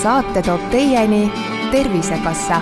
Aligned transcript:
saate 0.00 0.40
toob 0.40 0.62
teieni 0.72 1.26
Tervisekassa 1.70 2.60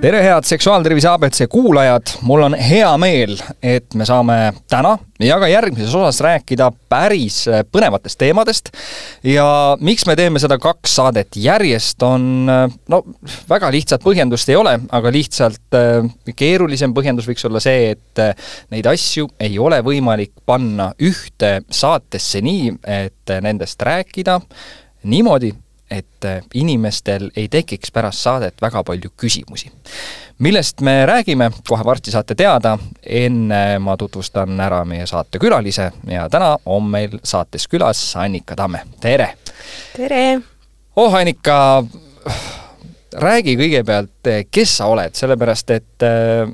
tere, 0.00 0.20
head 0.24 0.46
Seksuaaltervise 0.48 1.08
abc 1.10 1.42
kuulajad, 1.52 2.14
mul 2.24 2.44
on 2.46 2.54
hea 2.56 2.88
meel, 3.00 3.34
et 3.60 3.92
me 3.96 4.06
saame 4.08 4.36
täna 4.70 4.94
ja 5.20 5.36
ka 5.40 5.48
järgmises 5.48 5.92
osas 5.96 6.22
rääkida 6.24 6.70
päris 6.88 7.42
põnevatest 7.72 8.20
teemadest. 8.20 8.70
ja 9.28 9.46
miks 9.80 10.06
me 10.08 10.16
teeme 10.16 10.40
seda 10.40 10.56
kaks 10.60 10.94
saadet 11.00 11.36
järjest, 11.36 12.00
on 12.04 12.46
no 12.48 13.02
väga 13.48 13.72
lihtsat 13.74 14.04
põhjendust 14.04 14.52
ei 14.52 14.56
ole, 14.60 14.78
aga 14.88 15.12
lihtsalt 15.12 15.76
äh, 15.80 16.08
keerulisem 16.36 16.94
põhjendus 16.96 17.28
võiks 17.28 17.44
olla 17.48 17.60
see, 17.64 17.90
et 17.92 18.24
äh, 18.24 18.32
neid 18.72 18.88
asju 18.88 19.28
ei 19.40 19.58
ole 19.58 19.82
võimalik 19.84 20.32
panna 20.46 20.94
ühte 21.00 21.58
saatesse 21.68 22.40
nii, 22.44 22.72
et 22.88 23.36
nendest 23.44 23.84
rääkida 23.84 24.40
niimoodi, 25.04 25.52
et 25.94 26.24
äh, 26.28 26.42
inimestel 26.54 27.30
ei 27.36 27.48
tekiks 27.48 27.92
pärast 27.94 28.24
saadet 28.24 28.62
väga 28.62 28.82
palju 28.84 29.12
küsimusi. 29.16 29.70
millest 30.38 30.80
me 30.80 31.06
räägime, 31.06 31.50
kohe 31.68 31.84
varsti 31.84 32.10
saate 32.10 32.34
teada, 32.34 32.78
enne 33.06 33.78
ma 33.78 33.96
tutvustan 33.96 34.60
ära 34.60 34.84
meie 34.84 35.06
saatekülalise 35.06 35.90
ja 36.10 36.28
täna 36.28 36.56
on 36.66 36.90
meil 36.90 37.18
saates 37.22 37.68
külas 37.68 38.16
Annika 38.16 38.56
Tamme, 38.56 38.82
tere! 39.00 39.34
tere! 39.96 40.40
oh 40.96 41.14
Annika, 41.14 41.84
räägi 43.14 43.56
kõigepealt, 43.56 44.34
kes 44.50 44.76
sa 44.78 44.90
oled, 44.90 45.14
sellepärast 45.14 45.70
et 45.70 46.06
äh, 46.06 46.50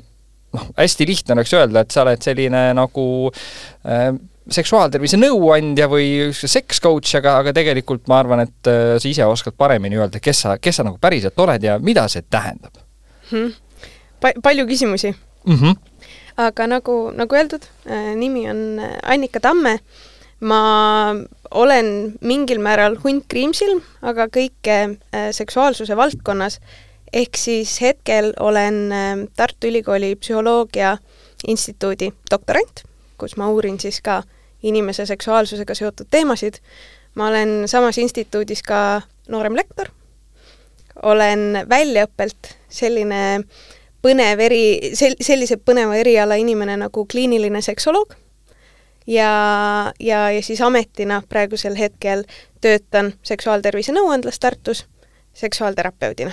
noh, 0.53 0.67
hästi 0.77 1.07
lihtne 1.07 1.37
oleks 1.37 1.53
öelda, 1.57 1.83
et 1.83 1.91
sa 1.91 2.05
oled 2.05 2.21
selline 2.21 2.65
nagu 2.77 3.05
äh, 3.31 4.11
seksuaaltervise 4.55 5.19
nõuandja 5.19 5.87
või 5.91 6.31
seks 6.33 6.81
coach, 6.83 7.15
aga, 7.19 7.37
aga 7.41 7.53
tegelikult 7.55 8.07
ma 8.11 8.19
arvan, 8.21 8.43
et 8.45 8.69
äh, 8.69 8.95
sa 9.01 9.09
ise 9.09 9.27
oskad 9.27 9.55
paremini 9.57 9.99
öelda, 9.99 10.21
kes 10.23 10.45
sa, 10.45 10.57
kes 10.61 10.79
sa 10.79 10.87
nagu 10.87 10.99
päriselt 11.01 11.39
oled 11.39 11.63
ja 11.63 11.77
mida 11.79 12.07
see 12.11 12.25
tähendab 12.29 12.81
hmm.? 13.31 13.53
Pa-, 14.21 14.37
palju 14.43 14.67
küsimusi 14.69 15.13
mm. 15.13 15.55
-hmm. 15.55 15.75
aga 16.45 16.67
nagu, 16.67 16.97
nagu 17.15 17.35
öeldud 17.35 17.65
äh,, 17.87 18.13
nimi 18.15 18.49
on 18.49 18.79
äh, 18.79 18.97
Annika 19.03 19.39
Tamme, 19.39 19.79
ma 20.39 20.61
olen 21.51 22.13
mingil 22.21 22.59
määral 22.59 22.97
hunt 23.03 23.25
kriimsilm, 23.27 23.81
aga 24.01 24.27
kõike 24.27 24.77
äh, 24.89 25.31
seksuaalsuse 25.31 25.97
valdkonnas, 25.97 26.59
ehk 27.13 27.37
siis 27.37 27.81
hetkel 27.81 28.33
olen 28.39 28.91
äh, 28.91 29.17
Tartu 29.35 29.67
Ülikooli 29.67 30.15
psühholoogia 30.15 30.97
instituudi 31.47 32.13
doktorant 32.31 32.85
kus 33.21 33.37
ma 33.37 33.51
uurin 33.53 33.77
siis 33.79 34.01
ka 34.01 34.23
inimese 34.63 35.05
seksuaalsusega 35.05 35.75
seotud 35.75 36.07
teemasid. 36.11 36.61
ma 37.15 37.27
olen 37.27 37.63
samas 37.67 37.97
instituudis 37.97 38.63
ka 38.63 39.01
noorem 39.27 39.55
lektor, 39.55 39.89
olen 41.03 41.65
väljaõppelt 41.69 42.55
selline 42.69 43.43
põnev 44.01 44.39
eri, 44.39 44.91
sel-, 44.95 45.19
sellise 45.21 45.57
põneva 45.57 45.95
eriala 45.95 46.35
inimene 46.39 46.77
nagu 46.77 47.05
kliiniline 47.05 47.61
seksoloog 47.61 48.15
ja, 49.07 49.93
ja, 49.99 50.31
ja 50.31 50.41
siis 50.41 50.61
ametina 50.61 51.21
praegusel 51.29 51.75
hetkel 51.75 52.23
töötan 52.61 53.13
seksuaaltervise 53.23 53.91
nõuandlas 53.91 54.39
Tartus 54.39 54.85
seksuaalterapeudina 55.33 56.31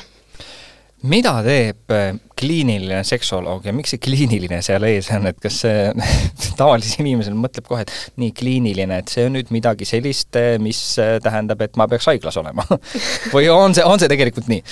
mida 1.07 1.37
teeb 1.47 1.95
äh, 1.95 2.11
kliiniline 2.39 3.03
seksoloog 3.07 3.67
ja 3.67 3.75
miks 3.75 3.95
see 3.95 4.03
kliiniline 4.03 4.59
seal 4.65 4.83
ees 4.89 5.11
on, 5.15 5.29
et 5.31 5.39
kas 5.43 5.61
see 5.63 5.89
tavalisel 6.59 7.05
inimesel 7.05 7.37
mõtleb 7.39 7.69
kohe, 7.69 7.85
et 7.87 8.19
nii 8.19 8.33
kliiniline, 8.37 9.03
et 9.03 9.13
see 9.13 9.29
on 9.29 9.37
nüüd 9.39 9.53
midagi 9.55 9.87
sellist, 9.89 10.33
äh, 10.39 10.57
mis 10.63 10.81
äh, 11.03 11.19
tähendab, 11.23 11.63
et 11.63 11.79
ma 11.79 11.87
peaks 11.91 12.09
haiglas 12.11 12.39
olema 12.41 12.67
või 13.35 13.51
on 13.53 13.77
see, 13.79 13.87
on 13.87 14.03
see 14.03 14.11
tegelikult 14.11 14.51
nii? 14.51 14.65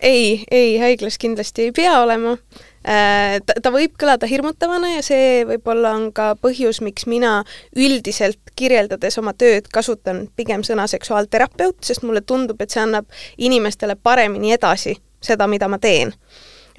ei, 0.00 0.42
ei, 0.50 0.74
haiglas 0.80 1.20
kindlasti 1.20 1.68
ei 1.68 1.72
pea 1.76 1.98
olema. 2.00 2.38
Ta, 2.80 3.54
ta 3.60 3.68
võib 3.68 3.98
kõlada 4.00 4.24
hirmutavana 4.24 4.94
ja 4.94 5.02
see 5.04 5.42
võib-olla 5.44 5.90
on 5.92 6.06
ka 6.16 6.30
põhjus, 6.40 6.78
miks 6.80 7.04
mina 7.04 7.42
üldiselt 7.76 8.54
kirjeldades 8.56 9.20
oma 9.20 9.34
tööd 9.36 9.68
kasutan 9.68 10.22
pigem 10.40 10.64
sõna 10.64 10.86
seksuaalterapeut, 10.88 11.82
sest 11.84 12.08
mulle 12.08 12.24
tundub, 12.24 12.64
et 12.64 12.72
see 12.72 12.80
annab 12.80 13.12
inimestele 13.36 13.98
paremini 14.00 14.56
edasi 14.56 14.96
seda, 15.22 15.46
mida 15.46 15.68
ma 15.68 15.78
teen. 15.78 16.14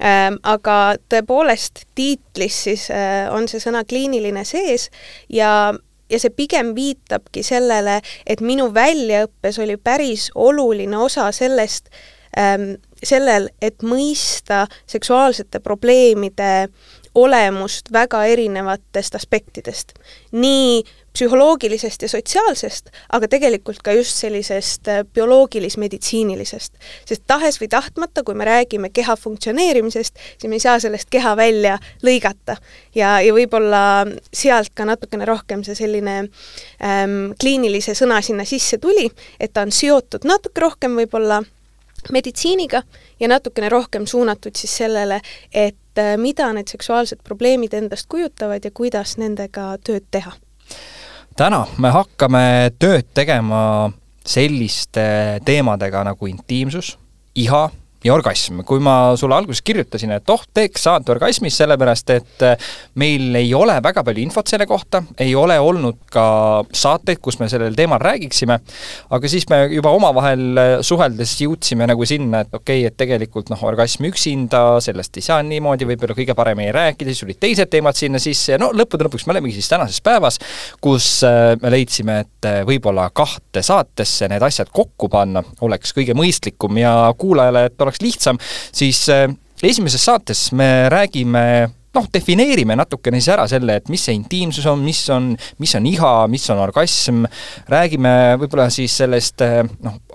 Ähm, 0.02 0.40
aga 0.42 0.96
tõepoolest 1.12 1.84
tiitlis 1.94 2.62
siis 2.64 2.88
äh, 2.90 3.28
on 3.30 3.46
see 3.48 3.60
sõna 3.62 3.84
kliiniline 3.86 4.42
sees 4.48 4.88
ja 5.30 5.72
ja 6.12 6.18
see 6.20 6.32
pigem 6.36 6.74
viitabki 6.76 7.40
sellele, 7.46 8.00
et 8.26 8.42
minu 8.44 8.68
väljaõppes 8.74 9.58
oli 9.62 9.78
päris 9.80 10.28
oluline 10.34 10.98
osa 10.98 11.30
sellest 11.32 11.88
ähm,, 12.36 12.74
sellel, 13.02 13.48
et 13.62 13.82
mõista 13.82 14.66
seksuaalsete 14.90 15.62
probleemide 15.64 16.68
olemust 17.14 17.92
väga 17.92 18.24
erinevatest 18.24 19.14
aspektidest. 19.14 19.92
nii 20.32 20.82
psühholoogilisest 21.12 22.02
ja 22.02 22.08
sotsiaalsest, 22.08 22.88
aga 23.12 23.28
tegelikult 23.28 23.82
ka 23.84 23.92
just 23.92 24.16
sellisest 24.16 24.88
äh, 24.88 25.02
bioloogilis-meditsiinilisest. 25.14 26.72
sest 27.04 27.22
tahes 27.26 27.60
või 27.60 27.68
tahtmata, 27.68 28.22
kui 28.24 28.34
me 28.34 28.44
räägime 28.48 28.90
keha 28.90 29.16
funktsioneerimisest, 29.16 30.16
siis 30.38 30.48
me 30.48 30.56
ei 30.56 30.64
saa 30.64 30.78
sellest 30.80 31.10
keha 31.10 31.36
välja 31.36 31.78
lõigata. 32.02 32.56
ja, 32.94 33.20
ja 33.20 33.34
võib-olla 33.34 34.06
sealt 34.32 34.72
ka 34.74 34.88
natukene 34.88 35.28
rohkem 35.28 35.64
see 35.64 35.74
selline 35.74 36.18
ähm, 36.80 37.32
kliinilise 37.40 37.94
sõna 37.94 38.22
sinna 38.22 38.44
sisse 38.48 38.78
tuli, 38.78 39.10
et 39.40 39.52
ta 39.52 39.66
on 39.68 39.72
seotud 39.72 40.24
natuke 40.24 40.60
rohkem 40.60 40.96
võib-olla 40.96 41.42
meditsiiniga 42.10 42.82
ja 43.20 43.28
natukene 43.28 43.68
rohkem 43.68 44.06
suunatud 44.06 44.56
siis 44.56 44.76
sellele, 44.76 45.20
et 45.52 45.98
äh, 45.98 46.16
mida 46.16 46.52
need 46.52 46.70
seksuaalsed 46.72 47.22
probleemid 47.24 47.74
endast 47.74 48.08
kujutavad 48.08 48.64
ja 48.64 48.70
kuidas 48.74 49.16
nendega 49.18 49.76
tööd 49.84 50.08
teha. 50.10 50.32
Täna 51.36 51.64
me 51.78 51.92
hakkame 51.94 52.72
tööd 52.78 53.08
tegema 53.14 53.92
selliste 54.26 55.40
teemadega 55.44 56.04
nagu 56.04 56.28
intiimsus, 56.28 56.96
iha 57.34 57.68
ja 58.04 58.14
orgasm. 58.14 58.62
kui 58.66 58.80
ma 58.82 59.14
sulle 59.18 59.36
alguses 59.36 59.62
kirjutasin, 59.64 60.12
et 60.16 60.30
oh, 60.30 60.42
teeks 60.54 60.86
saate 60.88 61.12
orgasmist, 61.14 61.60
sellepärast 61.60 62.10
et 62.14 62.44
äh, 62.46 62.70
meil 62.98 63.34
ei 63.38 63.52
ole 63.54 63.76
väga 63.82 64.04
palju 64.06 64.22
infot 64.22 64.50
selle 64.50 64.66
kohta, 64.66 65.02
ei 65.22 65.34
ole 65.38 65.58
olnud 65.60 66.02
ka 66.12 66.24
saateid, 66.74 67.20
kus 67.22 67.38
me 67.40 67.48
sellel 67.52 67.76
teemal 67.78 68.02
räägiksime, 68.02 68.58
aga 69.16 69.30
siis 69.30 69.46
me 69.50 69.62
juba 69.72 69.92
omavahel 69.94 70.44
äh, 70.58 70.72
suheldes 70.86 71.36
jõudsime 71.44 71.86
nagu 71.90 72.06
sinna, 72.08 72.42
et 72.42 72.54
okei 72.54 72.82
okay,, 72.82 72.90
et 72.90 72.98
tegelikult 72.98 73.52
noh, 73.52 73.62
orgasm 73.70 74.06
üksinda, 74.10 74.64
sellest 74.84 75.20
ei 75.20 75.26
saa 75.26 75.40
niimoodi 75.46 75.88
võib-olla 75.88 76.16
kõige 76.18 76.36
paremini 76.38 76.74
rääkida, 76.74 77.12
siis 77.12 77.26
olid 77.26 77.40
teised 77.42 77.70
teemad 77.72 77.98
sinna 77.98 78.20
sisse 78.22 78.56
ja 78.56 78.60
no 78.62 78.72
lõppude 78.76 79.06
lõpuks 79.06 79.26
me 79.26 79.36
olemegi 79.36 79.58
siis 79.60 79.70
tänases 79.70 80.02
päevas, 80.04 80.40
kus 80.82 81.08
äh, 81.28 81.54
me 81.62 81.74
leidsime, 81.74 82.20
et 82.26 82.50
võib-olla 82.66 83.08
kahte 83.14 83.62
saatesse 83.62 84.26
need 84.30 84.42
asjad 84.42 84.70
kokku 84.74 85.08
panna 85.12 85.42
oleks 85.62 85.94
kõige 85.94 86.14
mõistlikum 86.18 86.78
ja 86.80 86.92
kuulajale, 87.18 87.66
et 87.68 87.84
oleks 87.84 87.91
oleks 87.92 88.02
lihtsam, 88.04 88.40
siis 88.72 89.04
äh, 89.12 89.28
esimeses 89.62 90.04
saates 90.04 90.50
me 90.56 90.88
räägime 90.92 91.44
noh, 91.92 92.08
defineerime 92.12 92.76
natukene 92.78 93.20
siis 93.20 93.32
ära 93.34 93.44
selle, 93.50 93.76
et 93.78 93.90
mis 93.92 94.02
see 94.08 94.16
intiimsus 94.16 94.66
on, 94.70 94.80
mis 94.84 95.02
on, 95.12 95.32
mis 95.60 95.74
on 95.76 95.86
iha, 95.88 96.14
mis 96.32 96.48
on 96.52 96.62
orgasm, 96.62 97.26
räägime 97.70 98.14
võib-olla 98.40 98.70
siis 98.72 98.96
sellest 99.02 99.44
äh, 99.44 99.62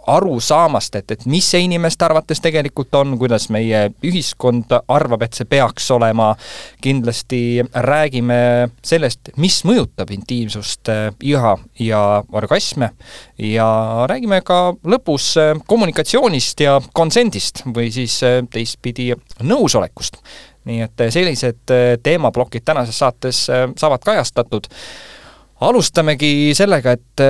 noh, 0.07 0.15
arusaamast, 0.15 0.95
et, 0.95 1.11
et 1.11 1.25
mis 1.25 1.45
see 1.45 1.61
inimeste 1.65 2.05
arvates 2.05 2.39
tegelikult 2.41 2.95
on, 2.95 3.17
kuidas 3.19 3.49
meie 3.53 3.87
ühiskond 4.05 4.71
arvab, 4.87 5.23
et 5.23 5.33
see 5.33 5.47
peaks 5.49 5.89
olema, 5.91 6.33
kindlasti 6.81 7.61
räägime 7.73 8.69
sellest, 8.85 9.33
mis 9.37 9.61
mõjutab 9.67 10.11
intiimsust, 10.15 10.87
äh, 10.89 11.09
iha 11.21 11.55
ja 11.79 12.01
orgasme 12.31 12.91
ja 13.37 13.67
räägime 14.09 14.41
ka 14.45 14.73
lõpus 14.87 15.33
äh, 15.41 15.53
kommunikatsioonist 15.67 16.65
ja 16.65 16.79
konsendist 16.93 17.65
või 17.65 17.91
siis 17.91 18.21
äh, 18.23 18.41
teistpidi 18.49 19.13
nõusolekust. 19.43 20.21
nii 20.67 20.81
et 20.83 21.01
sellised 21.15 21.71
teemaplokid 22.03 22.65
tänases 22.67 22.97
saates 22.99 23.37
saavad 23.47 24.01
kajastatud. 24.03 24.67
alustamegi 25.63 26.51
sellega, 26.53 26.91
et 26.91 27.23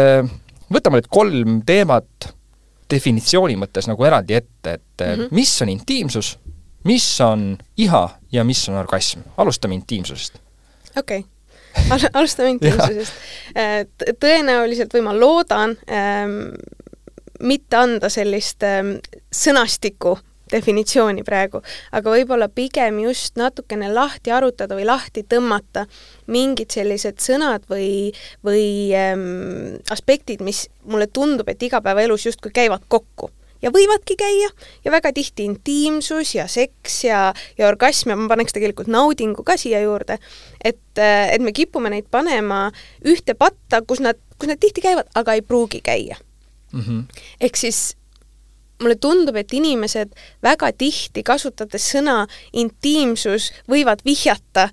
võtame 0.73 0.97
nüüd 0.97 1.09
kolm 1.13 1.59
teemat 1.61 2.33
definitsiooni 2.89 3.55
mõttes 3.59 3.87
nagu 3.89 4.03
eraldi 4.03 4.37
ette, 4.37 4.73
et 4.73 5.01
mm 5.01 5.13
-hmm. 5.13 5.27
mis 5.31 5.61
on 5.61 5.69
intiimsus, 5.69 6.37
mis 6.83 7.21
on 7.21 7.57
iha 7.77 8.19
ja 8.31 8.43
mis 8.43 8.69
on 8.69 8.75
orgasm. 8.75 9.19
alustame 9.37 9.75
intiimsusest. 9.75 10.39
okei 10.97 11.19
okay. 11.19 11.31
Al, 11.89 11.99
alustame 12.13 12.49
intiimsusest 12.55 13.13
äh, 13.57 13.85
tõenäoliselt 14.19 14.93
või 14.93 15.01
ma 15.01 15.19
loodan 15.19 15.77
ähm, 15.91 16.55
mitte 17.39 17.77
anda 17.77 18.09
sellist 18.09 18.63
ähm, 18.63 18.97
sõnastikku 19.31 20.17
definitsiooni 20.51 21.23
praegu, 21.27 21.61
aga 21.91 22.13
võib-olla 22.13 22.49
pigem 22.49 22.99
just 23.05 23.37
natukene 23.39 23.89
lahti 23.93 24.31
arutada 24.31 24.77
või 24.77 24.87
lahti 24.87 25.23
tõmmata 25.27 25.85
mingid 26.27 26.71
sellised 26.73 27.21
sõnad 27.23 27.65
või, 27.69 28.11
või 28.45 28.67
ähm, 28.97 29.79
aspektid, 29.93 30.43
mis 30.45 30.67
mulle 30.85 31.07
tundub, 31.07 31.49
et 31.49 31.63
igapäevaelus 31.63 32.27
justkui 32.29 32.53
käivad 32.55 32.85
kokku 32.87 33.31
ja 33.61 33.71
võivadki 33.73 34.17
käia 34.19 34.49
ja 34.85 34.93
väga 34.93 35.11
tihti 35.15 35.47
intiimsus 35.47 36.35
ja 36.35 36.47
seks 36.51 37.01
ja, 37.07 37.21
ja 37.57 37.69
orgasm 37.69 38.11
ja 38.11 38.17
ma 38.19 38.29
paneks 38.31 38.55
tegelikult 38.55 38.89
naudingu 38.91 39.45
ka 39.47 39.57
siia 39.59 39.81
juurde, 39.83 40.19
et, 40.63 40.81
et 40.97 41.41
me 41.43 41.53
kipume 41.55 41.91
neid 41.93 42.09
panema 42.11 42.67
ühte 43.05 43.37
patta, 43.37 43.81
kus 43.87 44.01
nad, 44.03 44.19
kus 44.37 44.51
nad 44.51 44.61
tihti 44.61 44.83
käivad, 44.85 45.09
aga 45.17 45.37
ei 45.37 45.45
pruugi 45.45 45.81
käia 45.83 46.19
mm. 46.73 46.81
-hmm. 46.81 47.23
ehk 47.41 47.55
siis 47.55 47.95
mulle 48.81 48.95
tundub, 48.95 49.35
et 49.35 49.53
inimesed 49.53 50.13
väga 50.43 50.71
tihti, 50.77 51.23
kasutades 51.23 51.85
sõna 51.93 52.25
intiimsus, 52.53 53.51
võivad 53.69 54.03
vihjata 54.05 54.69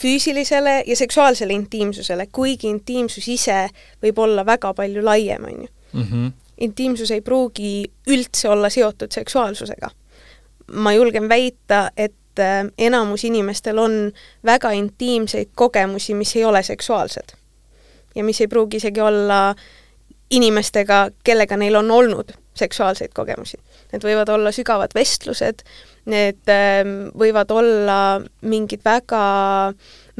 füüsilisele 0.00 0.82
ja 0.86 0.96
seksuaalsele 0.96 1.52
intiimsusele, 1.52 2.26
kuigi 2.32 2.70
intiimsus 2.70 3.28
ise 3.28 3.68
võib 4.02 4.18
olla 4.18 4.44
väga 4.46 4.72
palju 4.74 5.04
laiem, 5.04 5.44
on 5.44 5.60
ju. 5.62 5.68
Mhm. 5.92 6.26
intiimsus 6.60 7.10
ei 7.10 7.20
pruugi 7.20 7.90
üldse 8.06 8.48
olla 8.48 8.68
seotud 8.70 9.12
seksuaalsusega. 9.12 9.90
ma 10.72 10.92
julgen 10.92 11.28
väita, 11.28 11.90
et 11.96 12.38
äh, 12.38 12.66
enamus 12.78 13.24
inimestel 13.24 13.78
on 13.78 14.12
väga 14.44 14.70
intiimseid 14.70 15.48
kogemusi, 15.54 16.14
mis 16.14 16.36
ei 16.36 16.44
ole 16.44 16.62
seksuaalsed. 16.62 17.32
ja 18.14 18.24
mis 18.24 18.40
ei 18.40 18.48
pruugi 18.48 18.76
isegi 18.76 19.00
olla 19.00 19.54
inimestega, 20.30 21.10
kellega 21.24 21.56
neil 21.56 21.74
on 21.74 21.90
olnud 21.90 22.32
seksuaalseid 22.60 23.14
kogemusi. 23.16 23.58
Need 23.92 24.04
võivad 24.06 24.30
olla 24.32 24.52
sügavad 24.54 24.94
vestlused, 24.94 25.64
need 26.10 26.52
ähm, 26.52 26.94
võivad 27.18 27.50
olla 27.54 27.98
mingid 28.46 28.84
väga 28.84 29.24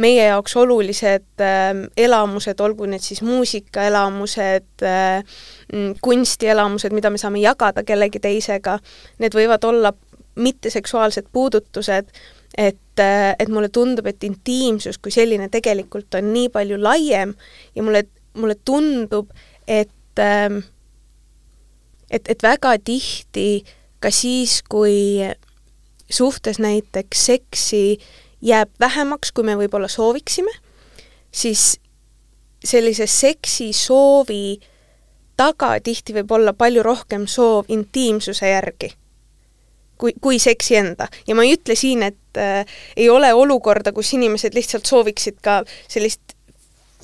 meie 0.01 0.27
jaoks 0.29 0.57
olulised 0.57 1.45
ähm, 1.45 1.85
elamused, 1.97 2.61
olgu 2.61 2.89
need 2.89 3.05
siis 3.05 3.23
muusikaelamused, 3.27 4.85
äh, 4.87 5.23
mm, 5.73 5.97
kunstielamused, 6.03 6.95
mida 6.97 7.11
me 7.11 7.21
saame 7.21 7.43
jagada 7.43 7.85
kellegi 7.87 8.23
teisega, 8.23 8.79
need 9.21 9.37
võivad 9.37 9.65
olla 9.69 9.93
mitteseksuaalsed 10.41 11.31
puudutused, 11.33 12.11
et, 12.57 13.03
äh, 13.03 13.35
et 13.39 13.49
mulle 13.49 13.69
tundub, 13.69 14.07
et 14.07 14.25
intiimsus 14.25 14.99
kui 14.99 15.13
selline 15.15 15.49
tegelikult 15.53 16.19
on 16.19 16.33
nii 16.33 16.49
palju 16.55 16.81
laiem 16.81 17.35
ja 17.75 17.87
mulle, 17.87 18.05
mulle 18.39 18.57
tundub, 18.65 19.33
et 19.69 20.23
ähm, 20.23 20.63
et, 22.11 22.29
et 22.29 22.43
väga 22.43 22.75
tihti 22.85 23.65
ka 24.01 24.11
siis, 24.11 24.61
kui 24.69 25.23
suhtes 26.11 26.59
näiteks 26.59 27.27
seksi 27.27 27.99
jääb 28.43 28.71
vähemaks, 28.81 29.33
kui 29.33 29.45
me 29.45 29.57
võib-olla 29.57 29.89
sooviksime, 29.89 30.53
siis 31.33 31.79
sellise 32.65 33.07
seksisoovi 33.07 34.61
taga 35.37 35.77
tihti 35.81 36.15
võib 36.19 36.33
olla 36.37 36.53
palju 36.53 36.83
rohkem 36.85 37.27
soov 37.31 37.71
intiimsuse 37.73 38.51
järgi 38.51 38.91
kui, 40.01 40.12
kui 40.21 40.39
seksi 40.39 40.77
enda. 40.81 41.09
ja 41.27 41.37
ma 41.37 41.45
ei 41.45 41.55
ütle 41.59 41.77
siin, 41.77 42.03
et 42.03 42.41
äh, 42.41 42.65
ei 42.97 43.09
ole 43.12 43.33
olukorda, 43.37 43.93
kus 43.93 44.15
inimesed 44.17 44.57
lihtsalt 44.57 44.89
sooviksid 44.89 45.41
ka 45.45 45.61
sellist 45.89 46.37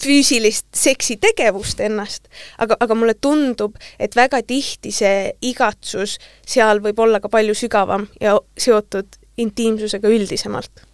füüsilist 0.02 0.66
seksitegevust 0.76 1.80
ennast, 1.80 2.28
aga, 2.58 2.78
aga 2.80 2.98
mulle 2.98 3.14
tundub, 3.20 3.76
et 3.98 4.16
väga 4.16 4.42
tihti 4.46 4.92
see 4.94 5.30
igatsus 5.42 6.18
seal 6.46 6.82
võib 6.84 6.98
olla 7.06 7.20
ka 7.20 7.32
palju 7.32 7.54
sügavam 7.56 8.08
ja 8.20 8.36
seotud 8.58 9.18
intiimsusega 9.36 10.08
üldisemalt 10.08 10.86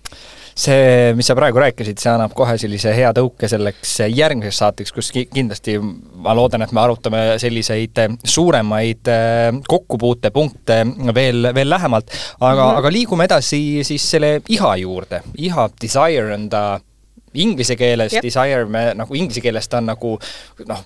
see, 0.59 1.13
mis 1.17 1.27
sa 1.29 1.37
praegu 1.37 1.61
rääkisid, 1.63 1.99
see 2.01 2.11
annab 2.13 2.35
kohe 2.37 2.55
sellise 2.61 2.93
hea 2.97 3.11
tõuke 3.17 3.49
selleks 3.51 3.95
järgmiseks 4.13 4.61
saateks, 4.63 4.95
kus 4.95 5.11
kindlasti 5.15 5.79
ma 5.81 6.35
loodan, 6.37 6.65
et 6.65 6.75
me 6.77 6.83
arutame 6.83 7.23
selliseid 7.43 8.03
suuremaid 8.35 9.11
äh, 9.13 9.49
kokkupuutepunkte 9.69 10.79
veel, 11.15 11.53
veel 11.55 11.73
lähemalt, 11.73 12.13
aga 12.41 12.53
mm, 12.53 12.69
-hmm. 12.69 12.79
aga 12.83 12.93
liigume 12.93 13.29
edasi 13.29 13.63
siis 13.85 14.11
selle 14.17 14.41
iha 14.49 14.77
juurde. 14.77 15.23
iha, 15.39 15.69
desire 15.81 16.35
on 16.35 16.49
ta 16.51 16.81
inglise 17.35 17.77
keeles 17.77 18.13
yep. 18.17 18.25
desire 18.25 18.67
me 18.69 18.91
nagu 18.99 19.17
inglise 19.17 19.43
keeles 19.45 19.69
ta 19.69 19.81
on 19.81 19.91
nagu 19.93 20.17
noh, 20.69 20.85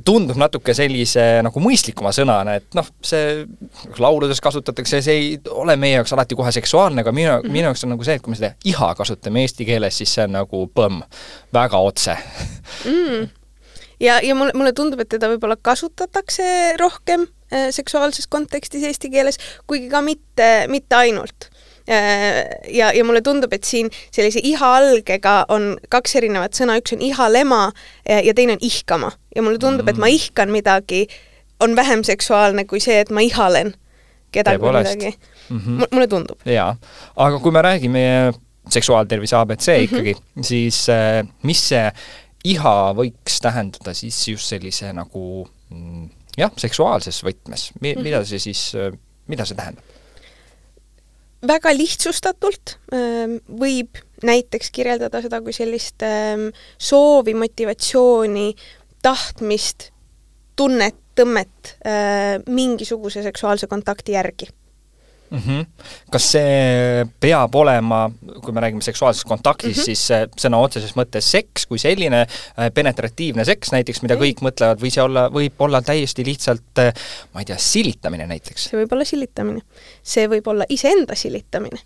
tundub 0.00 0.38
natuke 0.40 0.72
sellise 0.76 1.24
nagu 1.44 1.62
mõistlikuma 1.62 2.12
sõnana, 2.16 2.56
et 2.60 2.76
noh, 2.76 2.86
see 3.04 3.42
lauludes 4.00 4.40
kasutatakse, 4.44 5.02
see 5.04 5.18
ei 5.18 5.28
ole 5.52 5.76
meie 5.80 5.98
jaoks 5.98 6.14
alati 6.16 6.38
kohe 6.38 6.52
seksuaalne, 6.54 7.04
aga 7.04 7.12
minu 7.12 7.28
mm, 7.28 7.44
-hmm. 7.44 7.52
minu 7.52 7.68
jaoks 7.68 7.84
on 7.84 7.92
nagu 7.94 8.06
see, 8.06 8.16
et 8.16 8.24
kui 8.24 8.32
me 8.32 8.40
seda 8.40 8.54
iha 8.64 8.94
kasutame 8.96 9.44
eesti 9.44 9.68
keeles, 9.68 9.98
siis 10.00 10.14
see 10.14 10.24
on 10.24 10.36
nagu 10.38 10.64
põmm, 10.74 11.02
väga 11.52 11.78
otse 11.78 12.16
mm. 12.88 13.28
ja, 14.00 14.20
ja 14.22 14.34
mulle, 14.34 14.56
mulle 14.56 14.72
tundub, 14.72 15.00
et 15.04 15.12
teda 15.12 15.28
võib-olla 15.34 15.58
kasutatakse 15.60 16.78
rohkem 16.80 17.28
äh, 17.52 17.68
seksuaalses 17.70 18.26
kontekstis 18.32 18.88
eesti 18.88 19.12
keeles, 19.12 19.40
kuigi 19.66 19.92
ka 19.92 20.00
mitte, 20.00 20.52
mitte 20.72 20.96
ainult 20.96 21.51
ja, 21.86 22.92
ja 22.94 23.04
mulle 23.04 23.22
tundub, 23.22 23.52
et 23.52 23.64
siin 23.64 23.90
sellise 24.14 24.40
iha-algega 24.42 25.44
on 25.52 25.76
kaks 25.92 26.16
erinevat 26.20 26.54
sõna, 26.58 26.78
üks 26.80 26.94
on 26.96 27.02
ihalema 27.02 27.64
ja, 28.08 28.20
ja 28.22 28.34
teine 28.34 28.56
on 28.58 28.64
ihkama. 28.64 29.12
ja 29.36 29.42
mulle 29.42 29.58
tundub, 29.58 29.88
et 29.88 29.98
ma 29.98 30.06
mm. 30.06 30.20
ihkan 30.20 30.50
midagi, 30.54 31.06
on 31.60 31.76
vähem 31.76 32.04
seksuaalne 32.04 32.64
kui 32.64 32.80
see, 32.80 33.00
et 33.00 33.10
ma 33.10 33.24
ihalen 33.24 33.74
kedagi 34.32 34.62
või 34.62 34.78
midagi 34.78 35.12
mm. 35.12 35.58
-hmm. 35.58 35.92
mulle 35.92 36.08
tundub. 36.08 36.40
jaa, 36.46 36.76
aga 37.16 37.38
kui 37.38 37.52
me 37.52 37.62
räägime 37.62 38.32
seksuaaltervise 38.68 39.36
abc 39.36 39.66
mm 39.68 39.74
-hmm. 39.74 39.82
ikkagi, 39.82 40.16
siis 40.40 40.88
äh, 40.88 41.26
mis 41.42 41.68
see 41.68 41.92
iha 42.44 42.74
võiks 42.96 43.38
tähendada 43.42 43.94
siis 43.94 44.28
just 44.28 44.48
sellise 44.48 44.92
nagu 44.92 45.48
mm, 45.70 46.10
jah, 46.38 46.52
seksuaalses 46.56 47.22
võtmes, 47.24 47.70
mida 47.80 48.00
mhm. 48.00 48.24
see 48.26 48.38
siis, 48.38 48.74
äh, 48.74 48.92
mida 49.26 49.44
see 49.44 49.56
tähendab? 49.56 49.84
Väga 51.46 51.72
lihtsustatult 51.74 52.76
ähm, 52.94 53.38
võib 53.46 53.98
näiteks 54.22 54.70
kirjeldada 54.74 55.22
seda 55.24 55.40
kui 55.42 55.54
sellist 55.56 56.04
ähm, 56.06 56.50
soovi, 56.78 57.34
motivatsiooni, 57.38 58.52
tahtmist, 59.02 59.90
tunnet, 60.56 60.98
tõmmet 61.18 61.76
äh, 61.84 62.38
mingisuguse 62.48 63.24
seksuaalse 63.26 63.68
kontakti 63.68 64.14
järgi 64.16 64.48
mm. 65.32 65.38
-hmm. 65.38 65.66
kas 66.12 66.30
see 66.34 67.06
peab 67.20 67.54
olema, 67.54 68.10
kui 68.44 68.52
me 68.52 68.60
räägime 68.60 68.82
seksuaalsest 68.82 69.28
kontaktist 69.28 69.76
mm, 69.76 69.82
-hmm. 69.82 69.84
siis 69.84 70.44
sõna 70.46 70.60
otseses 70.60 70.96
mõttes 70.96 71.30
seks 71.30 71.66
kui 71.66 71.78
selline, 71.78 72.20
äh, 72.26 72.70
penetratiivne 72.74 73.44
seks 73.44 73.72
näiteks, 73.72 74.02
mida 74.02 74.16
kõik 74.20 74.44
mõtlevad, 74.44 74.80
või 74.82 74.90
see 74.90 75.02
olla, 75.02 75.28
võib 75.32 75.58
olla 75.58 75.82
täiesti 75.82 76.24
lihtsalt 76.26 76.78
äh, 76.78 76.92
ma 77.32 77.40
ei 77.40 77.48
tea, 77.48 77.58
silitamine 77.58 78.26
näiteks? 78.26 78.68
see 78.70 78.82
võib 78.82 78.92
olla 78.92 79.04
silitamine. 79.08 79.64
see 80.02 80.28
võib 80.28 80.46
olla 80.46 80.68
iseenda 80.68 81.14
silitamine 81.14 81.80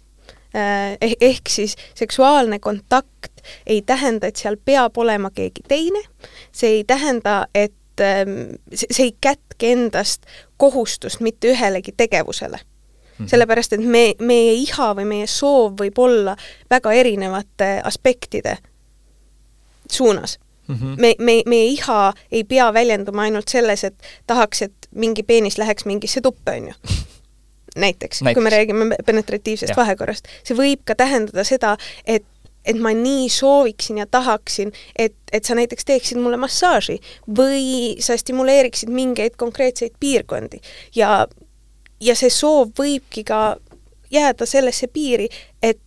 äh, 0.56 0.98
eh,. 1.00 1.16
Ehk 1.20 1.48
siis 1.48 1.76
seksuaalne 1.94 2.58
kontakt 2.58 3.42
ei 3.66 3.82
tähenda, 3.82 4.26
et 4.26 4.36
seal 4.36 4.56
peab 4.64 4.98
olema 4.98 5.30
keegi 5.30 5.62
teine, 5.68 6.02
see 6.52 6.80
ei 6.80 6.84
tähenda, 6.84 7.46
et 7.54 8.00
ähm, 8.00 8.56
see 8.74 9.10
ei 9.10 9.16
kätke 9.20 9.72
endast 9.72 10.26
kohustust 10.56 11.20
mitte 11.20 11.52
ühelegi 11.52 11.92
tegevusele. 11.96 12.58
Sellepärast, 13.26 13.72
et 13.72 13.80
me, 13.80 14.12
meie 14.20 14.54
iha 14.60 14.92
või 14.98 15.04
meie 15.04 15.26
soov 15.30 15.78
võib 15.80 15.98
olla 15.98 16.36
väga 16.70 16.92
erinevate 16.92 17.80
aspektide 17.84 18.58
suunas 19.90 20.38
mm. 20.68 20.74
-hmm. 20.74 21.00
me, 21.00 21.14
me, 21.18 21.42
meie 21.46 21.66
iha 21.66 22.12
ei 22.30 22.44
pea 22.44 22.72
väljenduma 22.74 23.22
ainult 23.22 23.48
selles, 23.48 23.84
et 23.84 23.94
tahaks, 24.26 24.62
et 24.62 24.88
mingi 24.90 25.22
peenis 25.22 25.58
läheks 25.58 25.84
mingisse 25.84 26.20
tuppe, 26.20 26.50
on 26.50 26.68
ju 26.68 26.74
näiteks, 27.76 28.22
näiteks., 28.22 28.34
kui 28.34 28.42
me 28.42 28.50
räägime 28.50 28.96
penetratiivsest 29.06 29.70
ja. 29.70 29.76
vahekorrast. 29.76 30.28
see 30.44 30.56
võib 30.56 30.84
ka 30.84 30.94
tähendada 30.94 31.44
seda, 31.44 31.76
et 32.04 32.24
et 32.66 32.78
ma 32.82 32.90
nii 32.90 33.28
sooviksin 33.30 33.98
ja 33.98 34.06
tahaksin, 34.10 34.72
et, 34.98 35.14
et 35.32 35.44
sa 35.44 35.54
näiteks 35.54 35.84
teeksid 35.84 36.18
mulle 36.18 36.36
massaaži 36.36 36.98
või 37.38 37.94
sa 38.02 38.16
stimuleeriksid 38.18 38.90
mingeid 38.90 39.36
konkreetseid 39.38 39.94
piirkondi 40.00 40.58
ja 40.94 41.26
ja 42.00 42.14
see 42.18 42.30
soov 42.30 42.74
võibki 42.78 43.24
ka 43.26 43.56
jääda 44.12 44.46
sellesse 44.46 44.88
piiri, 44.92 45.28
et 45.62 45.80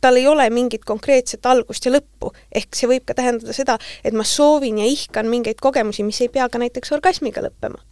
tal 0.00 0.16
ei 0.16 0.26
ole 0.30 0.46
mingit 0.50 0.84
konkreetset 0.86 1.46
algust 1.46 1.86
ja 1.86 1.92
lõppu, 1.92 2.32
ehk 2.54 2.76
see 2.76 2.90
võib 2.90 3.06
ka 3.08 3.16
tähendada 3.18 3.54
seda, 3.56 3.78
et 4.04 4.14
ma 4.14 4.26
soovin 4.26 4.78
ja 4.78 4.86
ihkan 4.86 5.26
mingeid 5.30 5.60
kogemusi, 5.62 6.06
mis 6.06 6.20
ei 6.22 6.30
pea 6.32 6.48
ka 6.48 6.60
näiteks 6.62 6.92
orgasmiga 6.94 7.42
lõppema 7.44 7.82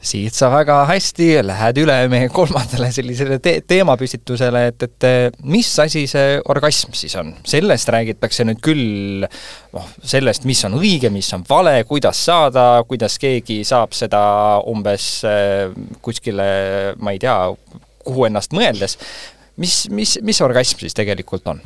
siit 0.00 0.32
sa 0.32 0.48
väga 0.48 0.78
hästi 0.88 1.26
lähed 1.44 1.78
üle 1.82 1.96
meie 2.08 2.30
kolmandale 2.32 2.88
sellisele 2.94 3.36
te 3.42 3.58
teemapüstitusele, 3.68 4.62
et, 4.70 4.86
et 4.86 5.40
mis 5.44 5.68
asi 5.82 6.06
see 6.08 6.38
orgasm 6.52 6.94
siis 6.96 7.16
on? 7.20 7.34
sellest 7.44 7.92
räägitakse 7.92 8.46
nüüd 8.48 8.62
küll 8.64 9.26
noh, 9.26 9.90
sellest, 10.00 10.46
mis 10.48 10.62
on 10.68 10.78
õige, 10.80 11.12
mis 11.12 11.28
on 11.36 11.44
vale, 11.48 11.76
kuidas 11.88 12.22
saada, 12.30 12.64
kuidas 12.88 13.18
keegi 13.20 13.60
saab 13.68 13.92
seda 13.96 14.22
umbes 14.70 15.10
äh, 15.28 15.68
kuskile, 16.00 16.48
ma 16.96 17.12
ei 17.12 17.20
tea, 17.20 17.36
kuhu 18.06 18.26
ennast 18.30 18.56
mõeldes, 18.56 18.96
mis, 19.60 19.84
mis, 19.92 20.16
mis 20.24 20.40
orgasm 20.44 20.80
siis 20.80 20.96
tegelikult 20.96 21.48
on? 21.52 21.60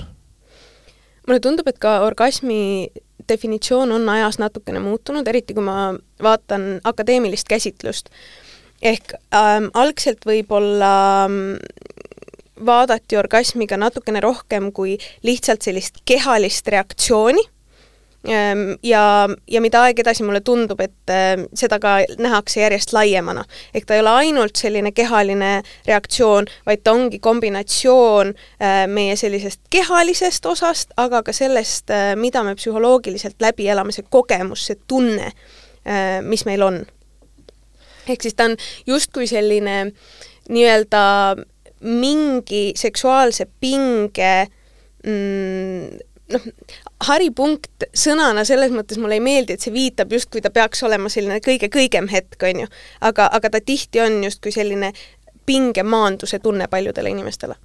mulle 1.24 1.40
tundub, 1.40 1.68
et 1.70 1.78
ka 1.80 2.00
orgasmi 2.04 2.90
definitsioon 3.28 3.92
on 3.92 4.08
ajas 4.08 4.38
natukene 4.38 4.80
muutunud, 4.84 5.28
eriti 5.28 5.54
kui 5.54 5.64
ma 5.64 5.94
vaatan 6.22 6.80
akadeemilist 6.84 7.48
käsitlust. 7.48 8.10
ehk 8.82 9.14
ähm, 9.32 9.70
algselt 9.74 10.26
võib-olla 10.26 11.24
ähm, 11.24 11.56
vaadati 12.66 13.16
orgasmiga 13.16 13.76
natukene 13.76 14.20
rohkem 14.20 14.72
kui 14.72 14.98
lihtsalt 15.22 15.62
sellist 15.62 16.02
kehalist 16.04 16.68
reaktsiooni 16.68 17.42
ja, 18.82 19.28
ja 19.50 19.60
mida 19.60 19.82
aeg 19.84 19.98
edasi 20.00 20.24
mulle 20.24 20.40
tundub, 20.40 20.80
et 20.80 21.12
ehm, 21.12 21.44
seda 21.54 21.78
ka 21.82 21.96
nähakse 22.18 22.60
järjest 22.60 22.94
laiemana. 22.96 23.44
ehk 23.74 23.86
ta 23.86 23.94
ei 23.94 24.00
ole 24.00 24.10
ainult 24.10 24.56
selline 24.56 24.92
kehaline 24.92 25.62
reaktsioon, 25.86 26.48
vaid 26.66 26.84
ta 26.84 26.92
ongi 26.92 27.18
kombinatsioon 27.18 28.32
ehm, 28.34 28.90
meie 28.90 29.16
sellisest 29.16 29.60
kehalisest 29.70 30.46
osast, 30.46 30.96
aga 30.96 31.22
ka 31.22 31.32
sellest, 31.32 31.92
mida 32.16 32.42
me 32.42 32.54
psühholoogiliselt 32.54 33.36
läbi 33.40 33.68
elame, 33.68 33.92
see 33.92 34.06
kogemus, 34.10 34.66
see 34.66 34.80
tunne, 34.88 35.32
mis 36.24 36.46
meil 36.48 36.62
on. 36.64 36.84
ehk 38.08 38.22
siis 38.22 38.34
ta 38.34 38.44
on 38.48 38.56
justkui 38.86 39.26
selline 39.26 39.92
nii-öelda 40.48 41.02
mingi 41.84 42.72
seksuaalse 42.76 43.46
pinge 43.60 44.46
mm, 45.06 45.98
noh, 46.32 46.46
haripunkt 47.08 47.88
sõnana 47.96 48.44
selles 48.48 48.72
mõttes 48.74 49.00
mulle 49.00 49.18
ei 49.18 49.24
meeldi, 49.24 49.56
et 49.56 49.64
see 49.64 49.74
viitab 49.74 50.12
justkui 50.14 50.42
ta 50.44 50.52
peaks 50.54 50.82
olema 50.86 51.12
selline 51.12 51.40
kõige 51.44 51.68
kõigem 51.72 52.08
hetk, 52.12 52.38
on 52.42 52.64
ju. 52.64 52.70
aga, 53.00 53.28
aga 53.32 53.52
ta 53.56 53.60
tihti 53.60 54.00
on 54.04 54.22
justkui 54.24 54.54
selline 54.54 54.92
pingemaanduse 55.44 56.40
tunne 56.40 56.68
paljudele 56.72 57.12
inimestele 57.12 57.58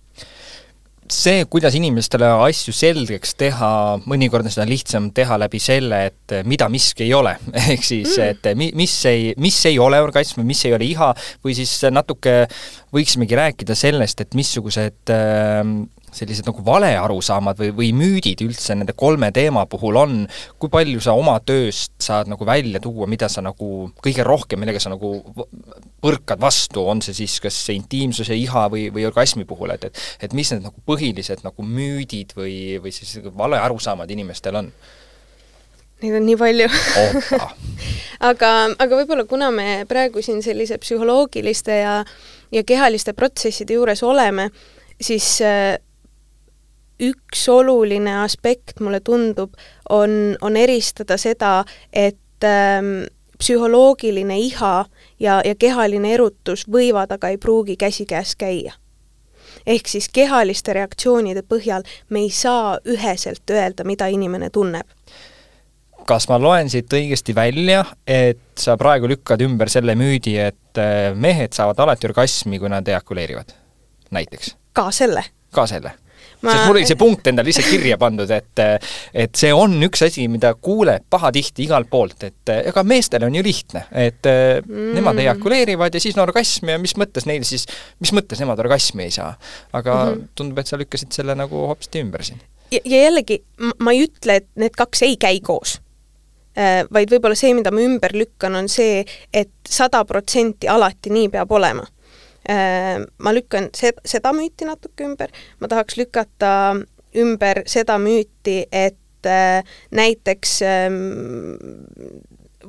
see, 1.09 1.43
kuidas 1.49 1.73
inimestele 1.77 2.27
asju 2.45 2.73
selgeks 2.75 3.33
teha, 3.39 3.71
mõnikord 4.09 4.45
on 4.45 4.53
seda 4.53 4.67
lihtsam 4.69 5.09
teha 5.15 5.39
läbi 5.41 5.61
selle, 5.61 6.01
et 6.11 6.35
mida 6.49 6.69
miski 6.71 7.07
ei 7.07 7.13
ole. 7.17 7.35
ehk 7.73 7.85
siis 7.85 8.13
mm., 8.15 8.27
et 8.29 8.59
mi-, 8.59 8.71
mis 8.77 8.93
ei, 9.09 9.33
mis 9.41 9.57
ei 9.69 9.79
ole 9.81 10.01
orgasm, 10.03 10.43
mis 10.47 10.61
ei 10.67 10.75
ole 10.77 10.87
iha, 10.89 11.11
või 11.45 11.57
siis 11.57 11.73
natuke 11.89 12.43
võiksimegi 12.96 13.38
rääkida 13.38 13.75
sellest, 13.77 14.22
et 14.24 14.38
missugused 14.38 15.13
äh, 15.13 15.63
sellised 16.15 16.48
nagu 16.48 16.63
valearusaamad 16.65 17.60
või, 17.60 17.69
või 17.75 17.89
müüdid 17.98 18.41
üldse 18.46 18.75
nende 18.77 18.96
kolme 18.98 19.29
teema 19.36 19.65
puhul 19.69 20.00
on, 20.00 20.15
kui 20.62 20.72
palju 20.74 21.01
sa 21.03 21.13
oma 21.17 21.36
tööst 21.46 21.93
saad 22.01 22.29
nagu 22.31 22.46
välja 22.48 22.81
tuua, 22.84 23.08
mida 23.10 23.29
sa 23.29 23.43
nagu 23.46 23.89
kõige 24.03 24.25
rohkem, 24.25 24.62
millega 24.62 24.81
sa 24.81 24.93
nagu 24.93 25.19
põrkad 26.01 26.41
vastu, 26.41 26.84
on 26.89 27.03
see 27.05 27.17
siis 27.22 27.39
kas 27.43 27.58
see 27.67 27.77
intiimsuse, 27.79 28.38
iha 28.38 28.67
või, 28.72 28.88
või 28.93 29.05
orgasmi 29.10 29.46
puhul, 29.50 29.75
et, 29.75 29.89
et 29.89 30.29
et 30.29 30.34
mis 30.38 30.50
need 30.53 30.65
nagu 30.65 30.81
põhilised 30.88 31.43
nagu 31.46 31.65
müüdid 31.65 32.34
või, 32.38 32.79
või 32.81 32.93
siis 32.96 33.19
valearusaamad 33.24 34.10
inimestel 34.12 34.60
on? 34.63 34.72
Neid 36.00 36.15
on 36.15 36.25
nii 36.25 36.38
palju. 36.39 36.67
Aga, 38.29 38.50
aga 38.75 38.98
võib-olla 39.00 39.24
kuna 39.24 39.48
me 39.55 39.86
praegu 39.88 40.19
siin 40.19 40.41
sellise 40.43 40.75
psühholoogiliste 40.84 41.77
ja 41.77 41.93
ja 42.51 42.63
kehaliste 42.63 43.13
protsesside 43.13 43.74
juures 43.74 44.03
oleme, 44.03 44.50
siis 45.01 45.41
äh, 45.41 45.77
üks 47.00 47.48
oluline 47.50 48.18
aspekt, 48.24 48.79
mulle 48.79 49.00
tundub, 49.00 49.53
on, 49.89 50.36
on 50.41 50.58
eristada 50.58 51.18
seda, 51.18 51.63
et 51.94 52.44
ähm, 52.44 53.08
psühholoogiline 53.39 54.38
iha 54.39 54.86
ja, 55.20 55.39
ja 55.46 55.56
kehaline 55.56 56.13
erutus 56.13 56.65
võivad, 56.68 57.12
aga 57.15 57.32
ei 57.32 57.38
pruugi 57.38 57.77
käsikäes 57.79 58.36
käia. 58.36 58.74
ehk 59.65 59.88
siis 59.88 60.10
kehaliste 60.10 60.74
reaktsioonide 60.74 61.41
põhjal 61.41 61.84
me 62.10 62.20
ei 62.20 62.29
saa 62.29 62.77
üheselt 62.86 63.50
öelda, 63.50 63.84
mida 63.84 64.08
inimene 64.08 64.50
tunneb 64.50 64.88
kas 66.08 66.27
ma 66.29 66.39
loen 66.41 66.70
siit 66.72 66.94
õigesti 66.94 67.36
välja, 67.36 67.84
et 68.08 68.41
sa 68.60 68.77
praegu 68.79 69.10
lükkad 69.10 69.41
ümber 69.46 69.72
selle 69.72 69.96
müüdi, 70.00 70.36
et 70.41 70.82
äh, 70.82 71.10
mehed 71.15 71.56
saavad 71.58 71.79
alati 71.86 72.10
orgasmi, 72.10 72.60
kui 72.60 72.72
nad 72.72 72.88
ejakuleerivad, 72.88 73.56
näiteks? 74.15 74.56
ka 74.74 74.91
selle. 74.96 75.24
ka 75.56 75.65
selle 75.68 75.96
ma... 76.41 76.53
sest 76.53 76.68
mul 76.68 76.77
oli 76.77 76.88
see 76.88 77.00
punkt 77.03 77.27
endale 77.32 77.51
ise 77.51 77.63
kirja 77.65 77.98
pandud, 78.01 78.29
et 78.34 78.63
et 79.13 79.39
see 79.39 79.51
on 79.56 79.75
üks 79.88 80.03
asi, 80.08 80.27
mida 80.32 80.53
kuuleb 80.56 81.06
pahatihti 81.12 81.65
igalt 81.68 81.89
poolt, 81.91 82.24
et 82.27 82.53
ega 82.56 82.84
meestel 82.88 83.25
on 83.27 83.36
ju 83.36 83.44
lihtne, 83.46 83.86
et 83.91 84.29
mm. 84.29 84.94
nemad 84.98 85.20
ejakuleerivad 85.25 85.96
ja 85.96 86.03
siis 86.03 86.18
on 86.18 86.25
orgasm 86.27 86.72
ja 86.74 86.79
mis 86.82 86.96
mõttes 87.00 87.27
neil 87.29 87.46
siis, 87.48 87.68
mis 88.03 88.13
mõttes 88.15 88.41
nemad 88.41 88.60
orgasmi 88.62 89.08
ei 89.08 89.13
saa. 89.15 89.34
aga 89.74 89.96
mm 90.06 90.15
-hmm. 90.15 90.32
tundub, 90.36 90.60
et 90.60 90.68
sa 90.68 90.79
lükkasid 90.79 91.12
selle 91.12 91.36
nagu 91.36 91.68
hoopis 91.68 91.91
ümber 92.01 92.24
siin. 92.24 92.41
ja, 92.72 92.82
jällegi, 92.86 93.44
ma 93.79 93.91
ei 93.91 94.08
ütle, 94.08 94.41
et 94.41 94.50
need 94.56 94.75
kaks 94.77 95.03
ei 95.03 95.18
käi 95.18 95.39
koos 95.44 95.79
äh, 95.79 95.88
vaid 96.56 97.12
võib-olla 97.13 97.38
see, 97.38 97.53
mida 97.56 97.72
ma 97.72 97.79
ümber 97.86 98.12
lükkan, 98.18 98.56
on 98.58 98.68
see, 98.68 99.06
et 99.34 99.51
sada 99.70 100.01
protsenti 100.06 100.68
alati 100.68 101.13
nii 101.13 101.29
peab 101.32 101.51
olema 101.56 101.86
Äh, 102.50 103.06
ma 103.18 103.34
lükkan 103.36 103.68
seda, 103.75 104.01
seda 104.08 104.32
müüti 104.34 104.65
natuke 104.65 105.03
ümber, 105.06 105.29
ma 105.60 105.68
tahaks 105.70 106.00
lükata 106.00 106.51
ümber 107.20 107.62
seda 107.70 107.98
müüti, 108.01 108.63
et 108.72 109.27
äh, 109.27 109.60
näiteks 109.91 110.53
ähm, 110.65 110.96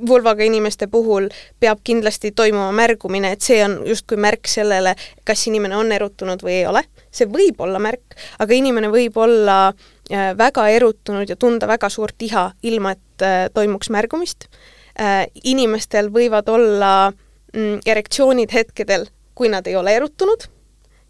vulvaga 0.09 0.45
inimeste 0.45 0.87
puhul 0.91 1.31
peab 1.61 1.81
kindlasti 1.85 2.33
toimuma 2.37 2.73
märgumine, 2.77 3.31
et 3.33 3.47
see 3.47 3.63
on 3.65 3.79
justkui 3.89 4.21
märk 4.21 4.51
sellele, 4.51 4.97
kas 5.25 5.47
inimene 5.49 5.79
on 5.79 5.95
erutunud 5.97 6.43
või 6.45 6.59
ei 6.59 6.67
ole. 6.69 6.83
see 7.11 7.31
võib 7.31 7.63
olla 7.65 7.81
märk, 7.81 8.19
aga 8.39 8.55
inimene 8.55 8.91
võib 8.93 9.17
olla 9.17 9.71
äh, 9.71 10.35
väga 10.37 10.69
erutunud 10.77 11.31
ja 11.31 11.39
tunda 11.41 11.71
väga 11.71 11.89
suurt 11.89 12.21
iha, 12.27 12.51
ilma 12.63 12.99
et 12.99 13.07
toimuks 13.55 13.91
märgumist. 13.91 14.49
inimestel 15.45 16.11
võivad 16.13 16.49
olla 16.51 17.13
mm, 17.55 17.79
erektsioonid 17.87 18.53
hetkedel, 18.53 19.07
kui 19.35 19.49
nad 19.49 19.67
ei 19.67 19.77
ole 19.77 19.95
erutunud 19.97 20.49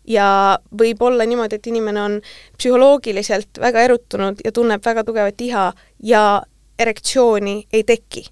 ja 0.06 0.58
võib 0.78 1.02
olla 1.02 1.26
niimoodi, 1.26 1.56
et 1.56 1.66
inimene 1.66 2.02
on 2.02 2.18
psühholoogiliselt 2.58 3.60
väga 3.60 3.86
erutunud 3.88 4.42
ja 4.44 4.52
tunneb 4.52 4.84
väga 4.84 5.04
tugevat 5.04 5.40
iha 5.40 5.72
ja 6.02 6.42
erektsiooni 6.78 7.66
ei 7.72 7.84
teki. 7.84 8.24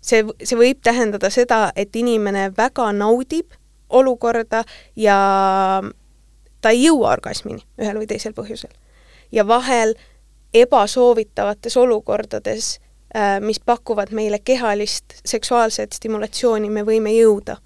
see, 0.00 0.24
see 0.42 0.58
võib 0.58 0.82
tähendada 0.82 1.30
seda, 1.30 1.70
et 1.76 1.96
inimene 1.96 2.50
väga 2.56 2.92
naudib 2.92 3.54
olukorda 3.88 4.64
ja 4.96 5.18
ta 6.60 6.70
ei 6.74 6.84
jõua 6.84 7.14
orgasmini 7.14 7.62
ühel 7.78 7.98
või 8.00 8.10
teisel 8.10 8.34
põhjusel. 8.34 8.70
ja 9.32 9.46
vahel 9.46 9.94
ebasoovitavates 10.54 11.76
olukordades, 11.76 12.80
äh, 13.16 13.40
mis 13.40 13.60
pakuvad 13.60 14.08
meile 14.10 14.38
kehalist 14.38 15.04
seksuaalset 15.24 15.92
stimulatsiooni, 15.92 16.70
me 16.70 16.82
võime 16.82 17.14
jõuda 17.16 17.56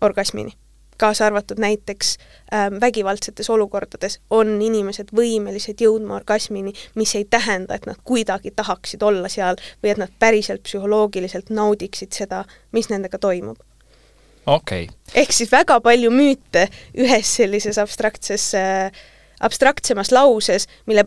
orgasmini. 0.00 0.52
kaasa 0.98 1.26
arvatud 1.26 1.58
näiteks 1.58 2.16
äh, 2.18 2.80
vägivaldsetes 2.80 3.50
olukordades 3.50 4.20
on 4.30 4.62
inimesed 4.62 5.12
võimelised 5.14 5.80
jõudma 5.80 6.16
orgasmini, 6.16 6.72
mis 6.94 7.14
ei 7.14 7.24
tähenda, 7.24 7.74
et 7.74 7.86
nad 7.86 7.96
kuidagi 8.04 8.50
tahaksid 8.50 9.02
olla 9.02 9.28
seal 9.28 9.56
või 9.82 9.90
et 9.90 9.98
nad 9.98 10.10
päriselt 10.18 10.62
psühholoogiliselt 10.62 11.50
naudiksid 11.50 12.12
seda, 12.12 12.44
mis 12.72 12.90
nendega 12.90 13.18
toimub 13.18 13.58
okei 14.46 14.84
okay.. 14.84 14.96
ehk 15.14 15.32
siis 15.32 15.52
väga 15.52 15.80
palju 15.80 16.10
müüte 16.10 16.66
ühes 16.96 17.36
sellises 17.36 17.78
abstraktses 17.78 18.54
äh,, 18.54 18.90
abstraktsemas 19.40 20.12
lauses, 20.12 20.66
mille 20.86 21.04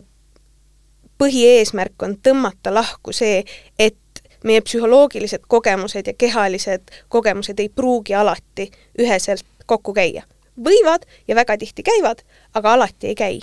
põhieesmärk 1.18 2.02
on 2.02 2.16
tõmmata 2.22 2.74
lahku 2.74 3.12
see, 3.12 3.44
et 3.78 3.96
meie 4.44 4.60
psühholoogilised 4.60 5.46
kogemused 5.48 6.06
ja 6.06 6.14
kehalised 6.18 6.90
kogemused 7.08 7.60
ei 7.60 7.68
pruugi 7.68 8.14
alati 8.14 8.70
üheselt 8.98 9.46
kokku 9.66 9.94
käia. 9.94 10.22
võivad 10.64 11.06
ja 11.28 11.34
väga 11.34 11.56
tihti 11.58 11.82
käivad, 11.82 12.22
aga 12.54 12.72
alati 12.72 13.06
ei 13.06 13.14
käi 13.14 13.40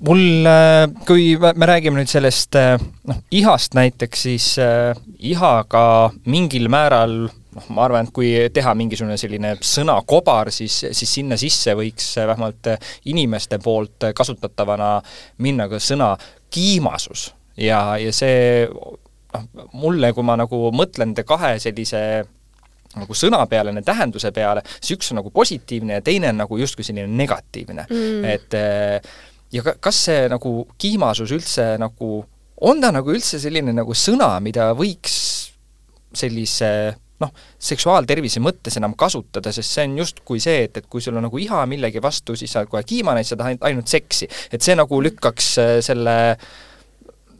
mul, 0.00 0.46
äh, 0.46 0.86
kui 1.06 1.34
me 1.36 1.68
räägime 1.68 2.00
nüüd 2.00 2.10
sellest 2.10 2.56
äh, 2.58 2.76
noh, 3.08 3.22
ihast 3.34 3.76
näiteks, 3.76 4.22
siis 4.28 4.52
äh, 4.60 4.96
ihaga 5.18 6.12
mingil 6.28 6.68
määral 6.72 7.16
noh, 7.26 7.68
ma 7.72 7.86
arvan, 7.86 8.06
et 8.06 8.14
kui 8.14 8.30
teha 8.52 8.74
mingisugune 8.76 9.16
selline 9.20 9.54
sõnakobar, 9.64 10.50
siis, 10.54 10.78
siis 10.92 11.14
sinna 11.18 11.38
sisse 11.40 11.74
võiks 11.78 12.10
vähemalt 12.18 12.72
inimeste 13.08 13.58
poolt 13.62 14.10
kasutatavana 14.16 14.98
minna 15.44 15.68
ka 15.72 15.80
sõna 15.80 16.12
kiimasus. 16.50 17.30
Ja, 17.56 17.96
ja 18.00 18.12
see 18.12 18.66
noh, 18.68 19.68
mulle, 19.76 20.12
kui 20.12 20.26
ma 20.26 20.36
nagu 20.40 20.68
mõtlen 20.76 21.12
nende 21.12 21.24
kahe 21.28 21.56
sellise 21.62 22.00
nagu 22.96 23.16
sõna 23.16 23.42
peale, 23.48 23.72
nende 23.72 23.86
tähenduse 23.86 24.30
peale, 24.32 24.62
siis 24.78 24.96
üks 24.96 25.10
on 25.12 25.20
nagu 25.20 25.32
positiivne 25.34 25.98
ja 25.98 26.04
teine 26.04 26.30
on 26.32 26.40
nagu 26.44 26.58
justkui 26.60 26.84
selline 26.86 27.08
negatiivne. 27.12 27.86
Mm.. 27.90 28.24
et 28.24 28.56
eh, 28.56 29.10
ja 29.52 29.74
kas 29.80 30.04
see 30.08 30.26
nagu 30.32 30.58
kiimasus 30.80 31.32
üldse 31.36 31.74
nagu, 31.80 32.20
on 32.66 32.80
ta 32.80 32.92
nagu 32.94 33.12
üldse 33.12 33.40
selline 33.42 33.74
nagu 33.76 33.96
sõna, 33.96 34.30
mida 34.44 34.70
võiks 34.76 35.18
sellise 36.16 36.70
noh, 37.22 37.32
seksuaaltervise 37.68 38.42
mõttes 38.44 38.76
enam 38.80 38.94
kasutada, 38.98 39.52
sest 39.54 39.72
see 39.72 39.86
on 39.88 39.98
justkui 40.02 40.42
see, 40.42 40.66
et, 40.66 40.80
et 40.82 40.86
kui 40.90 41.04
sul 41.04 41.16
on 41.16 41.24
nagu 41.28 41.40
iha 41.40 41.62
millegi 41.70 42.02
vastu, 42.04 42.36
siis 42.36 42.52
sa 42.52 42.66
kohe 42.68 42.84
kiimane, 42.86 43.24
siis 43.24 43.34
sa 43.34 43.40
tahad 43.40 43.64
ainult 43.68 43.88
seksi. 43.90 44.28
et 44.52 44.62
see 44.62 44.76
nagu 44.76 45.00
lükkaks 45.08 45.52
eh, 45.62 45.74
selle 45.84 46.16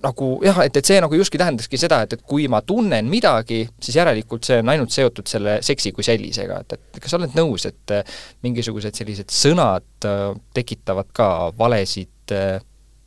nagu 0.07 0.29
jah, 0.45 0.61
et, 0.67 0.77
et 0.79 0.89
see 0.89 0.99
nagu 1.03 1.19
justkui 1.19 1.41
tähendakski 1.41 1.79
seda, 1.81 2.03
et, 2.05 2.17
et 2.17 2.25
kui 2.29 2.47
ma 2.53 2.61
tunnen 2.67 3.09
midagi, 3.11 3.63
siis 3.83 3.99
järelikult 3.99 4.47
see 4.49 4.61
on 4.63 4.73
ainult 4.73 4.95
seotud 4.95 5.29
selle 5.31 5.59
seksi 5.67 5.93
kui 5.97 6.07
sellisega, 6.07 6.61
et, 6.63 6.77
et 6.77 7.01
kas 7.03 7.13
sa 7.13 7.21
oled 7.21 7.37
nõus, 7.39 7.67
et 7.69 7.95
äh, 7.95 8.19
mingisugused 8.47 8.99
sellised 8.99 9.33
sõnad 9.35 10.09
äh, 10.09 10.29
tekitavad 10.57 11.11
ka 11.17 11.31
valesid 11.59 12.37
äh, 12.37 12.59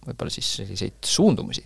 võib-olla 0.07 0.33
siis 0.33 0.55
selliseid 0.61 0.99
suundumusi? 1.05 1.65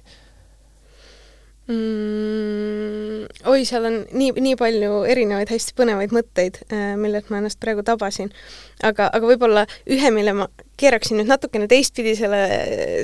Mm,? 1.67 3.27
oi, 3.45 3.65
seal 3.67 3.87
on 3.87 3.99
nii, 4.11 4.31
nii 4.43 4.55
palju 4.59 5.03
erinevaid 5.09 5.51
hästi 5.53 5.75
põnevaid 5.77 6.13
mõtteid, 6.15 6.59
äh, 6.73 6.93
millelt 6.99 7.29
ma 7.31 7.39
ennast 7.39 7.59
praegu 7.63 7.85
tabasin. 7.87 8.31
aga, 8.83 9.09
aga 9.13 9.29
võib-olla 9.29 9.65
ühe, 9.87 10.11
mille 10.15 10.35
ma 10.37 10.49
keeraksin 10.79 11.19
nüüd 11.21 11.31
natukene 11.31 11.69
teistpidi 11.71 12.15
selle, 12.19 12.41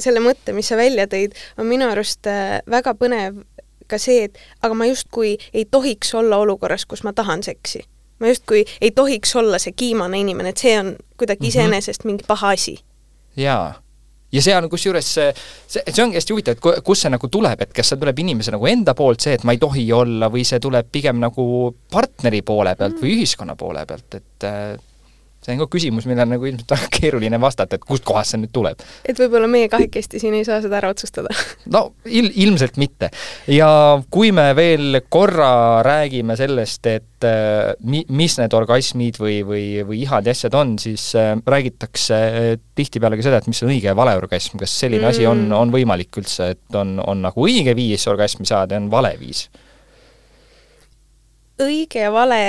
selle 0.04 0.24
mõtte, 0.24 0.56
mis 0.56 0.72
sa 0.72 0.80
välja 0.80 1.08
tõid, 1.12 1.38
on 1.58 1.70
minu 1.70 1.88
arust 1.89 2.28
äh, 2.28 2.60
väga 2.70 2.96
põnev 3.00 3.44
ka 3.89 3.98
see, 4.01 4.28
et 4.30 4.38
aga 4.62 4.75
ma 4.78 4.89
justkui 4.89 5.38
ei 5.54 5.66
tohiks 5.66 6.13
olla 6.18 6.38
olukorras, 6.44 6.86
kus 6.86 7.04
ma 7.08 7.13
tahan 7.16 7.44
seksi. 7.44 7.86
ma 8.20 8.28
justkui 8.28 8.66
ei 8.82 8.92
tohiks 8.92 9.36
olla 9.39 9.60
see 9.60 9.72
kiimane 9.72 10.20
inimene, 10.20 10.51
et 10.51 10.58
see 10.58 10.80
on 10.80 10.96
kuidagi 11.18 11.39
mm 11.39 11.46
-hmm. 11.46 11.50
iseenesest 11.50 12.04
mingi 12.04 12.24
paha 12.28 12.50
asi. 12.50 12.80
jaa 13.38 13.80
ja 14.32 14.44
see 14.44 14.56
on 14.56 14.70
kusjuures 14.70 15.14
see, 15.16 15.30
see, 15.68 15.84
ongi 16.04 16.20
hästi 16.20 16.36
huvitav, 16.36 16.60
et 16.60 16.84
kust 16.86 17.06
see 17.06 17.14
nagu 17.14 17.30
tuleb, 17.32 17.66
et 17.66 17.74
kas 17.76 17.94
see 17.94 18.02
tuleb 18.02 18.22
inimese 18.26 18.54
nagu 18.56 18.70
enda 18.70 18.96
poolt, 18.98 19.24
see, 19.26 19.38
et 19.40 19.46
ma 19.48 19.56
ei 19.56 19.62
tohi 19.62 19.88
olla, 19.96 20.30
või 20.34 20.46
see 20.48 20.62
tuleb 20.64 20.92
pigem 20.92 21.22
nagu 21.22 21.46
partneri 21.92 22.44
poole 22.46 22.76
pealt 22.80 22.98
mm. 22.98 23.06
või 23.06 23.18
ühiskonna 23.18 23.58
poole 23.60 23.86
pealt, 23.90 24.20
et 24.20 24.48
äh, 24.50 24.78
see 25.39 25.55
on 25.55 25.62
ka 25.62 25.69
küsimus, 25.72 26.08
millele 26.10 26.25
on 26.27 26.34
nagu 26.36 26.48
ilmselt 26.50 26.74
väga 26.74 26.88
keeruline 26.98 27.39
vastata, 27.41 27.77
et 27.77 27.86
kustkohast 27.88 28.34
see 28.34 28.41
nüüd 28.41 28.51
tuleb. 28.55 28.81
et 29.08 29.19
võib-olla 29.19 29.48
meie 29.51 29.69
kahekesti 29.72 30.19
siin 30.22 30.36
ei 30.38 30.46
saa 30.48 30.60
seda 30.63 30.79
ära 30.81 30.91
otsustada 30.91 31.31
no 31.75 31.86
il-, 32.05 32.31
ilmselt 32.43 32.79
mitte. 32.81 33.12
ja 33.51 33.69
kui 34.12 34.34
me 34.36 34.50
veel 34.58 35.01
korra 35.10 35.51
räägime 35.86 36.36
sellest, 36.39 36.89
et 36.91 37.27
äh, 37.27 37.72
mi-, 37.88 38.05
mis 38.10 38.36
need 38.41 38.55
orgasmid 38.58 39.19
või, 39.22 39.39
või, 39.48 39.65
või 39.88 40.03
ihad 40.03 40.27
ja 40.27 40.36
asjad 40.36 40.58
on, 40.60 40.75
siis 40.81 41.12
äh, 41.19 41.31
räägitakse 41.39 42.19
tihtipeale 42.75 43.19
ka 43.19 43.27
seda, 43.29 43.39
et 43.39 43.50
mis 43.51 43.63
on 43.63 43.72
õige 43.72 43.91
ja 43.91 43.98
vale 43.98 44.17
orgasm, 44.19 44.60
kas 44.60 44.75
selline 44.84 45.05
mm. 45.05 45.13
asi 45.13 45.27
on, 45.29 45.48
mm. 45.48 45.55
on 45.55 45.74
võimalik 45.75 46.19
üldse, 46.19 46.51
et 46.58 46.79
on, 46.79 46.98
on 47.00 47.24
nagu 47.29 47.48
õige 47.48 47.75
viis 47.79 48.05
orgasmi 48.12 48.48
saada 48.50 48.75
ja 48.75 48.84
on 48.84 48.91
vale 48.91 49.15
viis? 49.22 49.48
õige 51.60 52.05
ja 52.05 52.12
vale 52.12 52.41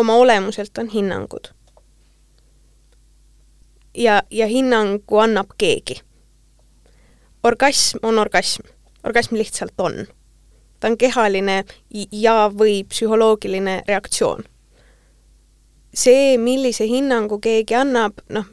oma 0.00 0.14
olemuselt 0.16 0.78
on 0.80 0.88
hinnangud 0.88 1.50
ja, 3.94 4.22
ja 4.30 4.46
hinnangu 4.46 5.18
annab 5.18 5.50
keegi. 5.58 6.00
orgasm 7.42 7.98
on 8.02 8.18
orgasm, 8.18 8.62
orgasm 9.04 9.34
lihtsalt 9.34 9.80
on. 9.80 10.06
ta 10.80 10.88
on 10.88 10.96
kehaline 10.98 11.64
ja 12.12 12.50
või 12.58 12.84
psühholoogiline 12.84 13.82
reaktsioon. 13.88 14.44
see, 15.94 16.38
millise 16.38 16.86
hinnangu 16.86 17.38
keegi 17.38 17.74
annab, 17.74 18.12
noh, 18.28 18.46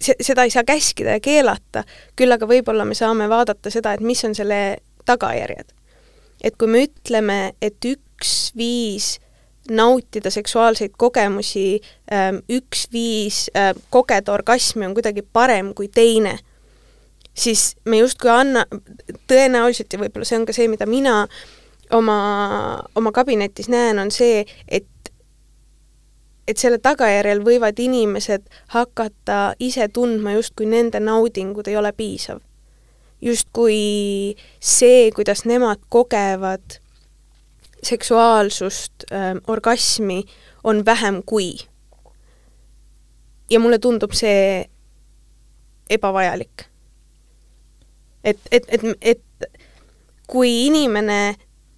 seda 0.00 0.44
ei 0.44 0.50
saa 0.50 0.64
käskida 0.64 1.10
ja 1.10 1.20
keelata, 1.20 1.84
küll 2.16 2.32
aga 2.32 2.48
võib-olla 2.48 2.84
me 2.84 2.94
saame 2.94 3.28
vaadata 3.28 3.70
seda, 3.70 3.92
et 3.92 4.00
mis 4.00 4.24
on 4.24 4.34
selle 4.34 4.78
tagajärjed. 5.04 5.72
et 6.44 6.56
kui 6.56 6.68
me 6.68 6.82
ütleme, 6.88 7.52
et 7.62 7.84
üks 7.84 8.52
viis 8.56 9.18
nautida 9.70 10.30
seksuaalseid 10.30 10.96
kogemusi, 10.98 11.80
ähm, 12.12 12.42
üks 12.52 12.86
viis 12.92 13.46
äh, 13.56 13.72
kogeda 13.90 14.32
orgasmi 14.32 14.86
on 14.86 14.94
kuidagi 14.94 15.22
parem 15.22 15.74
kui 15.74 15.88
teine, 15.88 16.38
siis 17.34 17.76
me 17.84 17.98
justkui 17.98 18.30
anna, 18.30 18.64
tõenäoliselt 19.28 19.92
ja 19.92 20.00
võib-olla 20.00 20.28
see 20.28 20.40
on 20.40 20.46
ka 20.48 20.56
see, 20.56 20.68
mida 20.72 20.88
mina 20.88 21.22
oma, 21.94 22.18
oma 22.94 23.12
kabinetis 23.12 23.68
näen, 23.72 23.98
on 23.98 24.10
see, 24.10 24.44
et 24.68 24.86
et 26.46 26.60
selle 26.62 26.78
tagajärjel 26.78 27.40
võivad 27.42 27.78
inimesed 27.82 28.44
hakata 28.70 29.56
ise 29.58 29.88
tundma, 29.90 30.36
justkui 30.36 30.68
nende 30.70 31.00
naudingud 31.02 31.66
ei 31.66 31.76
ole 31.76 31.90
piisav. 31.92 32.38
justkui 33.20 34.36
see, 34.60 35.10
kuidas 35.16 35.46
nemad 35.48 35.80
kogevad 35.88 36.78
seksuaalsust 37.86 39.06
äh,, 39.12 39.34
orgasmi 39.46 40.24
on 40.64 40.84
vähem 40.84 41.22
kui. 41.26 41.54
ja 43.50 43.60
mulle 43.60 43.78
tundub 43.78 44.12
see 44.12 44.64
ebavajalik. 45.90 46.66
et, 48.24 48.38
et, 48.50 48.64
et, 48.68 48.80
et 49.00 49.22
kui 50.26 50.66
inimene 50.66 51.36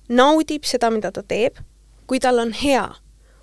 naudib 0.09 0.65
seda, 0.65 0.91
mida 0.91 1.13
ta 1.13 1.23
teeb, 1.23 1.61
kui 2.09 2.21
tal 2.21 2.41
on 2.41 2.53
hea, 2.57 2.87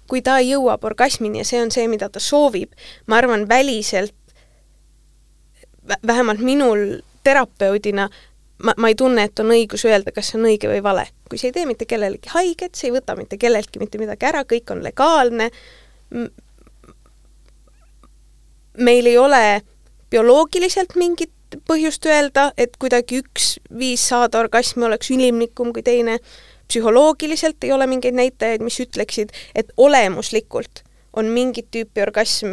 kui 0.10 0.22
ta 0.26 0.40
jõuab 0.42 0.84
orgasmini 0.86 1.44
ja 1.44 1.46
see 1.46 1.62
on 1.62 1.72
see, 1.72 1.88
mida 1.88 2.10
ta 2.10 2.20
soovib, 2.20 2.74
ma 3.06 3.22
arvan, 3.22 3.48
väliselt 3.50 4.16
vähemalt 6.08 6.40
minul 6.40 7.02
terapeudina 7.24 8.10
ma, 8.64 8.74
ma 8.78 8.88
ei 8.88 8.96
tunne, 8.96 9.28
et 9.28 9.40
on 9.40 9.52
õigus 9.54 9.86
öelda, 9.88 10.14
kas 10.16 10.32
see 10.32 10.40
on 10.40 10.48
õige 10.50 10.70
või 10.72 10.82
vale. 10.84 11.08
kui 11.30 11.40
see 11.42 11.50
ei 11.50 11.56
tee 11.56 11.66
mitte 11.66 11.88
kellelegi 11.90 12.30
haiget, 12.34 12.76
see 12.78 12.90
ei 12.92 12.96
võta 12.96 13.16
mitte 13.18 13.40
kelleltki 13.42 13.82
mitte 13.82 14.00
midagi 14.02 14.28
ära, 14.30 14.44
kõik 14.48 14.72
on 14.72 14.84
legaalne, 14.86 15.50
meil 18.78 19.10
ei 19.10 19.18
ole 19.18 19.44
bioloogiliselt 20.14 20.96
mingit 21.00 21.32
põhjust 21.68 22.06
öelda, 22.10 22.50
et 22.58 22.76
kuidagi 22.80 23.22
üks 23.24 23.56
viis 23.74 24.04
saada 24.10 24.42
orgasmi 24.44 24.86
oleks 24.88 25.12
ülimlikum 25.14 25.72
kui 25.74 25.84
teine, 25.86 26.20
psühholoogiliselt 26.70 27.64
ei 27.64 27.72
ole 27.74 27.88
mingeid 27.88 28.18
näitajaid, 28.18 28.64
mis 28.66 28.80
ütleksid, 28.82 29.34
et 29.56 29.72
olemuslikult 29.78 30.84
on 31.16 31.30
mingit 31.32 31.70
tüüpi 31.72 32.02
orgasm 32.04 32.50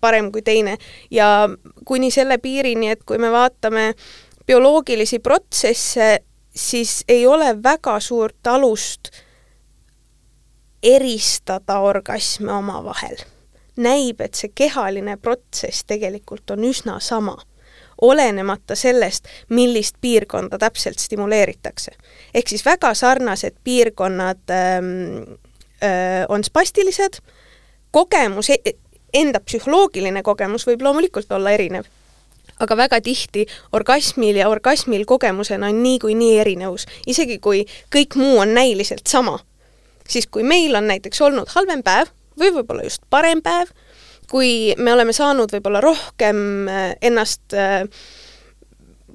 parem 0.00 0.28
kui 0.32 0.42
teine 0.44 0.76
ja 1.10 1.48
kuni 1.88 2.10
selle 2.12 2.36
piirini, 2.42 2.90
et 2.92 3.06
kui 3.08 3.16
me 3.22 3.30
vaatame 3.32 3.86
äh, 3.88 4.02
bioloogilisi 4.46 5.18
protsesse, 5.18 6.18
siis 6.56 7.04
ei 7.08 7.26
ole 7.26 7.62
väga 7.62 8.00
suurt 8.00 8.46
alust 8.46 9.08
eristada 10.82 11.78
orgasme 11.80 12.52
omavahel. 12.52 13.16
näib, 13.76 14.20
et 14.20 14.34
see 14.36 14.50
kehaline 14.54 15.14
protsess 15.16 15.86
tegelikult 15.88 16.50
on 16.52 16.64
üsna 16.68 16.98
sama, 17.00 17.38
olenemata 18.00 18.76
sellest, 18.76 19.24
millist 19.48 19.96
piirkonda 20.00 20.58
täpselt 20.58 20.98
stimuleeritakse. 20.98 21.90
ehk 22.34 22.48
siis 22.48 22.64
väga 22.64 22.94
sarnased 22.94 23.54
piirkonnad 23.64 24.50
ähm, 24.50 25.22
äh, 25.82 26.26
on 26.28 26.44
spastilised, 26.44 27.22
kogemus, 27.90 28.50
e-, 28.50 28.76
enda 29.14 29.40
psühholoogiline 29.40 30.22
kogemus 30.22 30.66
võib 30.66 30.82
loomulikult 30.82 31.32
olla 31.32 31.50
erinev 31.50 31.84
aga 32.62 32.76
väga 32.78 33.00
tihti 33.04 33.46
orgasmil 33.72 34.38
ja 34.38 34.48
orgasmil 34.48 35.04
kogemusena 35.08 35.70
on 35.72 35.82
niikuinii 35.82 36.38
erinevus, 36.42 36.86
isegi 37.06 37.38
kui 37.42 37.64
kõik 37.94 38.16
muu 38.20 38.38
on 38.42 38.54
näiliselt 38.54 39.06
sama. 39.06 39.38
siis 40.08 40.26
kui 40.26 40.42
meil 40.42 40.74
on 40.74 40.86
näiteks 40.86 41.20
olnud 41.20 41.48
halvem 41.54 41.82
päev 41.82 42.10
või 42.38 42.50
võib-olla 42.52 42.84
just 42.84 43.02
parem 43.10 43.42
päev, 43.42 43.70
kui 44.30 44.74
me 44.78 44.92
oleme 44.92 45.12
saanud 45.12 45.52
võib-olla 45.52 45.80
rohkem 45.80 46.68
äh, 46.68 46.94
ennast 47.02 47.54
äh, 47.54 47.86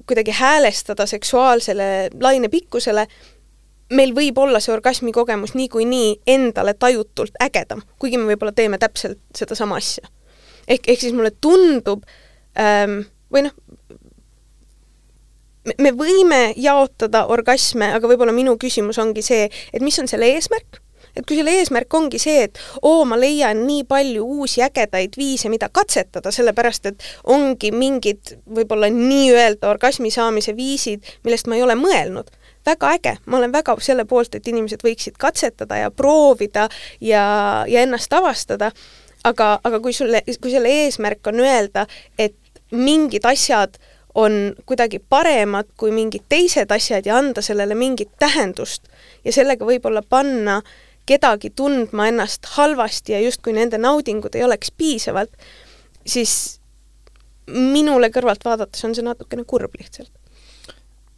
kuidagi 0.08 0.30
häälestada 0.30 1.06
seksuaalsele 1.06 2.08
lainepikkusele, 2.20 3.06
meil 3.92 4.14
võib 4.16 4.38
olla 4.38 4.60
see 4.60 4.72
orgasmi 4.72 5.12
kogemus 5.12 5.54
niikuinii 5.56 6.20
endale 6.26 6.74
tajutult 6.74 7.36
ägedam, 7.42 7.82
kuigi 7.98 8.20
me 8.20 8.32
võib-olla 8.32 8.52
teeme 8.56 8.78
täpselt 8.78 9.20
sedasama 9.36 9.76
asja. 9.76 10.08
ehk, 10.68 10.88
ehk 10.88 11.00
siis 11.00 11.12
mulle 11.12 11.32
tundub 11.40 12.04
ähm, 12.58 13.00
või 13.32 13.46
noh, 13.46 13.54
me 15.78 15.92
võime 15.92 16.42
jaotada 16.56 17.26
orgasme, 17.32 17.92
aga 17.94 18.10
võib-olla 18.10 18.34
minu 18.34 18.56
küsimus 18.60 18.98
ongi 19.02 19.24
see, 19.24 19.48
et 19.72 19.84
mis 19.84 19.98
on 20.00 20.08
selle 20.10 20.30
eesmärk? 20.34 20.80
Et 21.16 21.26
kui 21.26 21.38
selle 21.38 21.50
eesmärk 21.58 21.94
ongi 21.98 22.18
see, 22.22 22.44
et 22.46 22.58
oo, 22.86 23.02
ma 23.08 23.16
leian 23.18 23.64
nii 23.66 23.82
palju 23.88 24.22
uusi 24.22 24.62
ägedaid 24.62 25.16
viise, 25.18 25.50
mida 25.50 25.66
katsetada, 25.72 26.30
sellepärast 26.34 26.86
et 26.90 27.06
ongi 27.34 27.72
mingid 27.74 28.36
võib-olla 28.46 28.90
nii-öelda 28.92 29.70
orgasmi 29.70 30.12
saamise 30.14 30.54
viisid, 30.56 31.02
millest 31.26 31.50
ma 31.50 31.58
ei 31.58 31.64
ole 31.64 31.74
mõelnud, 31.80 32.30
väga 32.68 32.92
äge, 32.98 33.16
ma 33.26 33.40
olen 33.40 33.54
väga 33.54 33.74
selle 33.82 34.04
poolt, 34.06 34.38
et 34.38 34.46
inimesed 34.46 34.84
võiksid 34.84 35.18
katsetada 35.18 35.80
ja 35.80 35.90
proovida 35.90 36.68
ja, 37.00 37.24
ja 37.66 37.82
ennast 37.82 38.12
avastada, 38.14 38.70
aga, 39.26 39.56
aga 39.64 39.80
kui 39.82 39.96
sulle, 39.96 40.22
kui 40.28 40.52
selle 40.54 40.70
eesmärk 40.84 41.32
on 41.32 41.42
öelda, 41.42 41.88
et 42.18 42.36
mingid 42.70 43.24
asjad 43.24 43.78
on 44.14 44.54
kuidagi 44.66 44.98
paremad 44.98 45.68
kui 45.76 45.92
mingid 45.94 46.26
teised 46.28 46.70
asjad 46.74 47.06
ja 47.06 47.16
anda 47.18 47.42
sellele 47.44 47.74
mingit 47.78 48.10
tähendust 48.18 48.88
ja 49.24 49.32
sellega 49.32 49.66
võib-olla 49.68 50.02
panna 50.02 50.60
kedagi 51.08 51.50
tundma 51.56 52.08
ennast 52.10 52.46
halvasti 52.56 53.14
ja 53.14 53.20
justkui 53.22 53.54
nende 53.56 53.78
naudingud 53.80 54.34
ei 54.36 54.44
oleks 54.44 54.72
piisavalt, 54.76 55.32
siis 56.06 56.58
minule 57.48 58.10
kõrvalt 58.12 58.44
vaadates 58.44 58.84
on 58.84 58.96
see 58.96 59.06
natukene 59.06 59.46
kurb 59.48 59.78
lihtsalt. 59.78 60.10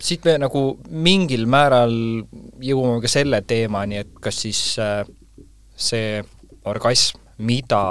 siit 0.01 0.25
me 0.25 0.37
nagu 0.41 0.79
mingil 0.89 1.47
määral 1.51 1.93
jõuame 2.65 3.03
ka 3.03 3.09
selle 3.11 3.43
teemani, 3.43 3.99
et 4.05 4.13
kas 4.23 4.39
siis 4.47 4.61
äh, 4.81 5.03
see 5.77 6.23
orgasm, 6.65 7.19
mida 7.39 7.83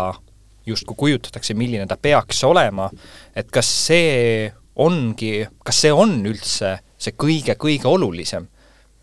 justkui 0.69 0.97
kujutatakse, 0.97 1.55
milline 1.57 1.87
ta 1.89 1.97
peaks 1.97 2.43
olema, 2.47 2.89
et 3.35 3.49
kas 3.51 3.69
see 3.87 4.47
ongi, 4.79 5.43
kas 5.65 5.83
see 5.85 5.91
on 5.93 6.19
üldse 6.29 6.77
see 6.99 7.15
kõige-kõige 7.15 7.87
olulisem 7.87 8.47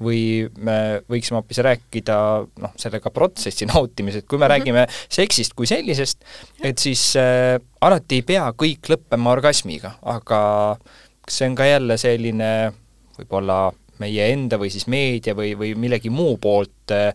või 0.03 0.45
me 0.61 1.01
võiksime 1.09 1.39
hoopis 1.39 1.63
rääkida 1.65 2.17
noh, 2.61 2.75
sellega 2.77 3.11
protsessi 3.15 3.69
nautimisest, 3.73 4.27
kui 4.29 4.39
me 4.39 4.45
mm 4.45 4.51
-hmm. 4.51 4.55
räägime 4.59 4.87
seksist 5.09 5.57
kui 5.57 5.67
sellisest, 5.67 6.25
et 6.63 6.79
siis 6.79 7.15
äh, 7.17 7.57
alati 7.81 8.21
ei 8.21 8.23
pea 8.23 8.51
kõik 8.53 8.93
lõppema 8.93 9.33
orgasmiga, 9.33 9.97
aga 10.03 10.77
kas 11.25 11.39
see 11.39 11.49
on 11.49 11.57
ka 11.57 11.65
jälle 11.67 11.99
selline 11.99 12.73
võib-olla 13.19 13.73
meie 13.99 14.33
enda 14.33 14.59
või 14.61 14.71
siis 14.71 14.87
meedia 14.87 15.35
või, 15.35 15.55
või 15.59 15.75
millegi 15.75 16.11
muu 16.11 16.37
poolt 16.37 16.93
äh, 16.93 17.13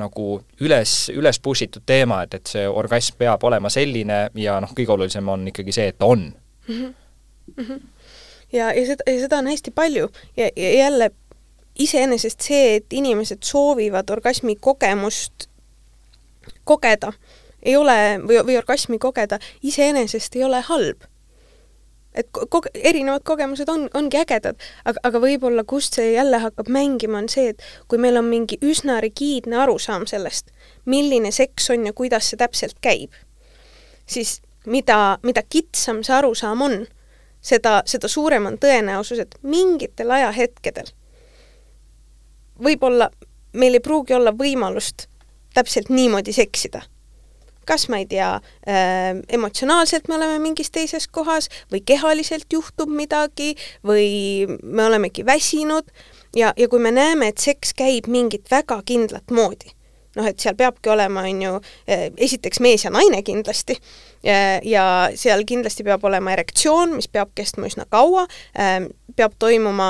nagu 0.00 0.42
üles, 0.60 0.94
üles 1.14 1.40
push 1.42 1.66
itud 1.66 1.84
teema, 1.86 2.22
et, 2.24 2.34
et 2.34 2.52
see 2.56 2.68
orgasm 2.68 3.18
peab 3.18 3.44
olema 3.44 3.70
selline 3.72 4.28
ja 4.40 4.58
noh, 4.62 4.72
kõige 4.76 4.94
olulisem 4.96 5.28
on 5.28 5.48
ikkagi 5.50 5.74
see, 5.74 5.90
et 5.92 5.98
ta 5.98 6.06
on 6.06 6.30
mm. 6.68 6.74
-hmm. 6.74 6.94
Mm 7.56 7.64
-hmm. 7.64 7.80
ja, 8.52 8.72
ja 8.72 8.86
seda, 8.86 9.04
ja 9.06 9.20
seda 9.20 9.38
on 9.38 9.46
hästi 9.46 9.70
palju 9.70 10.08
ja, 10.36 10.50
ja 10.56 10.74
jälle 10.74 11.10
iseenesest 11.78 12.40
see, 12.40 12.76
et 12.76 12.92
inimesed 12.92 13.42
soovivad 13.42 14.10
orgasmi 14.10 14.56
kogemust 14.56 15.48
kogeda, 16.64 17.12
ei 17.62 17.76
ole, 17.76 18.18
või, 18.18 18.38
või 18.46 18.56
orgasmi 18.58 18.98
kogeda, 18.98 19.38
iseenesest 19.62 20.36
ei 20.36 20.44
ole 20.44 20.60
halb 20.60 21.04
et 22.14 22.28
koge-, 22.32 22.72
erinevad 22.74 23.24
kogemused 23.26 23.68
on, 23.68 23.88
ongi 23.94 24.20
ägedad, 24.20 24.60
aga, 24.84 25.02
aga 25.02 25.20
võib-olla 25.22 25.64
kust 25.68 25.98
see 25.98 26.12
jälle 26.14 26.38
hakkab 26.42 26.70
mängima, 26.72 27.18
on 27.22 27.28
see, 27.28 27.52
et 27.54 27.62
kui 27.88 27.98
meil 27.98 28.18
on 28.20 28.28
mingi 28.30 28.58
üsna 28.62 29.00
rigiidne 29.04 29.58
arusaam 29.64 30.06
sellest, 30.10 30.50
milline 30.84 31.32
seks 31.34 31.70
on 31.74 31.86
ja 31.88 31.92
kuidas 31.92 32.30
see 32.30 32.40
täpselt 32.40 32.78
käib, 32.84 33.14
siis 34.06 34.38
mida, 34.66 35.18
mida 35.22 35.42
kitsam 35.42 36.02
see 36.06 36.16
arusaam 36.16 36.62
on, 36.64 36.82
seda, 37.44 37.80
seda 37.86 38.08
suurem 38.08 38.46
on 38.48 38.58
tõenäosus, 38.62 39.20
et 39.26 39.38
mingitel 39.42 40.14
ajahetkedel 40.14 40.94
võib-olla 42.62 43.10
meil 43.58 43.74
ei 43.74 43.82
pruugi 43.82 44.14
olla 44.14 44.32
võimalust 44.34 45.08
täpselt 45.54 45.90
niimoodi 45.90 46.32
seksida 46.32 46.82
kas 47.66 47.88
ma 47.92 48.00
ei 48.02 48.08
tea 48.10 48.30
äh,, 48.38 49.20
emotsionaalselt 49.28 50.08
me 50.08 50.18
oleme 50.18 50.38
mingis 50.42 50.70
teises 50.74 51.08
kohas 51.08 51.50
või 51.72 51.82
kehaliselt 51.86 52.46
juhtub 52.52 52.90
midagi 52.90 53.54
või 53.86 54.46
me 54.62 54.86
olemegi 54.88 55.26
väsinud. 55.26 55.88
Ja, 56.34 56.52
ja 56.58 56.68
kui 56.68 56.82
me 56.82 56.90
näeme, 56.90 57.30
et 57.30 57.38
seks 57.38 57.74
käib 57.78 58.08
mingit 58.10 58.50
väga 58.50 58.80
kindlat 58.86 59.30
moodi, 59.30 59.70
noh, 60.16 60.26
et 60.26 60.42
seal 60.42 60.56
peabki 60.58 60.90
olema, 60.90 61.22
on 61.30 61.42
ju, 61.42 61.52
äh, 61.86 62.08
esiteks 62.16 62.58
mees 62.64 62.84
ja 62.84 62.90
naine 62.90 63.22
kindlasti 63.22 63.78
ja, 64.64 64.84
seal 65.20 65.44
kindlasti 65.46 65.84
peab 65.84 66.04
olema 66.08 66.32
erektsioon, 66.32 66.94
mis 66.96 67.08
peab 67.12 67.34
kestma 67.36 67.68
üsna 67.70 67.84
kaua 67.90 68.26
äh,, 68.56 68.86
peab 69.16 69.34
toimuma 69.38 69.88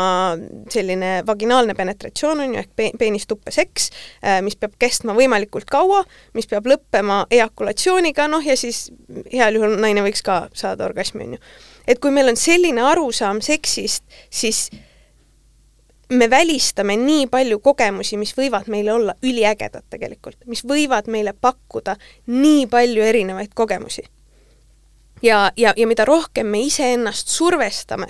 selline 0.72 1.22
vaginaalne 1.26 1.74
penetratsioon, 1.74 2.40
on 2.44 2.54
ju, 2.54 2.62
ehk 2.64 2.72
pe-, 2.76 2.90
peenistupeseks, 2.98 3.90
äh, 4.24 4.40
mis 4.44 4.56
peab 4.60 4.74
kestma 4.78 5.16
võimalikult 5.16 5.68
kaua, 5.70 6.02
mis 6.36 6.48
peab 6.50 6.66
lõppema 6.68 7.24
ejakulatsiooniga, 7.32 8.28
noh 8.30 8.44
ja 8.44 8.56
siis 8.58 8.88
heal 9.32 9.56
juhul 9.58 9.78
naine 9.80 10.04
võiks 10.04 10.24
ka 10.24 10.44
saada 10.56 10.88
orgasmi, 10.88 11.28
on 11.28 11.36
ju. 11.38 11.44
et 11.86 12.02
kui 12.02 12.12
meil 12.14 12.32
on 12.32 12.40
selline 12.40 12.84
arusaam 12.84 13.40
seksist, 13.44 14.04
siis 14.30 14.66
me 16.12 16.30
välistame 16.30 16.96
nii 16.96 17.26
palju 17.32 17.58
kogemusi, 17.64 18.18
mis 18.20 18.34
võivad 18.36 18.68
meile 18.72 18.92
olla 18.92 19.14
üliägedad 19.22 19.86
tegelikult, 19.90 20.38
mis 20.50 20.64
võivad 20.68 21.08
meile 21.10 21.32
pakkuda 21.32 21.96
nii 22.26 22.66
palju 22.70 23.02
erinevaid 23.02 23.54
kogemusi. 23.54 24.04
Ja, 25.24 25.52
ja, 25.56 25.72
ja 25.76 25.86
mida 25.86 26.04
rohkem 26.04 26.46
me 26.46 26.60
iseennast 26.68 27.28
survestame 27.28 28.06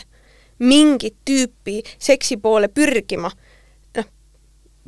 mingit 0.59 1.17
tüüpi 1.25 1.83
seksi 1.99 2.37
poole 2.37 2.69
pürgima. 2.69 3.31
noh, 3.97 4.07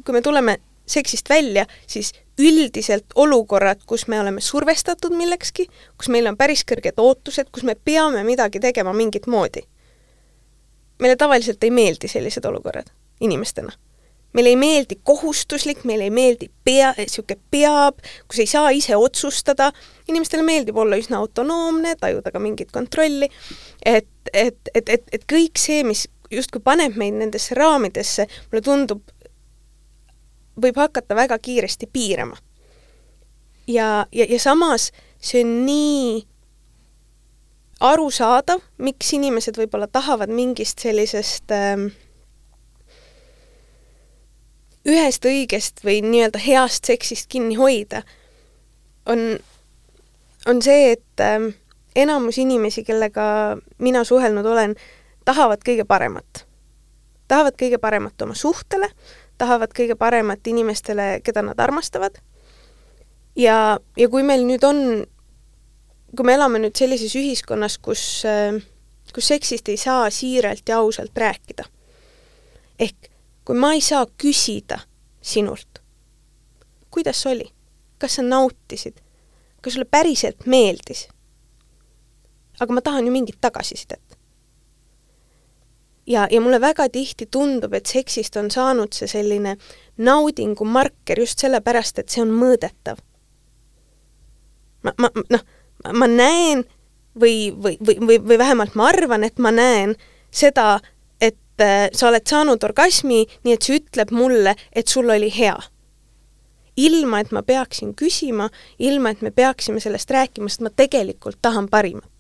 kui 0.04 0.14
me 0.14 0.22
tuleme 0.22 0.58
seksist 0.86 1.28
välja, 1.28 1.66
siis 1.86 2.12
üldiselt 2.38 3.14
olukorrad, 3.14 3.80
kus 3.86 4.06
me 4.08 4.20
oleme 4.20 4.40
survestatud 4.40 5.14
millekski, 5.16 5.66
kus 5.98 6.08
meil 6.08 6.26
on 6.26 6.36
päris 6.36 6.62
kõrged 6.68 7.00
ootused, 7.00 7.50
kus 7.52 7.64
me 7.64 7.74
peame 7.74 8.22
midagi 8.24 8.60
tegema 8.60 8.92
mingit 8.92 9.26
moodi. 9.26 9.62
meile 10.98 11.16
tavaliselt 11.16 11.64
ei 11.64 11.70
meeldi 11.70 12.08
sellised 12.08 12.44
olukorrad 12.44 12.90
inimestena. 13.20 13.72
Meile 14.36 14.52
ei 14.52 14.58
meeldi 14.60 14.98
kohustuslik, 15.04 15.84
meile 15.88 16.06
ei 16.06 16.12
meeldi 16.12 16.50
pea, 16.64 16.92
niisugune 16.98 17.40
peab, 17.50 18.02
kus 18.28 18.42
ei 18.44 18.50
saa 18.50 18.70
ise 18.76 18.96
otsustada, 18.96 19.70
inimestele 20.08 20.44
meeldib 20.44 20.76
olla 20.76 20.98
üsna 21.00 21.20
autonoomne, 21.22 21.96
tajuda 22.00 22.32
ka 22.34 22.42
mingit 22.42 22.72
kontrolli, 22.74 23.30
et, 23.84 24.08
et, 24.32 24.70
et, 24.74 24.92
et, 24.92 25.08
et 25.12 25.26
kõik 25.32 25.60
see, 25.60 25.82
mis 25.88 26.06
justkui 26.32 26.60
paneb 26.60 26.98
meid 27.00 27.16
nendesse 27.16 27.56
raamidesse, 27.56 28.28
mulle 28.50 28.64
tundub, 28.66 29.02
võib 30.60 30.78
hakata 30.80 31.16
väga 31.16 31.38
kiiresti 31.38 31.88
piirama. 31.92 32.36
ja, 33.66 34.06
ja, 34.12 34.26
ja 34.28 34.38
samas 34.40 34.90
see 35.20 35.42
on 35.44 35.52
nii 35.66 36.24
arusaadav, 37.80 38.62
miks 38.78 39.12
inimesed 39.12 39.56
võib-olla 39.58 39.88
tahavad 39.88 40.32
mingist 40.32 40.80
sellisest 40.80 41.52
äh, 41.52 41.88
ühest 44.86 45.26
õigest 45.26 45.82
või 45.84 46.00
nii-öelda 46.04 46.40
heast 46.42 46.86
seksist 46.86 47.28
kinni 47.32 47.56
hoida, 47.58 48.02
on, 49.06 49.38
on 50.46 50.62
see, 50.62 50.92
et 50.94 51.22
äh, 51.22 51.50
enamus 51.96 52.38
inimesi, 52.38 52.84
kellega 52.84 53.56
mina 53.78 54.04
suhelnud 54.04 54.46
olen, 54.46 54.76
tahavad 55.24 55.64
kõige 55.66 55.84
paremat. 55.84 56.44
tahavad 57.28 57.56
kõige 57.58 57.78
paremat 57.82 58.22
oma 58.22 58.34
suhtele, 58.34 58.90
tahavad 59.38 59.72
kõige 59.74 59.96
paremat 59.98 60.46
inimestele, 60.46 61.20
keda 61.24 61.42
nad 61.42 61.60
armastavad. 61.60 62.18
ja, 63.36 63.78
ja 63.96 64.08
kui 64.08 64.22
meil 64.22 64.46
nüüd 64.46 64.64
on, 64.64 65.06
kui 66.16 66.26
me 66.26 66.34
elame 66.34 66.58
nüüd 66.58 66.76
sellises 66.76 67.16
ühiskonnas, 67.16 67.78
kus, 67.78 68.22
kus 69.14 69.28
seksist 69.28 69.68
ei 69.68 69.76
saa 69.76 70.10
siiralt 70.10 70.68
ja 70.68 70.78
ausalt 70.78 71.16
rääkida, 71.16 71.64
ehk 72.78 73.10
kui 73.46 73.56
ma 73.56 73.72
ei 73.72 73.80
saa 73.80 74.06
küsida 74.18 74.80
sinult, 75.22 75.82
kuidas 76.90 77.22
oli, 77.30 77.46
kas 77.98 78.18
sa 78.18 78.22
nautisid, 78.26 78.98
kas 79.62 79.76
sulle 79.76 79.86
päriselt 79.90 80.46
meeldis 80.46 81.06
aga 82.60 82.72
ma 82.72 82.80
tahan 82.80 83.06
ju 83.06 83.12
mingit 83.12 83.40
tagasisidet. 83.40 84.18
ja, 86.06 86.28
ja 86.30 86.40
mulle 86.40 86.60
väga 86.60 86.88
tihti 86.88 87.26
tundub, 87.26 87.74
et 87.74 87.86
seksist 87.86 88.36
on 88.36 88.50
saanud 88.50 88.94
see 88.94 89.08
selline 89.10 89.56
naudingu 89.98 90.64
marker 90.64 91.20
just 91.20 91.42
sellepärast, 91.42 91.98
et 91.98 92.08
see 92.08 92.22
on 92.22 92.32
mõõdetav. 92.32 93.00
ma, 94.82 94.92
ma, 94.98 95.10
noh, 95.30 95.46
ma 95.92 96.06
näen 96.06 96.64
või, 97.20 97.52
või, 97.62 97.76
või, 97.86 97.98
või, 98.00 98.20
või 98.28 98.38
vähemalt 98.38 98.74
ma 98.74 98.88
arvan, 98.92 99.24
et 99.24 99.38
ma 99.38 99.50
näen 99.50 99.96
seda, 100.30 100.78
et 101.56 101.64
äh, 101.64 101.88
sa 101.96 102.10
oled 102.10 102.26
saanud 102.28 102.64
orgasmi, 102.64 103.24
nii 103.44 103.54
et 103.56 103.64
see 103.64 103.80
ütleb 103.80 104.12
mulle, 104.12 104.54
et 104.72 104.88
sul 104.88 105.08
oli 105.10 105.30
hea. 105.32 105.56
Ilma, 106.76 107.22
et 107.24 107.32
ma 107.32 107.40
peaksin 107.40 107.94
küsima, 107.96 108.50
ilma, 108.84 109.14
et 109.14 109.22
me 109.24 109.32
peaksime 109.32 109.80
sellest 109.80 110.10
rääkima, 110.12 110.50
sest 110.52 110.66
ma 110.66 110.72
tegelikult 110.76 111.40
tahan 111.42 111.70
parimat. 111.72 112.10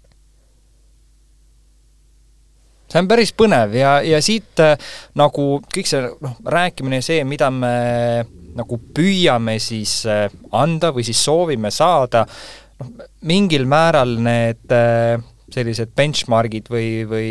See 2.86 3.02
on 3.02 3.08
päris 3.10 3.32
põnev 3.34 3.74
ja, 3.74 3.98
ja 4.06 4.20
siit 4.22 4.62
äh, 4.62 4.78
nagu 5.18 5.58
kõik 5.74 5.88
see 5.90 6.04
noh, 6.06 6.36
rääkimine 6.46 7.02
ja 7.02 7.04
see, 7.04 7.24
mida 7.26 7.50
me 7.50 7.72
nagu 8.56 8.78
püüame 8.96 9.58
siis 9.60 9.98
äh, 10.08 10.30
anda 10.54 10.94
või 10.94 11.04
siis 11.04 11.20
soovime 11.20 11.72
saada, 11.74 12.24
noh, 12.80 13.08
mingil 13.26 13.66
määral 13.68 14.16
need 14.22 14.72
sellised 15.52 15.92
benchmargid 15.98 16.70
või, 16.70 16.88
või 17.10 17.28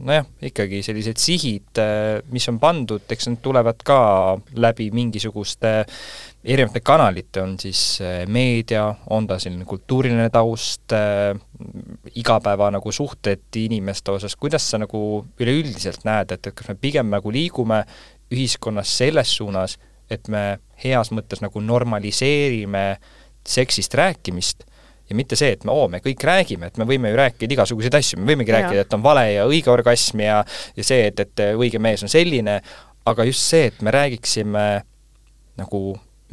nojah, 0.00 0.26
ikkagi 0.48 0.80
sellised 0.84 1.20
sihid, 1.20 1.80
mis 2.32 2.48
on 2.50 2.58
pandud, 2.62 3.04
eks 3.10 3.28
need 3.28 3.42
tulevad 3.44 3.82
ka 3.86 4.00
läbi 4.60 4.88
mingisuguste 4.94 5.72
erinevate 6.44 6.80
kanalite, 6.80 7.42
on 7.42 7.58
siis 7.60 8.00
äh, 8.00 8.22
meedia, 8.28 8.86
on 9.12 9.26
ta 9.28 9.36
selline 9.42 9.66
kultuuriline 9.68 10.30
taust 10.32 10.94
äh,, 10.96 11.34
igapäeva 12.16 12.70
nagu 12.72 12.92
suhted 12.92 13.60
inimeste 13.60 14.14
osas, 14.16 14.36
kuidas 14.40 14.70
sa 14.70 14.80
nagu 14.80 15.02
üleüldiselt 15.40 16.06
näed, 16.08 16.32
et, 16.32 16.48
et 16.48 16.56
kas 16.56 16.72
me 16.72 16.78
pigem 16.80 17.12
nagu 17.12 17.32
liigume 17.34 17.82
ühiskonnas 18.32 18.96
selles 19.02 19.36
suunas, 19.36 19.76
et 20.10 20.28
me 20.32 20.60
heas 20.82 21.12
mõttes 21.14 21.42
nagu 21.44 21.60
normaliseerime 21.60 22.84
seksist 23.46 23.94
rääkimist 23.94 24.64
ja 25.10 25.16
mitte 25.18 25.36
see, 25.38 25.54
et 25.56 25.64
me, 25.66 25.74
oo, 25.74 25.88
me 25.90 26.00
kõik 26.04 26.22
räägime, 26.26 26.70
et 26.70 26.78
me 26.78 26.86
võime 26.88 27.10
ju 27.10 27.18
rääkida 27.18 27.56
igasuguseid 27.56 27.98
asju, 27.98 28.20
me 28.20 28.32
võimegi 28.32 28.54
Jaa. 28.54 28.60
rääkida, 28.60 28.86
et 28.86 28.94
on 28.96 29.02
vale 29.04 29.26
ja 29.32 29.48
õige 29.48 29.72
orgasm 29.72 30.22
ja 30.22 30.40
ja 30.76 30.86
see, 30.86 31.10
et, 31.10 31.20
et 31.26 31.44
õige 31.58 31.82
mees 31.82 32.04
on 32.06 32.12
selline, 32.12 32.60
aga 33.10 33.26
just 33.28 33.44
see, 33.50 33.68
et 33.70 33.82
me 33.82 33.92
räägiksime 33.94 34.66
nagu 35.60 35.84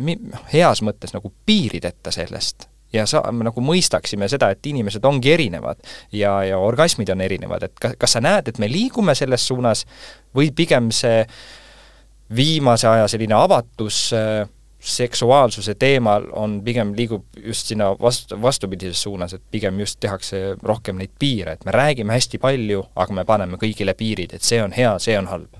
mi-, 0.03 0.19
heas 0.53 0.83
mõttes 0.85 1.15
nagu 1.15 1.31
piirideta 1.45 2.13
sellest 2.13 2.67
ja 2.93 3.05
sa-, 3.09 3.25
nagu 3.31 3.63
mõistaksime 3.63 4.29
seda, 4.31 4.51
et 4.53 4.69
inimesed 4.69 5.05
ongi 5.05 5.33
erinevad 5.33 5.81
ja, 6.15 6.37
ja 6.47 6.59
orgasmid 6.63 7.09
on 7.13 7.23
erinevad, 7.25 7.67
et 7.67 7.79
ka-, 7.81 7.95
kas 7.99 8.17
sa 8.17 8.23
näed, 8.23 8.51
et 8.51 8.61
me 8.61 8.69
liigume 8.71 9.15
selles 9.17 9.47
suunas 9.47 9.85
või 10.35 10.51
pigem 10.55 10.91
see 10.95 11.23
viimase 12.35 12.87
aja 12.89 13.07
selline 13.07 13.35
avatus 13.37 14.11
äh, 14.15 14.43
seksuaalsuse 14.87 15.75
teemal 15.75 16.29
on 16.31 16.61
pigem, 16.63 16.93
liigub 16.95 17.25
just 17.43 17.71
sinna 17.71 17.89
vastu, 17.99 18.37
vastupidises 18.41 19.01
suunas, 19.03 19.33
et 19.35 19.43
pigem 19.51 19.79
just 19.79 19.99
tehakse 19.99 20.41
rohkem 20.63 20.99
neid 21.01 21.11
piire, 21.19 21.57
et 21.57 21.65
me 21.67 21.73
räägime 21.75 22.15
hästi 22.15 22.39
palju, 22.41 22.85
aga 22.95 23.17
me 23.17 23.25
paneme 23.27 23.59
kõigile 23.61 23.93
piirid, 23.97 24.35
et 24.37 24.45
see 24.47 24.61
on 24.63 24.75
hea, 24.75 24.93
see 25.03 25.17
on 25.19 25.27
halb. 25.31 25.59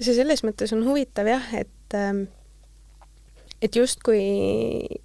see 0.00 0.14
selles 0.16 0.42
mõttes 0.42 0.74
on 0.74 0.82
huvitav 0.86 1.30
jah, 1.30 1.52
et 1.54 1.94
ähm, 1.94 2.26
et 3.62 3.76
justkui 3.76 4.98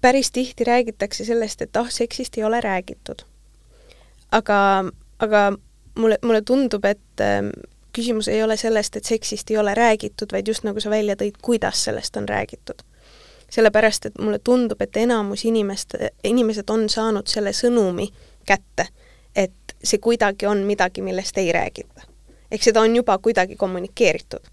päris 0.00 0.30
tihti 0.32 0.64
räägitakse 0.64 1.24
sellest, 1.24 1.62
et 1.62 1.76
ah, 1.76 1.88
seksist 1.90 2.38
ei 2.38 2.44
ole 2.44 2.60
räägitud. 2.60 3.22
aga, 4.32 4.84
aga 5.18 5.52
mulle, 5.98 6.18
mulle 6.22 6.42
tundub, 6.42 6.84
et 6.84 7.20
ähm, 7.20 7.48
küsimus 7.96 8.28
ei 8.28 8.42
ole 8.42 8.56
sellest, 8.56 8.96
et 8.96 9.04
seksist 9.04 9.50
ei 9.50 9.58
ole 9.58 9.74
räägitud, 9.74 10.32
vaid 10.32 10.48
just 10.48 10.66
nagu 10.68 10.80
sa 10.80 10.90
välja 10.92 11.16
tõid, 11.16 11.38
kuidas 11.42 11.84
sellest 11.88 12.16
on 12.16 12.28
räägitud. 12.28 12.84
sellepärast, 13.50 14.06
et 14.06 14.16
mulle 14.18 14.38
tundub, 14.38 14.80
et 14.82 14.96
enamus 14.96 15.44
inimeste, 15.44 16.10
inimesed 16.24 16.70
on 16.70 16.88
saanud 16.90 17.30
selle 17.30 17.52
sõnumi 17.54 18.08
kätte, 18.46 18.88
et 19.36 19.76
see 19.84 20.00
kuidagi 20.02 20.48
on 20.50 20.64
midagi, 20.66 21.02
millest 21.02 21.38
ei 21.38 21.52
räägita. 21.52 22.02
ehk 22.50 22.62
seda 22.62 22.80
on 22.80 22.96
juba 22.96 23.18
kuidagi 23.18 23.56
kommunikeeritud. 23.56 24.50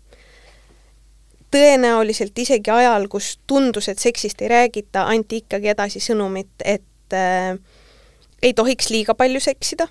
tõenäoliselt 1.51 2.39
isegi 2.39 2.69
ajal, 2.71 3.08
kus 3.08 3.39
tundus, 3.47 3.89
et 3.89 3.99
seksist 3.99 4.41
ei 4.41 4.47
räägita, 4.47 5.08
anti 5.08 5.41
ikkagi 5.43 5.67
edasi 5.67 5.99
sõnumit, 5.99 6.53
et 6.65 7.13
äh, 7.13 7.58
ei 8.41 8.53
tohiks 8.53 8.89
liiga 8.89 9.13
palju 9.15 9.39
seksida 9.39 9.88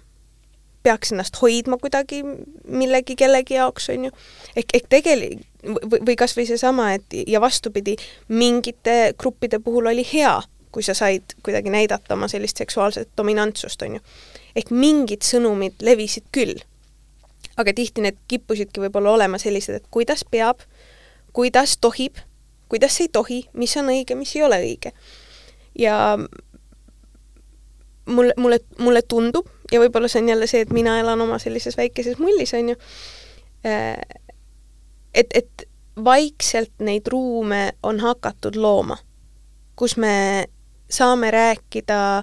peaks 0.83 1.13
ennast 1.13 1.37
hoidma 1.43 1.77
kuidagi 1.79 2.23
millegi 2.67 3.17
kellegi 3.17 3.55
jaoks, 3.55 3.89
on 3.91 4.05
ju. 4.05 4.11
ehk, 4.57 4.75
ehk 4.75 4.87
tegeli- 4.89 5.39
või, 5.67 6.01
või 6.07 6.17
kas 6.17 6.37
või 6.37 6.47
seesama, 6.47 6.93
et 6.93 7.05
ja 7.27 7.41
vastupidi, 7.41 7.97
mingite 8.29 9.15
gruppide 9.19 9.59
puhul 9.59 9.87
oli 9.87 10.07
hea, 10.13 10.41
kui 10.73 10.83
sa 10.83 10.95
said 10.95 11.37
kuidagi 11.43 11.71
näidata 11.71 12.15
oma 12.15 12.29
sellist 12.29 12.57
seksuaalset 12.57 13.09
dominantsust, 13.17 13.83
on 13.83 13.99
ju. 13.99 14.01
ehk 14.57 14.71
mingid 14.71 15.23
sõnumid 15.23 15.83
levisid 15.83 16.29
küll. 16.33 16.59
aga 17.57 17.73
tihti 17.77 18.01
need 18.01 18.17
kippusidki 18.29 18.81
võib-olla 18.81 19.11
olema 19.13 19.39
sellised, 19.39 19.75
et 19.75 19.89
kuidas 19.91 20.25
peab, 20.25 20.63
kuidas 21.33 21.77
tohib, 21.77 22.17
kuidas 22.69 23.01
ei 23.01 23.09
tohi, 23.09 23.45
mis 23.53 23.77
on 23.77 23.91
õige, 23.93 24.15
mis 24.15 24.37
ei 24.37 24.43
ole 24.43 24.61
õige. 24.65 24.93
ja 25.79 26.19
mulle, 28.07 28.35
mulle, 28.37 28.61
mulle 28.79 29.03
tundub 29.03 29.47
ja 29.73 29.81
võib-olla 29.81 30.09
see 30.11 30.23
on 30.23 30.29
jälle 30.29 30.47
see, 30.51 30.63
et 30.67 30.73
mina 30.75 30.99
elan 31.01 31.21
oma 31.25 31.39
sellises 31.43 31.77
väikeses 31.77 32.19
mullis, 32.21 32.55
on 32.59 32.73
ju, 32.73 32.77
et, 35.15 35.35
et 35.35 35.67
vaikselt 36.05 36.75
neid 36.81 37.09
ruume 37.13 37.73
on 37.83 38.01
hakatud 38.01 38.57
looma, 38.57 38.99
kus 39.77 39.97
me 39.97 40.45
saame 40.93 41.31
rääkida 41.33 42.23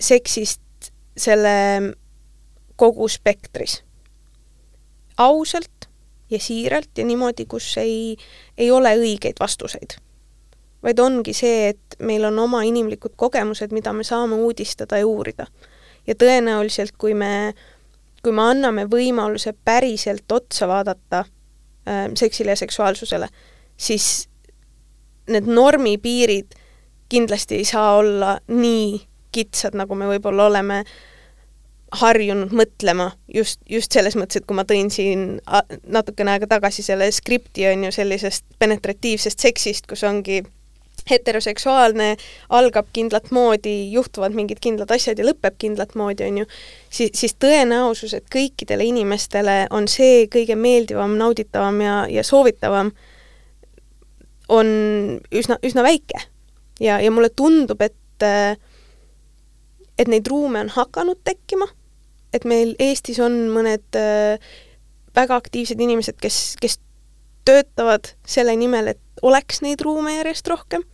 seksist 0.00 0.92
selle 1.16 1.54
kogu 2.76 3.08
spektris. 3.08 3.82
ausalt 5.16 5.88
ja 6.30 6.38
siiralt 6.40 6.98
ja 6.98 7.04
niimoodi, 7.04 7.44
kus 7.46 7.76
ei, 7.76 8.16
ei 8.58 8.70
ole 8.70 8.96
õigeid 8.96 9.40
vastuseid 9.40 10.00
vaid 10.82 10.98
ongi 10.98 11.34
see, 11.36 11.68
et 11.68 11.96
meil 12.02 12.24
on 12.24 12.38
oma 12.42 12.62
inimlikud 12.66 13.14
kogemused, 13.16 13.70
mida 13.72 13.92
me 13.92 14.04
saame 14.04 14.34
uudistada 14.34 14.98
ja 14.98 15.06
uurida. 15.06 15.46
Ja 16.06 16.14
tõenäoliselt, 16.18 16.96
kui 16.98 17.14
me, 17.14 17.52
kui 18.22 18.32
me 18.32 18.48
anname 18.50 18.86
võimaluse 18.90 19.54
päriselt 19.64 20.32
otsa 20.32 20.68
vaadata 20.68 21.24
äh, 21.24 22.08
seksile 22.18 22.54
ja 22.54 22.60
seksuaalsusele, 22.62 23.28
siis 23.76 24.28
need 25.30 25.46
normipiirid 25.46 26.58
kindlasti 27.12 27.60
ei 27.60 27.64
saa 27.64 27.96
olla 27.96 28.36
nii 28.48 29.00
kitsad, 29.32 29.76
nagu 29.76 29.94
me 29.94 30.08
võib-olla 30.10 30.46
oleme 30.50 30.82
harjunud 32.00 32.54
mõtlema 32.56 33.10
just, 33.34 33.60
just 33.68 33.92
selles 33.92 34.16
mõttes, 34.16 34.40
et 34.40 34.46
kui 34.48 34.56
ma 34.56 34.64
tõin 34.68 34.88
siin 34.92 35.36
a- 35.46 35.64
natukene 35.84 36.32
aega 36.32 36.48
tagasi 36.54 36.84
selle 36.84 37.10
skripti, 37.12 37.66
on 37.68 37.84
ju, 37.86 37.92
sellisest 37.92 38.46
penetratiivsest 38.58 39.44
seksist, 39.44 39.88
kus 39.90 40.04
ongi 40.08 40.40
heteroseksuaalne, 41.10 42.16
algab 42.54 42.88
kindlat 42.92 43.30
moodi, 43.34 43.92
juhtuvad 43.92 44.34
mingid 44.36 44.60
kindlad 44.62 44.90
asjad 44.94 45.18
ja 45.18 45.26
lõpeb 45.26 45.56
kindlat 45.58 45.96
moodi, 45.98 46.26
on 46.28 46.42
ju, 46.42 46.50
siis, 46.90 47.10
siis 47.18 47.34
tõenäosus, 47.42 48.14
et 48.18 48.28
kõikidele 48.32 48.86
inimestele 48.90 49.66
on 49.70 49.88
see 49.90 50.26
kõige 50.32 50.56
meeldivam, 50.58 51.16
nauditavam 51.18 51.80
ja, 51.82 51.96
ja 52.10 52.26
soovitavam, 52.26 52.92
on 54.52 54.68
üsna, 55.32 55.58
üsna 55.64 55.82
väike. 55.86 56.26
ja, 56.80 57.00
ja 57.00 57.10
mulle 57.10 57.30
tundub, 57.30 57.80
et 57.82 57.98
et 59.98 60.08
neid 60.08 60.26
ruume 60.30 60.60
on 60.62 60.70
hakanud 60.72 61.18
tekkima, 61.24 61.66
et 62.32 62.44
meil 62.48 62.76
Eestis 62.80 63.18
on 63.22 63.34
mõned 63.52 63.98
äh, 63.98 64.38
väga 65.16 65.36
aktiivsed 65.36 65.80
inimesed, 65.80 66.18
kes, 66.22 66.56
kes 66.60 66.78
töötavad 67.48 68.12
selle 68.28 68.54
nimel, 68.56 68.92
et 68.94 69.22
oleks 69.22 69.62
neid 69.64 69.82
ruume 69.84 70.16
järjest 70.16 70.48
rohkem. 70.48 70.84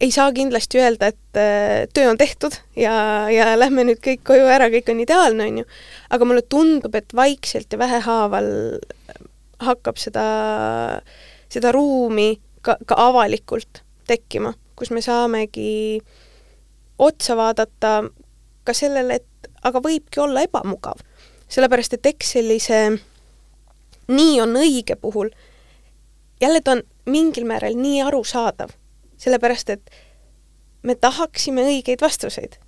Ei 0.00 0.10
saa 0.12 0.32
kindlasti 0.32 0.80
öelda, 0.80 1.10
et 1.12 1.40
äh, 1.40 1.86
töö 1.94 2.10
on 2.10 2.18
tehtud 2.20 2.56
ja, 2.76 2.94
ja 3.32 3.54
lähme 3.58 3.86
nüüd 3.88 4.02
kõik 4.04 4.24
koju 4.28 4.48
ära, 4.50 4.68
kõik 4.72 4.90
on 4.92 5.00
ideaalne, 5.04 5.48
on 5.48 5.62
ju. 5.62 5.66
aga 6.10 6.28
mulle 6.28 6.44
tundub, 6.48 6.94
et 6.98 7.16
vaikselt 7.16 7.72
ja 7.72 7.80
vähehaaval 7.80 8.50
hakkab 9.64 9.96
seda, 10.00 10.26
seda 11.52 11.72
ruumi 11.72 12.36
ka, 12.60 12.76
ka 12.86 12.98
avalikult 13.08 13.82
tekkima, 14.06 14.52
kus 14.76 14.92
me 14.92 15.02
saamegi 15.02 16.00
otsa 16.98 17.36
vaadata 17.36 17.98
ka 18.66 18.74
sellele, 18.76 19.20
et 19.20 19.50
aga 19.66 19.80
võibki 19.82 20.20
olla 20.20 20.44
ebamugav. 20.44 21.00
sellepärast, 21.48 21.94
et 21.94 22.06
eks 22.12 22.32
sellise 22.36 22.80
nii 24.06 24.40
on 24.42 24.56
õige 24.60 24.96
puhul 25.00 25.30
jälle 26.40 26.60
ta 26.60 26.76
on 26.76 26.82
mingil 27.06 27.44
määral 27.44 27.74
nii 27.74 28.02
arusaadav, 28.02 28.70
sellepärast 29.22 29.70
et 29.74 29.90
me 30.86 30.94
tahaksime 30.94 31.64
õigeid 31.66 32.02
vastuseid. 32.02 32.58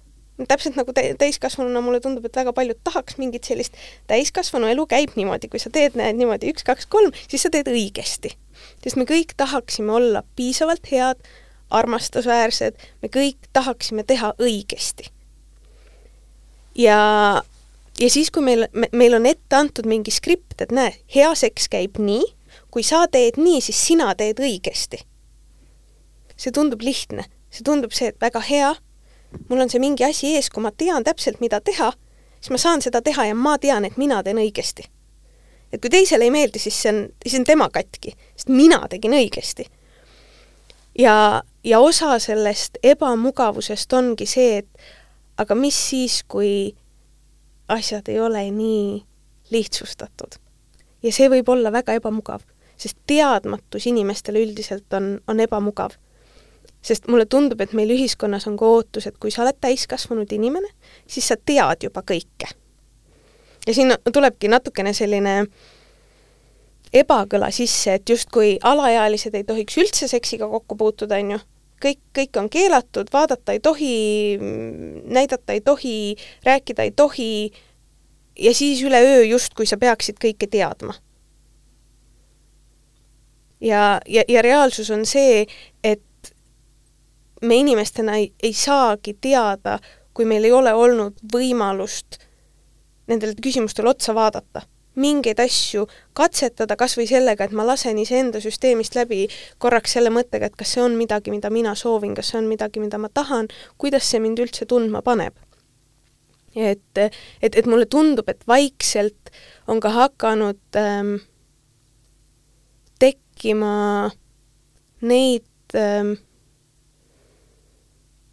täpselt 0.48 0.76
nagu 0.78 0.92
tä-, 0.94 1.16
täiskasvanuna 1.18 1.80
mulle 1.82 2.00
tundub, 2.00 2.24
et 2.24 2.36
väga 2.36 2.52
paljud 2.54 2.78
tahaks 2.86 3.16
mingit 3.18 3.44
sellist, 3.44 3.74
täiskasvanu 4.06 4.70
elu 4.70 4.86
käib 4.86 5.16
niimoodi, 5.18 5.50
kui 5.50 5.58
sa 5.58 5.70
teed, 5.74 5.98
näed 5.98 6.14
niimoodi 6.18 6.52
üks, 6.52 6.62
kaks, 6.66 6.86
kolm, 6.86 7.10
siis 7.26 7.42
sa 7.42 7.50
teed 7.50 7.70
õigesti. 7.72 8.36
sest 8.82 8.96
me 8.96 9.06
kõik 9.08 9.34
tahaksime 9.36 9.92
olla 9.92 10.22
piisavalt 10.36 10.86
head, 10.92 11.20
armastusväärsed, 11.70 12.78
me 13.02 13.10
kõik 13.12 13.50
tahaksime 13.52 14.04
teha 14.06 14.32
õigesti. 14.38 15.10
ja, 16.74 17.42
ja 17.98 18.10
siis, 18.10 18.30
kui 18.30 18.42
meil, 18.42 18.66
meil 18.92 19.14
on 19.14 19.26
ette 19.26 19.56
antud 19.56 19.86
mingi 19.86 20.14
skript, 20.14 20.60
et 20.62 20.70
näe, 20.70 20.94
hea 21.14 21.34
seks 21.34 21.68
käib 21.68 21.98
nii 21.98 22.38
kui 22.70 22.84
sa 22.86 23.06
teed 23.10 23.38
nii, 23.40 23.60
siis 23.64 23.80
sina 23.90 24.12
teed 24.18 24.40
õigesti. 24.42 25.00
See 26.38 26.54
tundub 26.54 26.82
lihtne, 26.82 27.26
see 27.50 27.64
tundub 27.66 27.94
see, 27.96 28.12
et 28.12 28.20
väga 28.22 28.42
hea, 28.46 28.74
mul 29.48 29.64
on 29.64 29.72
see 29.72 29.82
mingi 29.82 30.06
asi 30.06 30.34
ees, 30.36 30.50
kui 30.52 30.62
ma 30.64 30.72
tean 30.72 31.06
täpselt, 31.06 31.40
mida 31.44 31.60
teha, 31.64 31.90
siis 32.38 32.52
ma 32.54 32.60
saan 32.62 32.84
seda 32.84 33.02
teha 33.04 33.28
ja 33.30 33.36
ma 33.36 33.56
tean, 33.58 33.86
et 33.88 33.98
mina 34.00 34.22
teen 34.22 34.40
õigesti. 34.40 34.88
et 35.72 35.82
kui 35.84 35.90
teisele 35.92 36.24
ei 36.24 36.32
meeldi, 36.32 36.58
siis 36.58 36.78
see 36.82 36.92
on, 36.94 37.02
siis 37.22 37.34
on 37.36 37.44
tema 37.44 37.68
katki, 37.68 38.14
sest 38.36 38.48
mina 38.48 38.80
tegin 38.88 39.16
õigesti. 39.18 39.66
ja, 40.98 41.42
ja 41.64 41.80
osa 41.80 42.18
sellest 42.18 42.78
ebamugavusest 42.82 43.92
ongi 43.92 44.26
see, 44.26 44.62
et 44.62 44.88
aga 45.38 45.54
mis 45.54 45.76
siis, 45.90 46.22
kui 46.22 46.74
asjad 47.68 48.08
ei 48.08 48.20
ole 48.20 48.50
nii 48.50 49.02
lihtsustatud. 49.50 50.38
ja 51.02 51.12
see 51.12 51.28
võib 51.28 51.50
olla 51.50 51.72
väga 51.72 51.98
ebamugav 51.98 52.46
sest 52.78 52.98
teadmatus 53.10 53.86
inimestele 53.90 54.42
üldiselt 54.46 54.92
on, 54.94 55.18
on 55.26 55.40
ebamugav. 55.40 55.96
Sest 56.82 57.08
mulle 57.08 57.26
tundub, 57.26 57.60
et 57.60 57.72
meil 57.76 57.90
ühiskonnas 57.90 58.46
on 58.48 58.56
ka 58.58 58.66
ootus, 58.66 59.06
et 59.06 59.18
kui 59.20 59.32
sa 59.34 59.42
oled 59.42 59.58
täiskasvanud 59.60 60.32
inimene, 60.32 60.70
siis 61.06 61.28
sa 61.28 61.36
tead 61.36 61.88
juba 61.88 62.02
kõike. 62.06 62.52
ja 63.66 63.74
siin 63.74 63.92
tulebki 64.12 64.48
natukene 64.48 64.92
selline 64.92 65.34
ebakõla 66.94 67.50
sisse, 67.52 67.98
et 67.98 68.08
justkui 68.08 68.56
alaealised 68.62 69.34
ei 69.34 69.44
tohiks 69.44 69.76
üldse 69.76 70.08
seksiga 70.08 70.48
kokku 70.48 70.76
puutuda, 70.76 71.18
on 71.20 71.34
ju, 71.36 71.40
kõik, 71.84 72.00
kõik 72.16 72.38
on 72.40 72.48
keelatud, 72.50 73.10
vaadata 73.12 73.52
ei 73.52 73.60
tohi, 73.60 74.38
näidata 75.04 75.52
ei 75.52 75.60
tohi, 75.60 76.16
rääkida 76.46 76.86
ei 76.86 76.90
tohi 76.96 77.50
ja 78.38 78.54
siis 78.54 78.82
üleöö 78.82 79.24
justkui 79.24 79.66
sa 79.66 79.76
peaksid 79.76 80.18
kõike 80.22 80.48
teadma. 80.50 80.94
ja, 83.60 84.00
ja, 84.06 84.22
ja 84.28 84.42
reaalsus 84.42 84.90
on 84.90 85.06
see, 85.06 85.46
et 85.84 86.02
me 87.42 87.56
inimestena 87.56 88.16
ei, 88.16 88.32
ei 88.42 88.52
saagi 88.52 89.16
teada, 89.20 89.78
kui 90.14 90.24
meil 90.24 90.44
ei 90.44 90.52
ole 90.52 90.72
olnud 90.74 91.20
võimalust 91.32 92.18
nendele 93.08 93.34
küsimustele 93.42 93.88
otsa 93.88 94.14
vaadata 94.14 94.64
mingeid 94.98 95.40
asju 95.42 95.86
katsetada 96.16 96.76
kas 96.78 96.96
või 96.98 97.06
sellega, 97.10 97.46
et 97.46 97.54
ma 97.56 97.66
lasen 97.66 97.98
iseenda 98.02 98.40
süsteemist 98.42 98.96
läbi 98.98 99.26
korraks 99.62 99.94
selle 99.96 100.10
mõttega, 100.14 100.48
et 100.48 100.56
kas 100.58 100.74
see 100.74 100.82
on 100.82 100.96
midagi, 100.98 101.32
mida 101.34 101.50
mina 101.54 101.74
soovin, 101.78 102.16
kas 102.18 102.32
see 102.32 102.40
on 102.40 102.48
midagi, 102.50 102.82
mida 102.82 102.98
ma 102.98 103.10
tahan, 103.12 103.50
kuidas 103.78 104.08
see 104.10 104.22
mind 104.22 104.42
üldse 104.42 104.66
tundma 104.68 105.02
paneb. 105.06 105.36
et, 106.58 106.98
et, 106.98 107.54
et 107.54 107.66
mulle 107.66 107.86
tundub, 107.86 108.28
et 108.28 108.40
vaikselt 108.48 109.30
on 109.68 109.78
ka 109.80 109.92
hakanud 109.94 110.78
ähm, 110.80 111.18
tekkima 112.98 114.10
neid 115.06 115.76
ähm, 115.76 116.16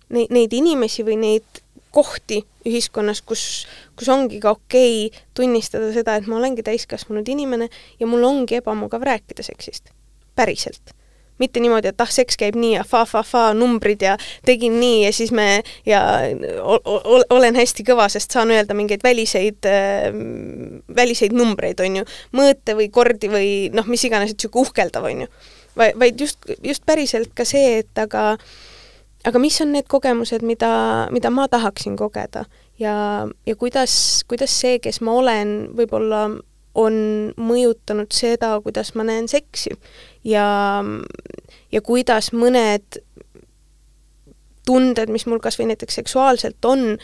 neid, 0.10 0.34
neid 0.34 0.54
inimesi 0.54 1.06
või 1.08 1.18
neid 1.22 1.64
kohti 1.96 2.42
ühiskonnas, 2.68 3.22
kus, 3.26 3.44
kus 3.96 4.10
ongi 4.12 4.42
ka 4.44 4.56
okei 4.56 5.08
okay 5.08 5.24
tunnistada 5.38 5.92
seda, 5.96 6.18
et 6.18 6.28
ma 6.28 6.40
olengi 6.40 6.66
täiskasvanud 6.66 7.28
inimene 7.32 7.70
ja 8.00 8.10
mul 8.10 8.26
ongi 8.28 8.60
ebamugav 8.60 9.06
rääkida 9.06 9.46
seksist. 9.46 9.94
päriselt. 10.36 10.92
mitte 11.40 11.60
niimoodi, 11.60 11.90
et 11.92 12.02
ah, 12.02 12.12
seks 12.12 12.38
käib 12.40 12.56
nii 12.56 12.78
ja 12.78 12.84
fa-fa-fa 12.88 13.50
numbrid 13.54 14.04
ja 14.04 14.14
tegin 14.48 14.78
nii 14.80 15.02
ja 15.04 15.10
siis 15.14 15.34
me 15.36 15.64
ja 15.86 16.02
olen 17.30 17.60
hästi 17.60 17.84
kõva, 17.88 18.08
sest 18.12 18.32
saan 18.32 18.54
öelda 18.56 18.74
mingeid 18.74 19.04
väliseid 19.04 19.68
äh,, 19.68 20.08
väliseid 20.96 21.36
numbreid, 21.36 21.80
on 21.84 22.00
ju, 22.00 22.06
mõõte 22.40 22.78
või 22.80 22.88
kordi 22.88 23.32
või 23.32 23.50
noh, 23.76 23.88
mis 23.92 24.08
iganes, 24.08 24.32
et 24.32 24.40
niisugune 24.40 24.64
uhkeldav, 24.64 25.10
on 25.12 25.26
ju. 25.26 25.28
vaid 25.76 26.24
just, 26.24 26.40
just 26.64 26.86
päriselt 26.88 27.36
ka 27.36 27.44
see, 27.48 27.82
et 27.84 28.04
aga 28.04 28.32
äh, 28.38 28.56
aga 29.26 29.42
mis 29.42 29.58
on 29.64 29.74
need 29.74 29.88
kogemused, 29.92 30.46
mida, 30.46 30.72
mida 31.14 31.32
ma 31.34 31.48
tahaksin 31.52 31.98
kogeda? 31.98 32.46
Ja, 32.80 33.28
ja 33.46 33.56
kuidas, 33.56 34.24
kuidas 34.30 34.54
see, 34.62 34.80
kes 34.84 35.02
ma 35.06 35.16
olen, 35.18 35.56
võib-olla 35.78 36.28
on 36.76 36.96
mõjutanud 37.40 38.12
seda, 38.14 38.58
kuidas 38.64 38.94
ma 38.96 39.06
näen 39.08 39.30
seksi? 39.32 39.74
Ja, 40.28 40.48
ja 41.72 41.82
kuidas 41.86 42.34
mõned 42.36 43.00
tunded, 44.66 45.12
mis 45.14 45.28
mul 45.30 45.40
kas 45.44 45.60
või 45.60 45.70
näiteks 45.70 46.00
seksuaalselt 46.02 46.66
on, 46.66 46.96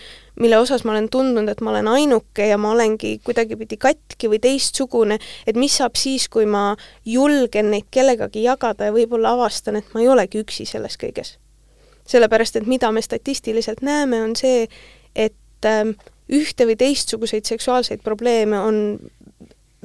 mille 0.41 0.57
osas 0.57 0.81
ma 0.83 0.95
olen 0.95 1.11
tundnud, 1.13 1.49
et 1.51 1.61
ma 1.61 1.69
olen 1.75 1.91
ainuke 1.91 2.47
ja 2.49 2.57
ma 2.57 2.71
olengi 2.73 3.19
kuidagipidi 3.25 3.77
katki 3.77 4.31
või 4.31 4.41
teistsugune, 4.41 5.19
et 5.45 5.59
mis 5.59 5.77
saab 5.77 5.99
siis, 5.99 6.25
kui 6.25 6.49
ma 6.49 6.71
julgen 7.05 7.69
neid 7.73 7.87
kellegagi 7.93 8.47
jagada 8.47 8.89
ja 8.89 8.97
võib-olla 8.97 9.37
avastan, 9.37 9.77
et 9.77 9.93
ma 9.93 10.01
ei 10.01 10.09
olegi 10.09 10.41
üksi 10.41 10.65
selles 10.73 10.97
kõiges 10.97 11.37
sellepärast 12.05 12.55
et 12.55 12.67
mida 12.67 12.91
me 12.91 13.01
statistiliselt 13.01 13.81
näeme, 13.81 14.21
on 14.23 14.35
see, 14.35 14.67
et 15.15 15.65
ähm, 15.65 15.95
ühte 16.31 16.67
või 16.67 16.77
teistsuguseid 16.79 17.45
seksuaalseid 17.45 18.03
probleeme 18.03 18.59
on 18.59 18.99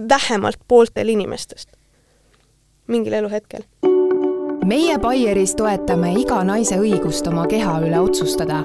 vähemalt 0.09 0.61
pooltel 0.68 1.09
inimestest 1.09 1.68
mingil 2.87 3.12
eluhetkel. 3.12 3.62
meie 4.64 4.98
Baieris 4.98 5.55
toetame 5.55 6.12
iga 6.20 6.42
naise 6.44 6.79
õigust 6.79 7.26
oma 7.29 7.46
keha 7.46 7.81
üle 7.83 8.00
otsustada. 8.00 8.64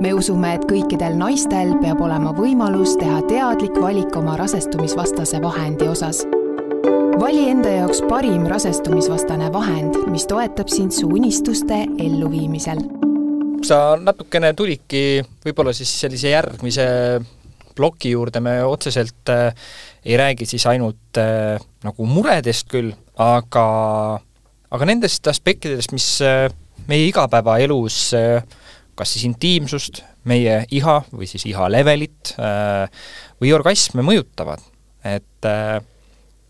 me 0.00 0.12
usume, 0.12 0.54
et 0.54 0.64
kõikidel 0.70 1.16
naistel 1.16 1.74
peab 1.82 2.00
olema 2.00 2.32
võimalus 2.32 2.96
teha 2.98 3.22
teadlik 3.22 3.80
valik 3.80 4.16
oma 4.16 4.36
rasestumisvastase 4.36 5.42
vahendi 5.42 5.88
osas 5.88 6.24
vali 7.20 7.44
enda 7.50 7.70
jaoks 7.70 8.00
parim 8.08 8.46
rasestumisvastane 8.50 9.50
vahend, 9.54 9.96
mis 10.10 10.26
toetab 10.30 10.70
sind 10.72 10.94
su 10.94 11.06
unistuste 11.06 11.84
elluviimisel. 12.02 12.82
sa 13.64 13.94
natukene 13.96 14.50
tulidki 14.52 15.22
võib-olla 15.44 15.72
siis 15.72 15.88
sellise 16.02 16.34
järgmise 16.34 16.86
ploki 17.74 18.10
juurde, 18.12 18.42
me 18.44 18.58
otseselt 18.64 19.30
äh, 19.32 19.54
ei 20.04 20.18
räägi 20.20 20.46
siis 20.46 20.66
ainult 20.68 21.18
äh, 21.18 21.56
nagu 21.84 22.06
muredest 22.06 22.68
küll, 22.70 22.92
aga, 23.16 23.64
aga 24.70 24.90
nendest 24.90 25.26
aspektidest, 25.30 25.94
mis 25.96 26.10
äh, 26.22 26.50
meie 26.90 27.08
igapäevaelus 27.08 28.02
äh, 28.18 28.44
kas 28.94 29.14
siis 29.14 29.24
intiimsust, 29.30 30.02
meie 30.28 30.60
iha 30.74 31.00
või 31.10 31.26
siis 31.30 31.46
iha 31.50 31.70
levelit 31.72 32.34
äh, 32.36 32.84
või 33.40 33.54
orgasme 33.56 34.04
mõjutavad, 34.06 34.62
et 35.08 35.48
äh, 35.48 35.80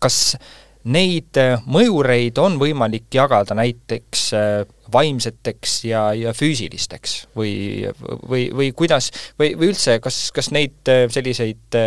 kas 0.05 0.37
neid 0.85 1.37
äh, 1.41 1.61
mõjureid 1.65 2.37
on 2.41 2.59
võimalik 2.61 3.09
jagada 3.13 3.57
näiteks 3.57 4.25
äh, 4.37 4.65
vaimseteks 4.93 5.79
ja, 5.89 6.07
ja 6.13 6.33
füüsilisteks 6.37 7.15
või, 7.37 7.87
või, 8.29 8.49
või 8.53 8.69
kuidas, 8.77 9.09
või, 9.39 9.55
või 9.57 9.71
üldse, 9.73 9.97
kas, 10.03 10.27
kas 10.35 10.51
neid 10.53 10.91
äh, 10.91 11.07
selliseid 11.13 11.79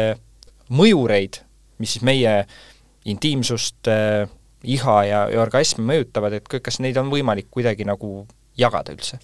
mõjureid, 0.75 1.41
mis 1.79 1.95
siis 1.95 2.05
meie 2.05 2.33
intiimsust, 3.09 3.89
iha 4.69 4.97
ja, 5.07 5.21
ja 5.33 5.41
orgasmi 5.41 5.85
mõjutavad, 5.87 6.35
et 6.37 6.49
kas 6.51 6.77
neid 6.85 6.99
on 7.01 7.09
võimalik 7.09 7.47
kuidagi 7.55 7.87
nagu 7.89 8.27
jagada 8.59 8.93
üldse? 8.93 9.21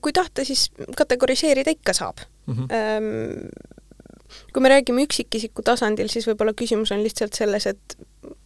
kui 0.00 0.12
tahta, 0.16 0.40
siis 0.44 0.70
kategoriseerida 0.96 1.72
ikka 1.74 1.92
saab 1.92 2.20
mm. 2.48 2.66
-hmm 2.66 3.81
kui 4.52 4.64
me 4.64 4.72
räägime 4.72 5.04
üksikisiku 5.06 5.64
tasandil, 5.66 6.10
siis 6.12 6.26
võib-olla 6.28 6.54
küsimus 6.56 6.92
on 6.94 7.02
lihtsalt 7.04 7.36
selles, 7.38 7.66
et 7.70 7.96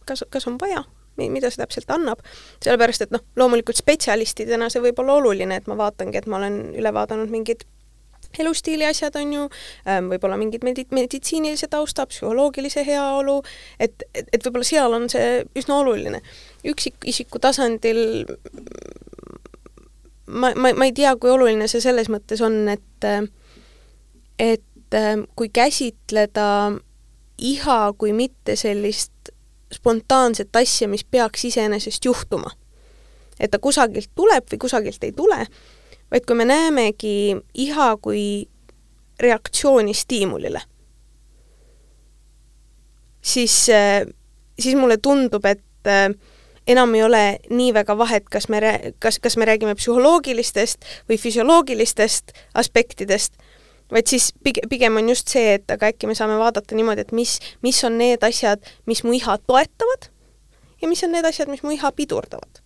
kas, 0.07 0.23
kas 0.33 0.47
on 0.49 0.59
vaja, 0.61 0.83
mida 1.17 1.49
see 1.49 1.63
täpselt 1.63 1.89
annab, 1.93 2.21
sellepärast 2.63 3.07
et 3.07 3.15
noh, 3.15 3.23
loomulikult 3.39 3.79
spetsialistidena 3.79 4.69
see 4.73 4.83
võib 4.83 5.01
olla 5.03 5.17
oluline, 5.21 5.57
et 5.57 5.67
ma 5.69 5.77
vaatangi, 5.79 6.19
et 6.19 6.29
ma 6.29 6.39
olen 6.41 6.61
üle 6.77 6.93
vaadanud 6.93 7.33
mingid 7.33 7.65
elustiili 8.39 8.85
asjad, 8.85 9.15
on 9.15 9.33
ju, 9.33 9.43
ähm, 9.87 10.09
võib-olla 10.11 10.37
mingid 10.37 10.65
medi-, 10.67 10.87
meditsiinilise 10.91 11.69
tausta, 11.71 12.05
psühholoogilise 12.09 12.83
heaolu, 12.85 13.39
et, 13.79 14.03
et, 14.13 14.29
et 14.33 14.45
võib-olla 14.45 14.67
seal 14.67 14.93
on 14.93 15.07
see 15.09 15.43
üsna 15.57 15.79
oluline. 15.81 16.21
üksikisiku 16.67 17.39
tasandil 17.39 18.27
ma, 20.27 20.51
ma, 20.55 20.73
ma 20.73 20.87
ei 20.87 20.93
tea, 20.95 21.15
kui 21.15 21.31
oluline 21.31 21.67
see 21.71 21.81
selles 21.83 22.11
mõttes 22.13 22.43
on, 22.45 22.65
et 22.73 23.11
et 24.37 24.63
Ähm, 24.93 25.25
kui 25.35 25.49
käsitleda 25.49 26.71
iha 27.37 27.93
kui 27.97 28.13
mitte 28.13 28.55
sellist 28.55 29.11
spontaanset 29.73 30.55
asja, 30.55 30.87
mis 30.87 31.03
peaks 31.03 31.45
iseenesest 31.45 32.05
juhtuma. 32.05 32.51
et 33.39 33.51
ta 33.51 33.59
kusagilt 33.59 34.09
tuleb 34.15 34.47
või 34.49 34.57
kusagilt 34.57 35.03
ei 35.03 35.11
tule, 35.11 35.43
vaid 36.11 36.23
kui 36.25 36.35
me 36.35 36.45
näemegi 36.45 37.35
iha 37.53 37.97
kui 38.01 38.47
reaktsiooni 39.19 39.93
stiimulile, 39.93 40.61
siis, 43.21 43.69
äh, 43.69 44.07
siis 44.59 44.75
mulle 44.75 44.97
tundub, 44.97 45.45
et 45.45 45.61
äh, 45.85 46.09
enam 46.67 46.95
ei 46.95 47.03
ole 47.03 47.23
nii 47.49 47.73
väga 47.73 47.97
vahet, 47.97 48.25
kas 48.29 48.49
me, 48.49 48.61
kas, 48.99 49.19
kas 49.19 49.37
me 49.37 49.45
räägime 49.45 49.75
psühholoogilistest 49.75 50.85
või 51.09 51.19
füsioloogilistest 51.21 52.33
aspektidest 52.53 53.37
vaid 53.93 54.11
siis 54.11 54.31
pigem, 54.43 54.67
pigem 54.69 54.99
on 54.99 55.09
just 55.09 55.31
see, 55.31 55.55
et 55.57 55.71
aga 55.71 55.91
äkki 55.93 56.09
me 56.09 56.15
saame 56.17 56.37
vaadata 56.39 56.75
niimoodi, 56.75 57.05
et 57.07 57.13
mis, 57.15 57.37
mis 57.63 57.79
on 57.87 57.97
need 57.99 58.23
asjad, 58.27 58.63
mis 58.89 59.03
mu 59.07 59.15
iha 59.15 59.37
toetavad 59.47 60.09
ja 60.81 60.89
mis 60.89 61.03
on 61.03 61.13
need 61.15 61.27
asjad, 61.27 61.51
mis 61.51 61.63
mu 61.63 61.73
iha 61.75 61.91
pidurdavad. 61.95 62.63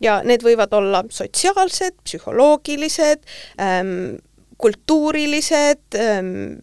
ja 0.00 0.18
need 0.28 0.42
võivad 0.44 0.74
olla 0.76 1.04
sotsiaalsed, 1.08 2.02
psühholoogilised 2.04 3.22
ähm,, 3.60 4.18
kultuurilised 4.60 5.96
ähm,, 5.96 6.58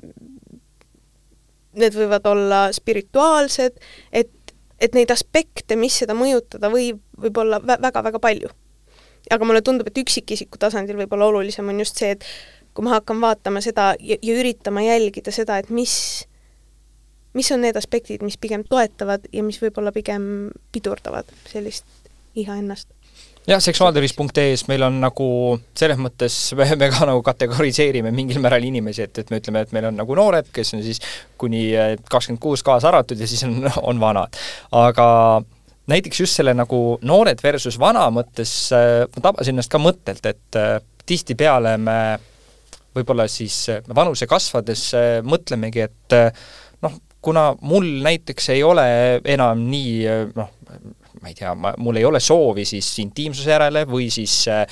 need 1.73 1.95
võivad 1.97 2.27
olla 2.29 2.67
spirituaalsed, 2.73 3.79
et, 4.13 4.53
et 4.77 4.93
neid 4.93 5.09
aspekte, 5.13 5.77
mis 5.79 5.97
seda 6.03 6.13
mõjutada 6.17 6.69
võib, 6.69 7.01
võib 7.17 7.39
olla 7.41 7.57
väga-väga 7.57 8.21
palju. 8.21 8.51
aga 9.31 9.45
mulle 9.47 9.61
tundub, 9.65 9.87
et 9.87 9.97
üksikisiku 9.97 10.59
tasandil 10.59 10.99
võib-olla 10.99 11.31
olulisem 11.31 11.69
on 11.69 11.79
just 11.79 11.97
see, 11.97 12.11
et 12.13 12.25
kui 12.73 12.85
ma 12.85 12.97
hakkan 12.97 13.21
vaatama 13.21 13.61
seda 13.61 13.93
ja, 13.99 14.17
ja 14.21 14.37
üritama 14.39 14.83
jälgida 14.85 15.31
seda, 15.31 15.59
et 15.61 15.69
mis, 15.73 15.95
mis 17.37 17.51
on 17.53 17.63
need 17.65 17.77
aspektid, 17.79 18.25
mis 18.25 18.39
pigem 18.41 18.65
toetavad 18.69 19.29
ja 19.33 19.45
mis 19.45 19.61
võib-olla 19.61 19.93
pigem 19.95 20.49
pidurdavad 20.73 21.29
sellist 21.51 21.85
iha 22.35 22.57
ennast 22.57 22.89
jah, 23.47 23.61
seksuaaltervis.ee-s 23.63 24.67
meil 24.71 24.85
on 24.87 24.99
nagu 25.03 25.27
selles 25.77 25.99
mõttes, 26.01 26.37
me, 26.59 26.67
me 26.79 26.89
ka 26.93 27.07
nagu 27.09 27.23
kategoriseerime 27.25 28.13
mingil 28.15 28.41
määral 28.43 28.63
inimesi, 28.65 29.07
et, 29.07 29.23
et 29.23 29.33
me 29.33 29.41
ütleme, 29.41 29.65
et 29.65 29.73
meil 29.75 29.89
on 29.91 29.99
nagu 29.99 30.17
noored, 30.17 30.49
kes 30.55 30.75
on 30.77 30.85
siis 30.85 31.01
kuni 31.39 31.69
kakskümmend 32.09 32.41
kuus 32.43 32.63
kaasa 32.65 32.91
arvatud 32.91 33.19
ja 33.19 33.29
siis 33.29 33.43
on, 33.47 33.59
on 33.89 34.01
vanad. 34.01 34.39
aga 34.71 35.07
näiteks 35.91 36.23
just 36.23 36.39
selle 36.39 36.53
nagu 36.55 36.81
noored 37.03 37.41
versus 37.43 37.79
vana 37.79 38.07
mõttes 38.13 38.53
äh, 38.75 39.03
ma 39.15 39.27
tabasin 39.29 39.57
ennast 39.57 39.71
ka 39.71 39.81
mõttelt, 39.81 40.23
et 40.29 40.59
äh, 40.59 40.77
tihtipeale 41.05 41.75
me 41.81 41.97
võib-olla 42.95 43.27
siis 43.31 43.57
äh, 43.73 43.81
vanuse 43.95 44.27
kasvades 44.29 44.89
mõtlemegi, 45.23 45.87
et 45.87 46.17
noh, 46.83 46.99
kuna 47.23 47.53
mul 47.61 47.87
näiteks 48.03 48.49
ei 48.53 48.63
ole 48.67 48.85
enam 49.35 49.63
nii 49.69 49.93
noh, 50.35 50.51
ma 51.23 51.31
ei 51.31 51.37
tea, 51.37 51.53
ma, 51.55 51.71
mul 51.79 51.97
ei 51.99 52.05
ole 52.05 52.19
soovi 52.23 52.65
siis 52.67 52.87
intiimsuse 52.99 53.53
järele 53.53 53.85
või 53.87 54.09
siis 54.11 54.33
äh, 54.51 54.65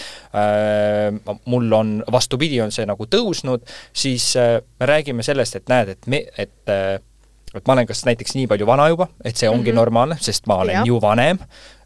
mul 1.47 1.78
on, 1.78 1.93
vastupidi, 2.11 2.59
on 2.63 2.74
see 2.76 2.86
nagu 2.89 3.07
tõusnud, 3.07 3.63
siis 3.95 4.34
äh, 4.39 4.57
me 4.80 4.89
räägime 4.89 5.24
sellest, 5.24 5.61
et 5.61 5.72
näed, 5.72 5.93
et 5.95 6.11
me, 6.11 6.26
et 6.36 6.74
äh, 6.74 6.97
et 7.51 7.67
ma 7.67 7.76
olen 7.76 7.88
kas 7.88 8.05
näiteks 8.07 8.38
nii 8.38 8.47
palju 8.47 8.63
vana 8.67 8.86
juba, 8.88 9.09
et 9.28 9.36
see 9.36 9.49
ongi 9.49 9.65
mm 9.65 9.72
-hmm. 9.74 9.80
normaalne, 9.82 10.15
sest 10.24 10.45
ma 10.47 10.61
olen 10.63 10.76
ja. 10.76 10.84
ju 10.88 11.01
vanem, 11.03 11.39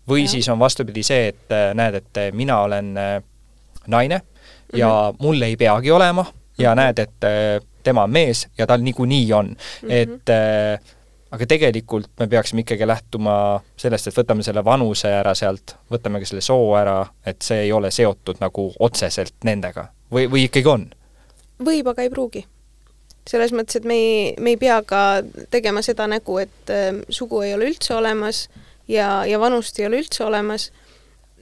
või 0.09 0.25
ja. 0.25 0.29
siis 0.35 0.49
on 0.49 0.59
vastupidi 0.61 1.03
see, 1.03 1.27
et 1.33 1.55
näed, 1.73 1.95
et 1.95 2.19
mina 2.37 2.59
olen 2.61 2.93
naine 3.87 4.21
ja 4.73 4.87
mm 4.87 5.15
-hmm. 5.15 5.23
mul 5.23 5.41
ei 5.41 5.55
peagi 5.57 5.91
olema 5.91 6.25
ja 6.57 6.71
-hmm. 6.71 6.75
näed, 6.75 6.99
et 6.99 7.25
tema 7.85 8.03
on 8.03 8.11
mees 8.11 8.47
ja 8.57 8.67
tal 8.67 8.81
niikuinii 8.81 9.33
on 9.33 9.45
mm. 9.45 9.55
-hmm. 9.89 9.91
et 9.91 10.29
äh, 10.29 10.79
aga 11.31 11.45
tegelikult 11.45 12.09
me 12.19 12.27
peaksime 12.27 12.61
ikkagi 12.61 12.87
lähtuma 12.87 13.61
sellest, 13.77 14.07
et 14.07 14.17
võtame 14.17 14.43
selle 14.43 14.63
vanuse 14.65 15.11
ära 15.11 15.33
sealt, 15.35 15.75
võtame 15.91 16.21
ka 16.21 16.29
selle 16.29 16.41
soo 16.41 16.75
ära, 16.79 17.05
et 17.25 17.41
see 17.41 17.65
ei 17.67 17.71
ole 17.75 17.91
seotud 17.91 18.39
nagu 18.39 18.71
otseselt 18.79 19.35
nendega. 19.43 19.87
või, 20.11 20.29
või 20.31 20.45
ikkagi 20.49 20.71
on? 20.71 20.89
võib, 21.65 21.87
aga 21.91 22.05
ei 22.05 22.09
pruugi 22.13 22.45
selles 23.29 23.51
mõttes, 23.57 23.79
et 23.79 23.85
me 23.89 23.95
ei, 23.97 24.33
me 24.39 24.53
ei 24.53 24.57
pea 24.61 24.81
ka 24.85 25.23
tegema 25.49 25.81
seda 25.81 26.07
nägu, 26.07 26.37
et 26.37 26.73
äh, 26.73 26.93
sugu 27.09 27.41
ei 27.41 27.53
ole 27.53 27.71
üldse 27.71 27.95
olemas 27.95 28.47
ja, 28.87 29.25
ja 29.25 29.39
vanust 29.39 29.79
ei 29.79 29.87
ole 29.89 30.03
üldse 30.03 30.23
olemas 30.23 30.71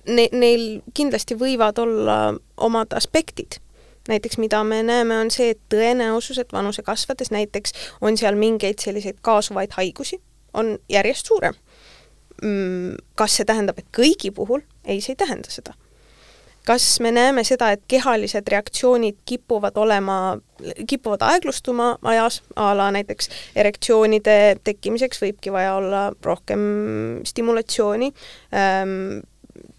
ne,. 0.07 0.27
Neil 0.31 0.81
kindlasti 0.93 1.37
võivad 1.39 1.79
olla 1.79 2.33
omad 2.57 2.93
aspektid. 2.93 3.59
näiteks 4.07 4.37
mida 4.37 4.63
me 4.63 4.81
näeme, 4.83 5.17
on 5.17 5.31
see, 5.31 5.53
et 5.53 5.59
tõenäosus, 5.71 6.39
et 6.39 6.51
vanuse 6.53 6.83
kasvades 6.83 7.31
näiteks 7.31 7.73
on 8.01 8.17
seal 8.17 8.35
mingeid 8.35 8.83
selliseid 8.83 9.21
kaasuvaid 9.21 9.71
haigusi, 9.77 10.19
on 10.53 10.77
järjest 10.89 11.31
suurem. 11.31 11.55
Mm, 12.43 12.97
kas 13.15 13.37
see 13.37 13.47
tähendab, 13.47 13.79
et 13.79 13.87
kõigi 13.95 14.33
puhul? 14.35 14.65
ei, 14.85 14.99
see 15.01 15.13
ei 15.13 15.21
tähenda 15.23 15.49
seda 15.49 15.77
kas 16.65 16.99
me 17.03 17.11
näeme 17.11 17.43
seda, 17.43 17.71
et 17.73 17.83
kehalised 17.87 18.47
reaktsioonid 18.51 19.19
kipuvad 19.27 19.77
olema, 19.79 20.37
kipuvad 20.87 21.25
aeglustuma 21.27 21.97
ajas, 22.07 22.41
a 22.55 22.71
la 22.77 22.89
näiteks 22.95 23.29
erektsioonide 23.59 24.37
tekkimiseks 24.63 25.21
võibki 25.25 25.51
vaja 25.53 25.75
olla 25.79 26.05
rohkem 26.23 26.63
stimulatsiooni 27.27 28.11
ähm,, 28.55 29.21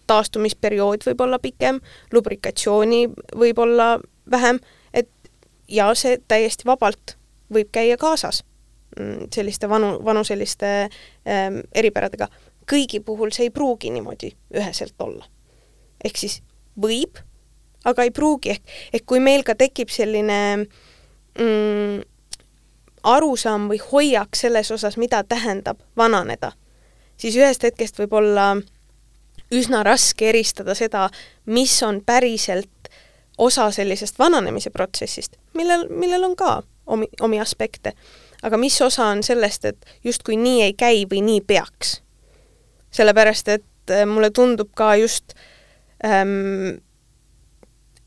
taastumisperiood 0.07 1.05
võib 1.05 1.21
olla 1.21 1.39
pikem, 1.39 1.79
lubrikatsiooni 2.13 3.05
võib 3.35 3.59
olla 3.59 3.95
vähem, 4.31 4.59
et 4.93 5.09
ja 5.67 5.91
see 5.97 6.17
täiesti 6.27 6.65
vabalt 6.65 7.17
võib 7.53 7.69
käia 7.71 7.97
kaasas 7.97 8.43
mm, 8.99 9.29
selliste 9.33 9.69
vanu, 9.69 9.97
vanuseliste 10.05 10.73
ähm, 11.27 11.61
eripäradega. 11.73 12.27
kõigi 12.71 12.99
puhul 12.99 13.31
see 13.31 13.45
ei 13.45 13.53
pruugi 13.53 13.89
niimoodi 13.89 14.31
üheselt 14.53 14.95
olla. 14.99 15.25
ehk 16.03 16.17
siis 16.17 16.41
võib, 16.81 17.17
aga 17.85 18.03
ei 18.03 18.11
pruugi, 18.11 18.49
ehk, 18.49 18.75
ehk 18.93 19.05
kui 19.05 19.19
meil 19.19 19.43
ka 19.43 19.55
tekib 19.55 19.89
selline 19.89 20.65
mm, 21.39 22.03
arusaam 23.03 23.69
või 23.69 23.79
hoiak 23.91 24.35
selles 24.35 24.71
osas, 24.71 24.97
mida 24.97 25.23
tähendab 25.23 25.79
vananeda, 25.97 26.51
siis 27.17 27.37
ühest 27.37 27.63
hetkest 27.63 27.99
võib 28.01 28.13
olla 28.13 28.55
üsna 29.55 29.83
raske 29.83 30.29
eristada 30.29 30.75
seda, 30.75 31.09
mis 31.45 31.75
on 31.83 32.01
päriselt 32.05 32.69
osa 33.37 33.69
sellisest 33.71 34.19
vananemise 34.19 34.69
protsessist, 34.69 35.35
millel, 35.53 35.87
millel 35.89 36.23
on 36.23 36.35
ka 36.35 36.61
omi, 36.85 37.07
omi 37.21 37.39
aspekte. 37.39 37.93
aga 38.43 38.57
mis 38.57 38.81
osa 38.81 39.05
on 39.05 39.23
sellest, 39.23 39.65
et 39.65 39.85
justkui 40.03 40.37
nii 40.37 40.63
ei 40.63 40.73
käi 40.73 41.05
või 41.11 41.21
nii 41.21 41.41
peaks? 41.41 42.01
sellepärast, 42.95 43.47
et 43.47 43.91
äh, 43.91 44.05
mulle 44.07 44.29
tundub 44.31 44.69
ka 44.75 44.95
just 44.95 45.33
äh, 45.35 45.51
ähm, 46.03 46.77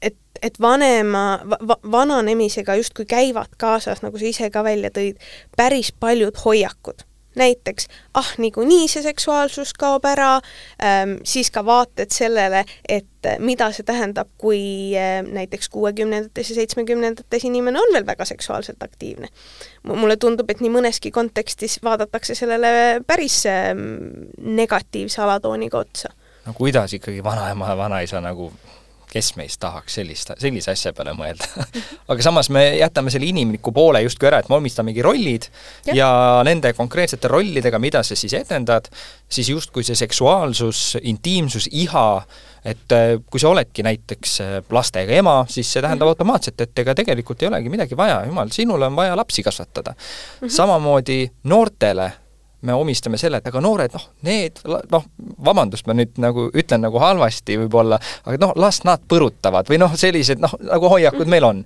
et, 0.03 0.16
et 0.42 0.61
vanema 0.61 1.40
va,, 1.44 1.76
vananemisega 1.90 2.78
justkui 2.78 3.07
käivad 3.09 3.57
kaasas, 3.59 4.03
nagu 4.03 4.18
sa 4.18 4.28
ise 4.28 4.51
ka 4.51 4.64
välja 4.64 4.90
tõid, 4.94 5.20
päris 5.57 5.92
paljud 5.92 6.36
hoiakud 6.44 7.07
näiteks 7.39 7.89
ah, 8.14 8.32
niikuinii 8.39 8.89
see 8.89 9.03
seksuaalsus 9.03 9.72
kaob 9.78 10.05
ära 10.09 10.36
ähm,, 10.39 11.18
siis 11.24 11.51
ka 11.55 11.64
vaated 11.66 12.12
sellele, 12.14 12.64
et 12.89 13.30
mida 13.43 13.70
see 13.74 13.86
tähendab, 13.86 14.30
kui 14.39 14.61
äh, 14.99 15.22
näiteks 15.26 15.68
kuuekümnendates 15.74 16.53
ja 16.53 16.61
seitsmekümnendates 16.61 17.45
inimene 17.49 17.80
on 17.80 17.95
veel 17.95 18.07
väga 18.07 18.24
seksuaalselt 18.28 18.82
aktiivne. 18.82 19.28
mulle 19.89 20.16
tundub, 20.16 20.51
et 20.51 20.61
nii 20.61 20.72
mõneski 20.72 21.11
kontekstis 21.11 21.78
vaadatakse 21.82 22.34
sellele 22.34 23.01
päris 23.07 23.45
ähm, 23.47 24.28
negatiivse 24.39 25.22
alatooniga 25.22 25.78
otsa 25.78 26.12
no 26.49 26.55
kuidas 26.55 26.93
ikkagi 26.95 27.24
vanaema 27.24 27.68
ja 27.68 27.76
vanaisa 27.76 28.20
nagu 28.20 28.53
kes 29.12 29.32
meist 29.38 29.61
tahaks 29.61 29.98
sellist, 29.98 30.32
sellise 30.40 30.72
asja 30.74 30.92
peale 30.96 31.14
mõelda 31.16 31.46
aga 32.12 32.24
samas 32.24 32.50
me 32.54 32.64
jätame 32.78 33.12
selle 33.12 33.28
inimliku 33.30 33.72
poole 33.74 34.02
justkui 34.04 34.28
ära, 34.30 34.42
et 34.42 34.50
me 34.50 34.59
omistamegi 34.59 35.04
rollid 35.04 35.48
ja. 35.88 35.94
ja 35.96 36.11
nende 36.46 36.72
konkreetsete 36.76 37.30
rollidega, 37.30 37.80
mida 37.82 38.02
sa 38.06 38.18
siis 38.18 38.36
etendad, 38.38 38.90
siis 39.28 39.48
justkui 39.52 39.86
see 39.86 39.98
seksuaalsus, 39.98 40.98
intiimsus, 41.09 41.68
iha, 41.72 42.06
et 42.68 42.94
äh, 42.94 43.16
kui 43.30 43.40
sa 43.40 43.52
oledki 43.52 43.84
näiteks 43.86 44.38
äh, 44.44 44.54
lastega 44.74 45.18
ema, 45.18 45.40
siis 45.48 45.72
see 45.72 45.82
tähendab 45.82 46.06
mm 46.06 46.12
-hmm. 46.12 46.18
automaatselt, 46.18 46.61
et 46.61 46.84
ega 46.84 46.94
tegelikult 46.94 47.42
ei 47.42 47.48
olegi 47.48 47.68
midagi 47.72 47.96
vaja, 47.96 48.22
jumal, 48.26 48.52
sinul 48.52 48.82
on 48.82 48.96
vaja 48.96 49.16
lapsi 49.16 49.42
kasvatada 49.42 49.90
mm. 49.90 50.46
-hmm. 50.46 50.50
samamoodi 50.50 51.30
noortele 51.44 52.12
me 52.61 52.74
omistame 52.74 53.18
selle, 53.18 53.38
et 53.38 53.46
aga 53.46 53.61
noored, 53.62 53.92
noh, 53.94 54.06
need, 54.26 54.59
noh, 54.90 55.04
vabandust, 55.46 55.86
ma 55.86 55.94
nüüd 55.94 56.18
nagu 56.22 56.48
ütlen 56.59 56.82
nagu 56.82 56.98
halvasti 57.02 57.59
võib-olla, 57.61 58.00
aga 58.26 58.40
noh, 58.42 58.54
las 58.59 58.82
nad 58.88 59.04
põrutavad 59.11 59.70
või 59.70 59.78
noh, 59.82 59.94
sellised 59.98 60.42
noh, 60.42 60.56
nagu 60.66 60.90
hoiakud 60.94 61.30
meil 61.30 61.46
on. 61.46 61.62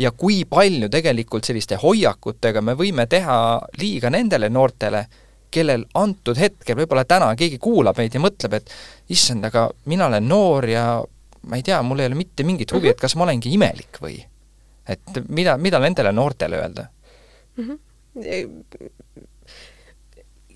ja 0.00 0.12
kui 0.16 0.44
palju 0.48 0.88
tegelikult 0.88 1.44
selliste 1.44 1.76
hoiakutega 1.82 2.62
me 2.64 2.72
võime 2.78 3.04
teha 3.10 3.60
liiga 3.80 4.10
nendele 4.10 4.48
noortele, 4.48 5.04
kellel 5.50 5.84
antud 5.98 6.38
hetkel, 6.38 6.78
võib-olla 6.78 7.04
täna 7.04 7.34
keegi 7.36 7.58
kuulab 7.58 7.98
meid 7.98 8.14
ja 8.14 8.22
mõtleb, 8.22 8.54
et 8.54 8.70
issand, 9.10 9.44
aga 9.44 9.66
mina 9.90 10.06
olen 10.06 10.28
noor 10.28 10.68
ja 10.70 10.84
ma 11.42 11.58
ei 11.58 11.66
tea, 11.66 11.82
mul 11.82 12.00
ei 12.00 12.06
ole 12.06 12.14
mitte 12.14 12.46
mingit 12.46 12.72
huvi, 12.72 12.92
et 12.92 13.00
kas 13.00 13.16
ma 13.16 13.26
olengi 13.26 13.52
imelik 13.56 13.98
või? 14.00 14.20
et 14.90 15.20
mida, 15.28 15.56
mida 15.58 15.78
nendele 15.82 16.12
noortele 16.14 16.56
öelda 16.56 16.86
mm? 17.56 17.66
-hmm 17.66 17.78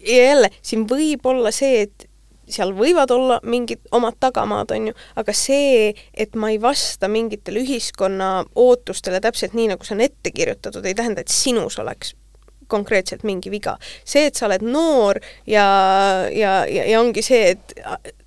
ja 0.06 0.24
jälle, 0.30 0.50
siin 0.62 0.88
võib 0.88 1.26
olla 1.26 1.52
see, 1.54 1.84
et 1.86 2.08
seal 2.50 2.74
võivad 2.76 3.12
olla 3.14 3.38
mingid 3.46 3.80
omad 3.94 4.18
tagamaad, 4.20 4.74
on 4.76 4.90
ju, 4.90 4.96
aga 5.20 5.34
see, 5.36 5.94
et 6.12 6.36
ma 6.36 6.50
ei 6.52 6.60
vasta 6.60 7.08
mingitele 7.08 7.62
ühiskonna 7.64 8.44
ootustele 8.60 9.20
täpselt 9.24 9.56
nii, 9.56 9.70
nagu 9.72 9.86
see 9.86 9.96
on 9.96 10.04
ette 10.04 10.34
kirjutatud, 10.34 10.84
ei 10.84 10.96
tähenda, 10.96 11.24
et 11.24 11.32
sinus 11.32 11.78
oleks 11.80 12.14
konkreetselt 12.68 13.24
mingi 13.28 13.50
viga. 13.52 13.76
see, 14.04 14.26
et 14.26 14.36
sa 14.36 14.46
oled 14.48 14.64
noor 14.64 15.20
ja, 15.46 15.64
ja, 16.32 16.64
ja, 16.66 16.84
ja 16.90 17.00
ongi 17.00 17.22
see, 17.22 17.54
et 17.54 17.74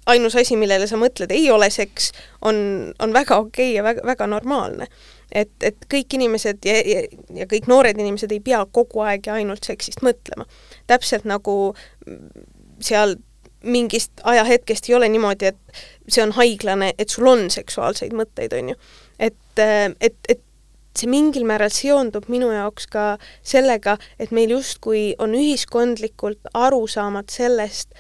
ainus 0.07 0.37
asi, 0.39 0.55
millele 0.55 0.87
sa 0.87 0.99
mõtled, 0.99 1.31
ei 1.33 1.49
ole 1.51 1.69
seks, 1.73 2.11
on, 2.45 2.57
on 3.03 3.13
väga 3.13 3.39
okei 3.41 3.71
okay 3.71 3.75
ja 3.75 3.83
väga, 3.83 4.05
väga 4.07 4.27
normaalne. 4.27 4.87
et, 5.31 5.51
et 5.61 5.89
kõik 5.91 6.13
inimesed 6.15 6.65
ja, 6.65 6.77
ja, 6.85 7.01
ja 7.35 7.47
kõik 7.49 7.67
noored 7.67 7.97
inimesed 7.99 8.31
ei 8.31 8.39
pea 8.39 8.61
kogu 8.71 9.03
aeg 9.03 9.27
ja 9.27 9.35
ainult 9.41 9.65
seksist 9.67 10.05
mõtlema 10.05 10.47
täpselt 10.87 11.25
nagu 11.27 11.73
seal 12.79 13.17
mingist 13.63 14.11
ajahetkest 14.23 14.89
ei 14.89 14.95
ole 14.95 15.09
niimoodi, 15.09 15.51
et 15.51 15.79
see 16.07 16.23
on 16.23 16.33
haiglane, 16.37 16.93
et 16.97 17.09
sul 17.09 17.27
on 17.27 17.47
seksuaalseid 17.51 18.13
mõtteid, 18.15 18.53
on 18.57 18.73
ju. 18.73 18.75
et, 19.19 19.63
et, 19.99 20.19
et 20.29 20.43
see 20.97 21.09
mingil 21.09 21.45
määral 21.47 21.73
seondub 21.73 22.29
minu 22.31 22.49
jaoks 22.53 22.87
ka 22.93 23.07
sellega, 23.45 23.97
et 24.19 24.31
meil 24.31 24.53
justkui 24.55 25.11
on 25.21 25.35
ühiskondlikult 25.37 26.49
arusaamad 26.53 27.29
sellest, 27.33 27.93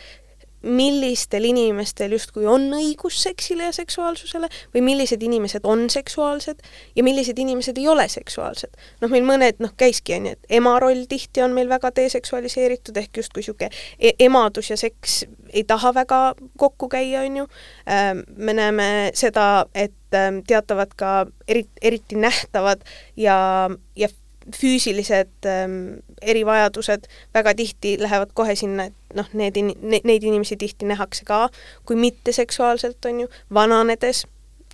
millistel 0.61 1.45
inimestel 1.45 2.11
justkui 2.15 2.47
on 2.49 2.65
õigus 2.73 3.19
seksile 3.23 3.67
ja 3.69 3.73
seksuaalsusele 3.75 4.49
või 4.73 4.83
millised 4.89 5.21
inimesed 5.23 5.65
on 5.69 5.85
seksuaalsed 5.89 6.63
ja 6.95 7.05
millised 7.05 7.37
inimesed 7.39 7.77
ei 7.77 7.87
ole 7.87 8.07
seksuaalsed. 8.09 8.73
noh, 9.01 9.11
meil 9.11 9.25
mõned, 9.27 9.61
noh, 9.63 9.73
käiski, 9.77 10.17
on 10.17 10.29
ju, 10.29 10.35
et 10.37 10.57
ema 10.59 10.77
roll 10.81 11.05
tihti 11.09 11.43
on 11.45 11.53
meil 11.53 11.69
väga 11.69 11.91
deseksualiseeritud, 11.95 12.97
ehk 12.97 13.21
justkui 13.21 13.45
niisugune 13.45 13.69
e 13.99 14.13
emadus 14.27 14.71
ja 14.71 14.77
seks 14.77 15.23
ei 15.53 15.63
taha 15.63 15.93
väga 15.93 16.21
kokku 16.57 16.89
käia, 16.89 17.21
on 17.21 17.43
ju, 17.43 17.47
ähm, 17.89 18.25
me 18.35 18.53
näeme 18.53 19.11
seda, 19.13 19.65
et 19.75 19.93
ähm, 20.13 20.41
teatavad 20.47 20.95
ka 20.97 21.27
eri, 21.47 21.67
eriti 21.81 22.15
nähtavad 22.15 22.81
ja, 23.15 23.69
ja 23.95 24.09
füüsilised 24.55 25.45
ähm, 25.45 25.99
erivajadused 26.21 27.07
väga 27.33 27.53
tihti 27.53 27.97
lähevad 27.99 28.31
kohe 28.33 28.55
sinna, 28.55 28.87
et 28.87 29.06
noh, 29.17 29.27
need 29.37 29.57
in-, 29.59 29.73
neid 29.81 30.23
inimesi 30.23 30.57
tihti 30.59 30.87
nähakse 30.89 31.25
ka 31.27 31.47
kui 31.85 31.99
mitteseksuaalselt, 31.99 33.01
on 33.09 33.25
ju, 33.25 33.33
vananedes, 33.53 34.25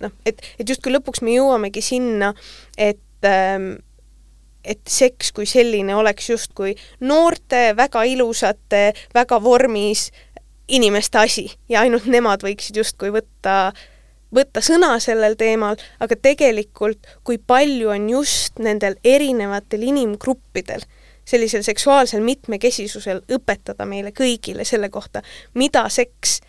noh, 0.04 0.14
et, 0.26 0.44
et 0.58 0.68
justkui 0.68 0.94
lõpuks 0.94 1.24
me 1.24 1.36
jõuamegi 1.38 1.82
sinna, 1.84 2.34
et 2.78 3.28
ähm, 3.28 3.74
et 4.64 4.80
seks 4.88 5.32
kui 5.36 5.46
selline 5.48 5.92
oleks 5.96 6.30
justkui 6.30 6.74
noorte, 7.04 7.74
väga 7.76 8.04
ilusate, 8.08 8.94
väga 9.14 9.40
vormis 9.44 10.08
inimeste 10.68 11.20
asi 11.20 11.44
ja 11.68 11.82
ainult 11.84 12.08
nemad 12.08 12.44
võiksid 12.44 12.78
justkui 12.80 13.12
võtta, 13.12 13.74
võtta 14.34 14.62
sõna 14.64 14.94
sellel 15.04 15.36
teemal, 15.36 15.76
aga 16.00 16.16
tegelikult 16.16 17.04
kui 17.24 17.38
palju 17.38 17.92
on 17.92 18.08
just 18.10 18.58
nendel 18.64 18.96
erinevatel 19.04 19.84
inimgruppidel 19.90 20.86
sellisel 21.24 21.62
seksuaalsel 21.62 22.22
mitmekesisusel 22.24 23.22
õpetada 23.32 23.86
meile 23.88 24.12
kõigile 24.12 24.64
selle 24.64 24.90
kohta, 24.92 25.22
mida 25.54 25.88
seks 25.88 26.40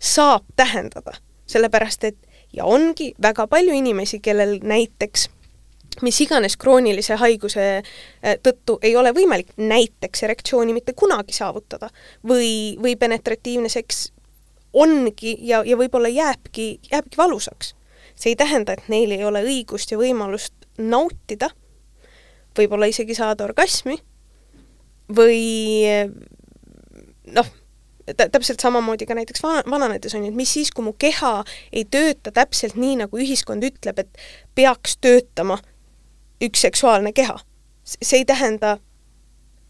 saab 0.00 0.44
tähendada. 0.56 1.12
sellepärast 1.48 2.04
et 2.04 2.16
ja 2.52 2.64
ongi 2.64 3.14
väga 3.22 3.46
palju 3.46 3.72
inimesi, 3.72 4.20
kellel 4.20 4.58
näiteks 4.62 5.28
mis 6.02 6.20
iganes 6.20 6.56
kroonilise 6.56 7.16
haiguse 7.18 7.64
äh, 7.78 8.36
tõttu 8.42 8.78
ei 8.82 8.96
ole 8.96 9.12
võimalik 9.14 9.50
näiteks 9.56 10.22
erektsiooni 10.22 10.72
mitte 10.72 10.92
kunagi 10.92 11.32
saavutada 11.32 11.88
või, 12.28 12.76
või 12.82 12.96
penetratiivne 12.96 13.68
seks 13.68 14.12
ongi 14.72 15.36
ja, 15.48 15.62
ja 15.66 15.76
võib-olla 15.76 16.08
jääbki, 16.08 16.80
jääbki 16.92 17.16
valusaks. 17.16 17.74
see 18.14 18.30
ei 18.30 18.36
tähenda, 18.36 18.72
et 18.72 18.88
neil 18.88 19.10
ei 19.10 19.24
ole 19.24 19.42
õigust 19.42 19.92
ja 19.92 19.98
võimalust 19.98 20.54
nautida, 20.78 21.50
võib-olla 22.58 22.86
isegi 22.86 23.14
saada 23.14 23.44
orgasmi 23.44 23.98
või 25.16 25.40
noh, 27.32 27.48
täpselt 28.16 28.60
samamoodi 28.60 29.06
ka 29.06 29.14
näiteks 29.14 29.42
vana, 29.42 29.62
vananedes 29.70 30.14
on 30.14 30.24
ju, 30.24 30.32
et 30.32 30.36
mis 30.36 30.52
siis, 30.52 30.70
kui 30.72 30.84
mu 30.84 30.94
keha 30.98 31.42
ei 31.72 31.84
tööta 31.84 32.32
täpselt 32.34 32.76
nii, 32.78 32.96
nagu 33.02 33.20
ühiskond 33.20 33.64
ütleb, 33.64 34.00
et 34.00 34.22
peaks 34.54 34.96
töötama 35.00 35.58
üks 36.44 36.62
seksuaalne 36.64 37.12
keha. 37.12 37.38
see 37.84 38.18
ei 38.18 38.24
tähenda, 38.24 38.78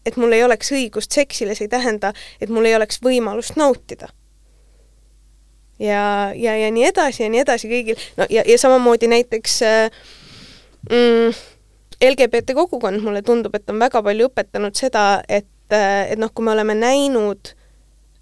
et 0.05 0.17
mul 0.19 0.31
ei 0.35 0.43
oleks 0.43 0.71
õigust 0.75 1.15
seksile, 1.15 1.55
see 1.55 1.69
ei 1.69 1.71
tähenda, 1.71 2.13
et 2.41 2.49
mul 2.49 2.65
ei 2.67 2.75
oleks 2.75 2.99
võimalust 3.03 3.55
nautida. 3.55 4.09
ja, 5.79 6.31
ja, 6.35 6.57
ja 6.57 6.71
nii 6.71 6.85
edasi 6.85 7.23
ja 7.23 7.29
nii 7.29 7.43
edasi 7.43 7.71
kõigil, 7.71 8.07
no 8.17 8.27
ja, 8.29 8.43
ja 8.47 8.57
samamoodi 8.57 9.07
näiteks 9.07 9.61
äh, 9.63 9.91
mm, 10.91 11.33
LGBT 12.03 12.55
kogukond, 12.55 13.01
mulle 13.03 13.21
tundub, 13.21 13.55
et 13.55 13.69
on 13.69 13.79
väga 13.79 14.01
palju 14.03 14.29
õpetanud 14.29 14.77
seda, 14.77 15.21
et, 15.27 15.49
et 15.71 16.19
noh, 16.19 16.31
kui 16.33 16.45
me 16.45 16.53
oleme 16.53 16.75
näinud 16.77 17.51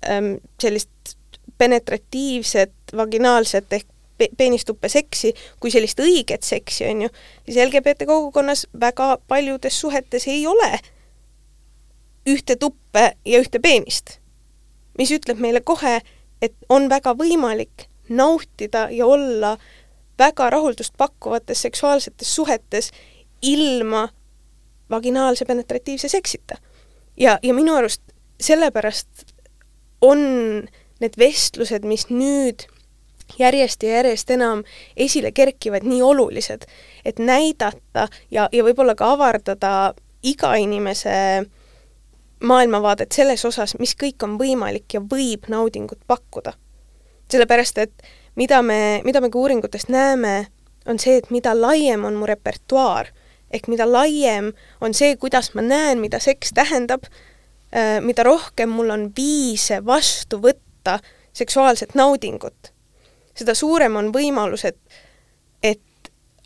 ähm, 0.09 0.38
sellist 0.61 1.17
penetratiivset 1.57 2.95
vaginaalset 2.97 3.73
ehk 3.73 3.88
pe 4.17 4.30
peenistuppe 4.38 4.89
seksi 4.89 5.34
kui 5.61 5.71
sellist 5.71 5.99
õiget 6.01 6.45
seksi, 6.45 6.88
on 6.89 7.05
ju, 7.05 7.09
siis 7.45 7.59
LGBT 7.67 8.07
kogukonnas 8.09 8.65
väga 8.80 9.17
paljudes 9.30 9.80
suhetes 9.80 10.28
ei 10.28 10.47
ole 10.47 10.71
ühte 12.28 12.57
tuppe 12.59 13.11
ja 13.25 13.39
ühte 13.39 13.61
peenist. 13.63 14.17
mis 14.97 15.11
ütleb 15.13 15.38
meile 15.38 15.61
kohe, 15.61 15.99
et 16.41 16.55
on 16.69 16.89
väga 16.89 17.13
võimalik 17.13 17.86
nautida 18.09 18.88
ja 18.91 19.05
olla 19.05 19.57
väga 20.17 20.49
rahuldust 20.49 20.93
pakkuvates 20.97 21.61
seksuaalsetes 21.61 22.36
suhetes 22.36 22.91
ilma 23.41 24.07
vaginaalse 24.89 25.45
penetratiivse 25.45 26.09
seksita. 26.09 26.55
ja, 27.17 27.39
ja 27.43 27.53
minu 27.53 27.75
arust 27.75 28.01
sellepärast 28.39 29.07
on 30.01 30.19
need 31.01 31.17
vestlused, 31.17 31.85
mis 31.85 32.07
nüüd 32.09 32.67
järjest 33.39 33.83
ja 33.83 33.97
järjest 33.99 34.29
enam 34.31 34.63
esile 34.97 35.31
kerkivad, 35.31 35.83
nii 35.83 36.01
olulised, 36.01 36.65
et 37.05 37.19
näidata 37.19 38.07
ja, 38.31 38.47
ja 38.51 38.63
võib-olla 38.63 38.95
ka 38.95 39.11
avardada 39.17 39.93
iga 40.23 40.53
inimese 40.55 41.45
maailmavaadet 42.43 43.11
selles 43.11 43.45
osas, 43.45 43.75
mis 43.79 43.95
kõik 43.97 44.23
on 44.23 44.38
võimalik 44.39 44.93
ja 44.93 45.01
võib 45.01 45.49
naudingut 45.49 45.99
pakkuda. 46.07 46.53
sellepärast, 47.31 47.77
et 47.77 47.91
mida 48.35 48.61
me, 48.61 49.01
mida 49.03 49.21
me 49.21 49.29
ka 49.29 49.39
uuringutest 49.39 49.89
näeme, 49.89 50.47
on 50.85 50.99
see, 50.99 51.17
et 51.17 51.31
mida 51.31 51.51
laiem 51.57 52.05
on 52.05 52.15
mu 52.15 52.25
repertuaar, 52.25 53.09
ehk 53.52 53.68
mida 53.72 53.88
laiem 53.88 54.52
on 54.82 54.95
see, 54.98 55.16
kuidas 55.20 55.54
ma 55.56 55.64
näen, 55.66 56.02
mida 56.04 56.20
seks 56.24 56.54
tähendab, 56.56 57.08
äh, 57.72 57.98
mida 58.04 58.26
rohkem 58.28 58.72
mul 58.74 58.91
on 58.93 59.10
viise 59.18 59.80
vastu 59.86 60.41
võtta 60.43 61.00
seksuaalset 61.38 61.95
naudingut, 61.95 62.72
seda 63.38 63.56
suurem 63.56 63.95
on 64.00 64.12
võimalus, 64.16 64.66
et, 64.66 64.80
et 65.64 65.84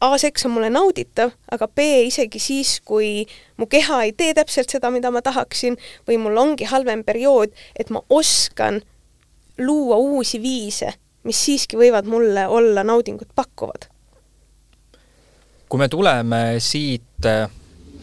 A, 0.01 0.15
seks 0.17 0.47
on 0.47 0.55
mulle 0.55 0.71
nauditav, 0.73 1.35
aga 1.53 1.67
B, 1.69 1.83
isegi 2.07 2.39
siis, 2.41 2.79
kui 2.81 3.27
mu 3.61 3.67
keha 3.69 3.99
ei 4.07 4.15
tee 4.17 4.33
täpselt 4.33 4.73
seda, 4.73 4.89
mida 4.89 5.11
ma 5.13 5.21
tahaksin, 5.21 5.77
või 6.09 6.17
mul 6.23 6.41
ongi 6.41 6.65
halvem 6.65 7.05
periood, 7.05 7.53
et 7.77 7.93
ma 7.93 8.01
oskan 8.09 8.81
luua 9.61 10.01
uusi 10.01 10.41
viise, 10.41 10.95
mis 11.23 11.37
siiski 11.45 11.77
võivad 11.77 12.09
mulle 12.09 12.47
olla 12.49 12.81
naudingut 12.83 13.29
pakkuvad 13.37 13.90
kui 15.71 15.79
me 15.79 15.87
tuleme 15.87 16.59
siit 16.59 17.25
äh, 17.25 17.45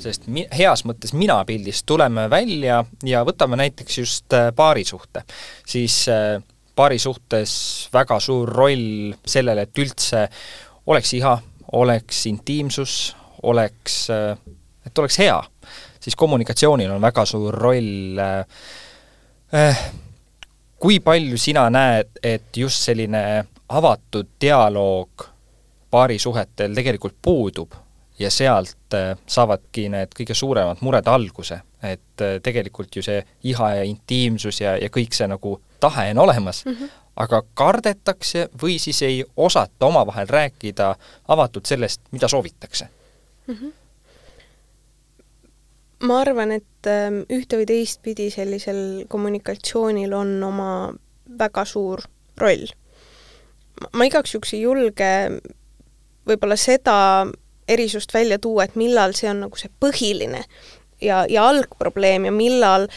sellest 0.01 0.29
mi-, 0.33 0.47
heas 0.57 0.87
mõttes 0.89 1.13
mina-pildist, 1.13 1.85
tuleme 1.89 2.25
välja 2.33 2.81
ja 3.05 3.21
võtame 3.29 3.59
näiteks 3.61 3.99
just 4.01 4.37
äh, 4.37 4.49
paarisuhte, 4.57 5.27
siis 5.69 6.01
äh, 6.09 6.39
paari 6.79 6.99
suhtes 7.03 7.53
väga 7.93 8.17
suur 8.25 8.49
roll 8.49 9.13
sellele, 9.27 9.67
et 9.67 9.83
üldse 9.83 10.25
oleks 10.89 11.13
iha, 11.19 11.35
oleks 11.77 12.25
intiimsus, 12.31 12.95
oleks, 13.43 13.97
et 14.87 15.01
oleks 15.03 15.19
hea, 15.21 15.37
siis 16.01 16.17
kommunikatsioonil 16.17 16.95
on 16.95 17.03
väga 17.03 17.25
suur 17.29 17.55
roll 17.55 18.19
eh, 18.23 19.83
kui 20.81 21.01
palju 21.05 21.39
sina 21.39 21.67
näed, 21.71 22.23
et 22.23 22.57
just 22.63 22.87
selline 22.89 23.25
avatud 23.69 24.31
dialoog 24.41 25.27
paarisuhetel 25.91 26.75
tegelikult 26.75 27.17
puudub 27.23 27.75
ja 28.19 28.31
sealt 28.31 28.95
äh, 28.95 29.19
saavadki 29.27 29.89
need 29.93 30.15
kõige 30.17 30.35
suuremad 30.35 30.83
mured 30.83 31.07
alguse, 31.11 31.61
et 31.83 32.25
äh, 32.25 32.39
tegelikult 32.43 32.97
ju 32.97 33.03
see 33.05 33.23
iha 33.51 33.75
ja 33.79 33.85
intiimsus 33.87 34.61
ja, 34.61 34.77
ja 34.77 34.91
kõik 34.93 35.15
see 35.15 35.29
nagu 35.31 35.59
tahe 35.81 36.11
on 36.11 36.25
olemas 36.27 36.65
mm, 36.65 36.73
-hmm. 36.73 36.89
aga 37.25 37.43
kardetakse 37.55 38.49
või 38.63 38.79
siis 38.83 39.03
ei 39.03 39.25
osata 39.37 39.87
omavahel 39.87 40.27
rääkida 40.27 40.95
avatult 41.29 41.67
sellest, 41.67 42.01
mida 42.11 42.29
soovitakse 42.29 42.89
mm. 43.47 43.55
-hmm. 43.55 43.73
ma 46.01 46.21
arvan, 46.21 46.53
et 46.53 46.87
ähm, 46.87 47.23
ühte 47.31 47.57
või 47.57 47.67
teistpidi 47.67 48.31
sellisel 48.31 49.05
kommunikatsioonil 49.09 50.13
on 50.13 50.43
oma 50.43 50.95
väga 51.39 51.65
suur 51.65 52.03
roll. 52.37 52.67
ma 53.93 54.05
igaks 54.05 54.35
juhuks 54.35 54.55
ei 54.55 54.61
julge 54.61 55.31
võib-olla 56.29 56.57
seda 56.61 56.97
erisust 57.69 58.15
välja 58.15 58.39
tuua, 58.39 58.65
et 58.65 58.77
millal 58.77 59.15
see 59.17 59.29
on 59.31 59.43
nagu 59.45 59.59
see 59.61 59.71
põhiline 59.81 60.43
ja, 61.03 61.25
ja 61.29 61.47
algprobleem 61.49 62.29
ja 62.29 62.33
millal 62.35 62.89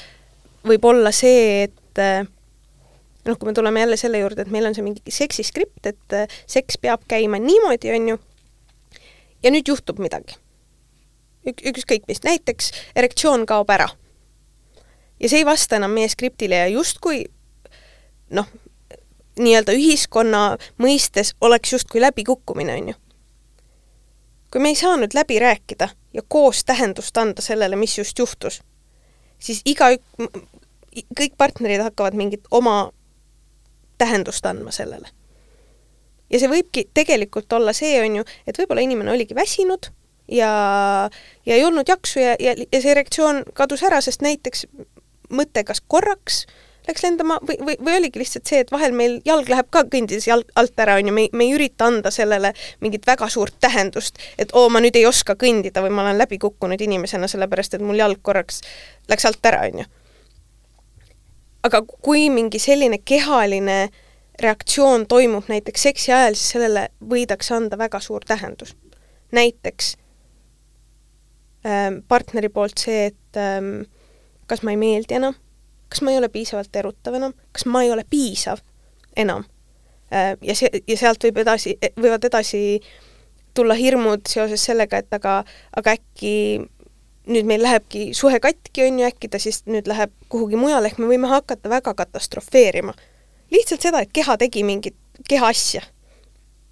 võib 0.68 0.86
olla 0.86 1.12
see, 1.16 1.66
et 1.68 2.02
eh, 2.02 2.24
noh, 3.26 3.38
kui 3.38 3.50
me 3.50 3.56
tuleme 3.58 3.84
jälle 3.84 3.98
selle 4.00 4.22
juurde, 4.22 4.46
et 4.46 4.54
meil 4.54 4.70
on 4.70 4.78
see 4.78 4.86
mingi 4.86 5.14
seksiskript, 5.14 5.84
et 5.90 6.18
eh, 6.18 6.40
seks 6.50 6.80
peab 6.82 7.04
käima 7.10 7.42
niimoodi, 7.42 7.92
on 7.96 8.14
ju, 8.14 8.22
ja 9.44 9.54
nüüd 9.54 9.68
juhtub 9.74 10.02
midagi. 10.02 10.38
Ük-, 11.50 11.64
ükskõik 11.74 12.06
mis, 12.10 12.22
näiteks 12.24 12.72
erektsioon 12.96 13.48
kaob 13.50 13.70
ära. 13.74 13.90
ja 15.20 15.30
see 15.30 15.42
ei 15.42 15.46
vasta 15.46 15.78
enam 15.78 15.94
meie 15.94 16.10
skriptile 16.10 16.58
ja 16.58 16.68
justkui 16.70 17.24
noh, 18.34 18.48
nii-öelda 19.42 19.74
ühiskonna 19.74 20.42
mõistes 20.82 21.34
oleks 21.42 21.74
justkui 21.74 22.02
läbikukkumine, 22.02 22.78
on 22.78 22.94
ju 22.94 23.01
kui 24.52 24.62
me 24.62 24.70
ei 24.70 24.76
saanud 24.76 25.14
läbi 25.14 25.40
rääkida 25.40 25.90
ja 26.14 26.22
koos 26.28 26.66
tähendust 26.66 27.18
anda 27.18 27.42
sellele, 27.42 27.76
mis 27.76 27.98
just 27.98 28.20
juhtus, 28.20 28.62
siis 29.40 29.62
igaük-, 29.66 30.28
kõik 31.20 31.38
partnerid 31.38 31.82
hakkavad 31.82 32.18
mingit 32.20 32.48
oma 32.52 32.92
tähendust 33.98 34.46
andma 34.46 34.72
sellele. 34.72 35.08
ja 36.30 36.40
see 36.40 36.50
võibki 36.50 36.88
tegelikult 36.94 37.54
olla 37.54 37.74
see, 37.74 38.00
on 38.02 38.22
ju, 38.22 38.24
et 38.48 38.58
võib-olla 38.58 38.82
inimene 38.82 39.12
oligi 39.12 39.36
väsinud 39.36 39.92
ja, 40.28 40.52
ja 41.46 41.56
ei 41.56 41.64
olnud 41.66 41.88
jaksu 41.88 42.20
ja, 42.20 42.36
ja, 42.40 42.56
ja 42.72 42.82
see 42.82 42.94
reaktsioon 42.96 43.44
kadus 43.54 43.84
ära, 43.84 44.02
sest 44.02 44.22
näiteks 44.22 44.66
mõte 45.32 45.64
kas 45.64 45.84
korraks 45.88 46.46
äh, 46.46 46.71
läks 46.92 47.06
lendama 47.06 47.38
või, 47.48 47.58
või, 47.64 47.78
või 47.80 47.98
oligi 48.02 48.22
lihtsalt 48.22 48.50
see, 48.52 48.62
et 48.64 48.72
vahel 48.74 48.94
meil 48.96 49.20
jalg 49.28 49.50
läheb 49.50 49.70
ka 49.74 49.84
kõndides 49.92 50.28
jalg 50.28 50.52
alt 50.60 50.84
ära, 50.84 50.98
on 51.00 51.10
ju, 51.10 51.16
me, 51.16 51.28
me 51.34 51.48
ei 51.48 51.56
ürita 51.56 51.88
anda 51.88 52.12
sellele 52.14 52.54
mingit 52.84 53.08
väga 53.08 53.30
suurt 53.32 53.58
tähendust, 53.64 54.20
et 54.42 54.54
oo, 54.58 54.68
ma 54.70 54.84
nüüd 54.84 55.00
ei 55.00 55.08
oska 55.10 55.38
kõndida 55.40 55.84
või 55.84 55.94
ma 55.96 56.06
olen 56.06 56.20
läbi 56.22 56.40
kukkunud 56.42 56.82
inimesena, 56.82 57.30
sellepärast 57.32 57.78
et 57.78 57.86
mul 57.86 58.00
jalg 58.00 58.22
korraks 58.22 58.62
läks 59.12 59.28
alt 59.30 59.52
ära, 59.52 59.66
on 59.72 59.84
ju. 59.84 59.90
aga 61.68 61.84
kui 62.02 62.30
mingi 62.34 62.60
selline 62.60 63.02
kehaline 63.06 63.80
reaktsioon 64.42 65.06
toimub 65.08 65.50
näiteks 65.52 65.84
seksi 65.90 66.12
ajal, 66.12 66.36
siis 66.36 66.56
sellele 66.56 66.88
võidakse 67.10 67.56
anda 67.56 67.78
väga 67.78 68.00
suur 68.00 68.26
tähendus. 68.28 68.76
näiteks 69.32 69.96
ähm, 71.66 72.02
partneri 72.08 72.50
poolt 72.50 72.78
see, 72.78 73.06
et 73.06 73.38
ähm, 73.40 73.84
kas 74.48 74.64
ma 74.64 74.74
ei 74.74 74.78
meeldi 74.82 75.16
enam, 75.16 75.38
kas 75.92 76.02
ma 76.02 76.14
ei 76.14 76.20
ole 76.22 76.30
piisavalt 76.32 76.76
erutav 76.82 77.18
enam, 77.20 77.34
kas 77.52 77.68
ma 77.68 77.84
ei 77.84 77.92
ole 77.92 78.06
piisav 78.10 78.64
enam 79.20 79.44
äh,. 80.14 80.38
ja 80.42 80.56
see, 80.56 80.84
ja 80.88 80.98
sealt 80.98 81.24
võib 81.28 81.42
edasi, 81.44 81.76
võivad 82.00 82.26
edasi 82.32 82.82
tulla 83.54 83.76
hirmud 83.76 84.30
seoses 84.32 84.64
sellega, 84.66 85.02
et 85.02 85.14
aga, 85.14 85.42
aga 85.78 85.98
äkki 85.98 86.34
nüüd 87.32 87.48
meil 87.48 87.64
lähebki 87.64 88.12
suhe 88.18 88.40
katki, 88.42 88.86
on 88.88 89.00
ju, 89.00 89.08
äkki 89.08 89.30
ta 89.32 89.40
siis 89.40 89.62
nüüd 89.70 89.90
läheb 89.90 90.14
kuhugi 90.32 90.60
mujale, 90.60 90.90
ehk 90.90 91.02
me 91.02 91.10
võime 91.12 91.30
hakata 91.30 91.70
väga 91.70 91.94
katastrofeerima. 91.98 92.94
lihtsalt 93.52 93.84
seda, 93.84 94.02
et 94.02 94.12
keha 94.14 94.38
tegi 94.38 94.64
mingit 94.64 94.96
keha 95.28 95.48
asja. 95.48 95.82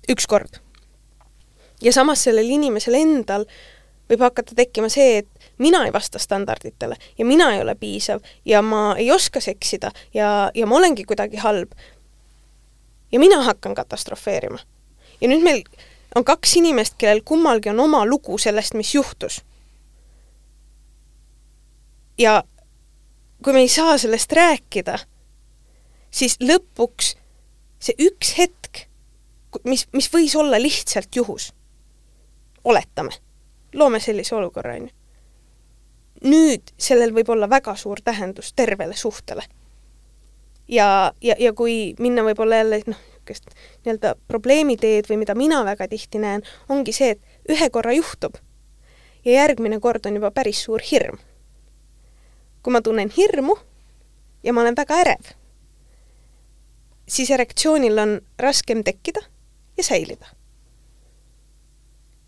ükskord. 0.09 0.61
ja 1.81 1.93
samas 1.93 2.23
sellel 2.23 2.49
inimesel 2.49 2.93
endal 2.93 3.45
võib 4.09 4.23
hakata 4.25 4.55
tekkima 4.55 4.89
see, 4.89 5.19
et 5.21 5.51
mina 5.57 5.83
ei 5.85 5.93
vasta 5.93 6.19
standarditele 6.19 6.97
ja 7.17 7.25
mina 7.25 7.51
ei 7.55 7.61
ole 7.61 7.75
piisav 7.75 8.23
ja 8.45 8.61
ma 8.61 8.95
ei 8.97 9.11
oska 9.11 9.41
seksida 9.41 9.91
ja, 10.13 10.51
ja 10.55 10.65
ma 10.65 10.77
olengi 10.77 11.03
kuidagi 11.03 11.37
halb. 11.37 11.71
ja 13.11 13.19
mina 13.19 13.41
hakkan 13.43 13.75
katastrofeerima. 13.75 14.59
ja 15.21 15.27
nüüd 15.27 15.43
meil 15.43 15.63
on 16.15 16.25
kaks 16.25 16.55
inimest, 16.57 16.97
kellel 16.97 17.21
kummalgi 17.25 17.69
on 17.69 17.79
oma 17.79 18.05
lugu 18.05 18.37
sellest, 18.37 18.73
mis 18.73 18.95
juhtus 18.95 19.43
ja 22.19 22.43
kui 23.43 23.53
me 23.53 23.59
ei 23.59 23.69
saa 23.71 23.97
sellest 23.97 24.31
rääkida, 24.35 24.99
siis 26.11 26.37
lõpuks 26.43 27.13
see 27.79 27.95
üks 28.09 28.33
hetk, 28.37 28.83
mis, 29.63 29.87
mis 29.95 30.09
võis 30.13 30.35
olla 30.35 30.59
lihtsalt 30.61 31.15
juhus, 31.15 31.51
oletame, 32.63 33.15
loome 33.73 33.99
sellise 33.99 34.35
olukorra, 34.35 34.75
on 34.75 34.89
ju. 34.89 34.95
nüüd 36.29 36.73
sellel 36.77 37.13
võib 37.15 37.29
olla 37.31 37.49
väga 37.49 37.75
suur 37.75 38.01
tähendus 38.03 38.53
tervele 38.53 38.95
suhtele. 38.95 39.43
ja, 40.67 41.13
ja, 41.21 41.35
ja 41.39 41.53
kui 41.53 41.95
minna 41.99 42.23
võib-olla 42.23 42.63
jälle 42.63 42.83
noh, 42.85 42.99
niisugust 42.99 43.49
nii-öelda 43.85 44.15
probleemiteed 44.27 45.09
või 45.09 45.17
mida 45.21 45.35
mina 45.35 45.63
väga 45.65 45.87
tihti 45.87 46.19
näen, 46.19 46.41
ongi 46.69 46.93
see, 46.93 47.11
et 47.13 47.51
ühe 47.51 47.69
korra 47.69 47.93
juhtub 47.93 48.37
ja 49.25 49.31
järgmine 49.43 49.79
kord 49.79 50.05
on 50.05 50.17
juba 50.17 50.31
päris 50.31 50.63
suur 50.65 50.81
hirm 50.81 51.19
kui 52.63 52.73
ma 52.73 52.81
tunnen 52.81 53.11
hirmu 53.17 53.55
ja 54.43 54.53
ma 54.53 54.61
olen 54.61 54.75
väga 54.77 54.99
ärev, 55.03 55.31
siis 57.07 57.31
erektsioonil 57.31 57.97
on 57.99 58.19
raskem 58.39 58.83
tekkida 58.83 59.23
ja 59.77 59.83
säilida. 59.83 60.27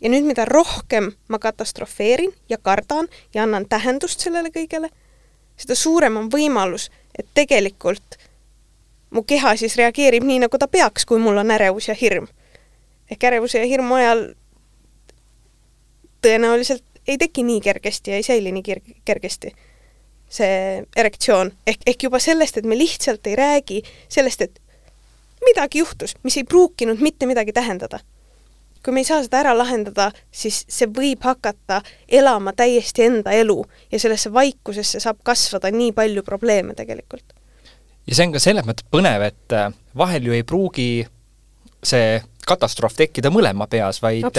Ja 0.01 0.09
nüüd, 0.09 0.25
mida 0.25 0.45
rohkem 0.45 1.11
ma 1.27 1.39
katastrofeerin 1.39 2.33
ja 2.49 2.57
kardan 2.57 3.07
ja 3.33 3.43
annan 3.43 3.67
tähendust 3.69 4.19
sellele 4.19 4.49
kõigele, 4.49 4.89
seda 5.57 5.75
suurem 5.75 6.17
on 6.17 6.29
võimalus, 6.33 6.89
et 7.17 7.27
tegelikult 7.33 8.17
mu 9.11 9.23
keha 9.27 9.55
siis 9.59 9.75
reageerib 9.77 10.23
nii, 10.23 10.39
nagu 10.45 10.57
ta 10.57 10.67
peaks, 10.67 11.05
kui 11.05 11.19
mul 11.19 11.37
on 11.37 11.51
ärevus 11.51 11.87
ja 11.87 11.95
hirm. 11.97 12.27
ehk 13.11 13.23
ärevuse 13.23 13.59
ja 13.59 13.65
hirmu 13.65 13.95
ajal 13.95 14.21
tõenäoliselt 16.21 16.83
ei 17.07 17.17
teki 17.17 17.43
nii 17.43 17.61
kergesti 17.61 18.11
ja 18.11 18.17
ei 18.17 18.23
säili 18.23 18.51
nii 18.51 18.81
kergesti 19.05 19.51
see 20.31 20.83
erektsioon, 20.95 21.51
ehk, 21.67 21.83
ehk 21.85 22.05
juba 22.07 22.19
sellest, 22.23 22.57
et 22.57 22.67
me 22.67 22.77
lihtsalt 22.77 23.27
ei 23.27 23.35
räägi 23.35 23.81
sellest, 24.09 24.41
et 24.41 24.61
midagi 25.45 25.81
juhtus, 25.81 26.15
mis 26.23 26.37
ei 26.39 26.47
pruukinud 26.47 27.01
mitte 27.03 27.27
midagi 27.27 27.53
tähendada. 27.53 27.99
Kui 28.83 28.93
me 28.93 29.03
ei 29.03 29.07
saa 29.07 29.21
seda 29.23 29.41
ära 29.43 29.53
lahendada, 29.57 30.09
siis 30.31 30.63
see 30.69 30.89
võib 30.89 31.23
hakata 31.25 31.81
elama 32.07 32.53
täiesti 32.57 33.05
enda 33.05 33.35
elu 33.37 33.59
ja 33.91 33.99
sellesse 34.01 34.33
vaikusesse 34.33 34.99
saab 35.03 35.21
kasvada 35.23 35.71
nii 35.71 35.91
palju 35.97 36.23
probleeme 36.23 36.75
tegelikult. 36.77 37.33
ja 38.07 38.15
see 38.15 38.27
on 38.27 38.35
ka 38.35 38.43
selles 38.43 38.67
mõttes 38.67 38.87
põnev, 38.91 39.27
et 39.31 39.57
äh, 39.57 39.71
vahel 39.97 40.29
ju 40.29 40.37
ei 40.37 40.43
pruugi 40.43 41.05
see 41.83 42.21
katastroof 42.45 42.95
tekkida 42.97 43.29
mõlema 43.33 43.67
peas, 43.69 44.01
vaid 44.01 44.37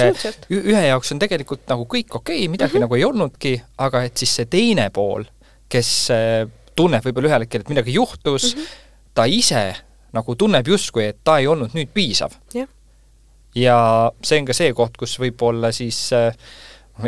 ühe 0.51 0.82
jaoks 0.88 1.14
on 1.14 1.20
tegelikult 1.22 1.62
nagu 1.70 1.86
kõik 1.86 2.18
okei 2.18 2.43
okay,, 2.43 2.49
midagi 2.49 2.74
mm 2.74 2.76
-hmm. 2.76 2.88
nagu 2.88 2.99
ei 2.99 3.05
olnudki, 3.05 3.55
aga 3.78 4.03
et 4.05 4.16
siis 4.18 4.34
see 4.36 4.51
teine 4.51 4.90
pool 4.90 5.24
kes 5.72 5.93
äh, 6.12 6.45
tunneb 6.76 7.05
võib-olla 7.07 7.32
ühel 7.32 7.47
hetkel, 7.47 7.64
et 7.64 7.72
midagi 7.72 7.97
juhtus 7.97 8.53
mm, 8.53 8.61
-hmm. 8.61 9.09
ta 9.16 9.26
ise 9.28 9.64
nagu 10.12 10.36
tunneb 10.36 10.68
justkui, 10.68 11.09
et 11.12 11.20
ta 11.24 11.38
ei 11.40 11.49
olnud 11.49 11.76
nüüd 11.76 11.93
piisav 11.95 12.36
yeah.. 12.55 12.68
Ja 13.55 13.78
see 14.24 14.40
on 14.40 14.48
ka 14.48 14.57
see 14.57 14.72
koht, 14.76 14.96
kus 15.00 15.18
võib-olla 15.20 15.72
siis 15.74 15.98
äh, 16.16 16.32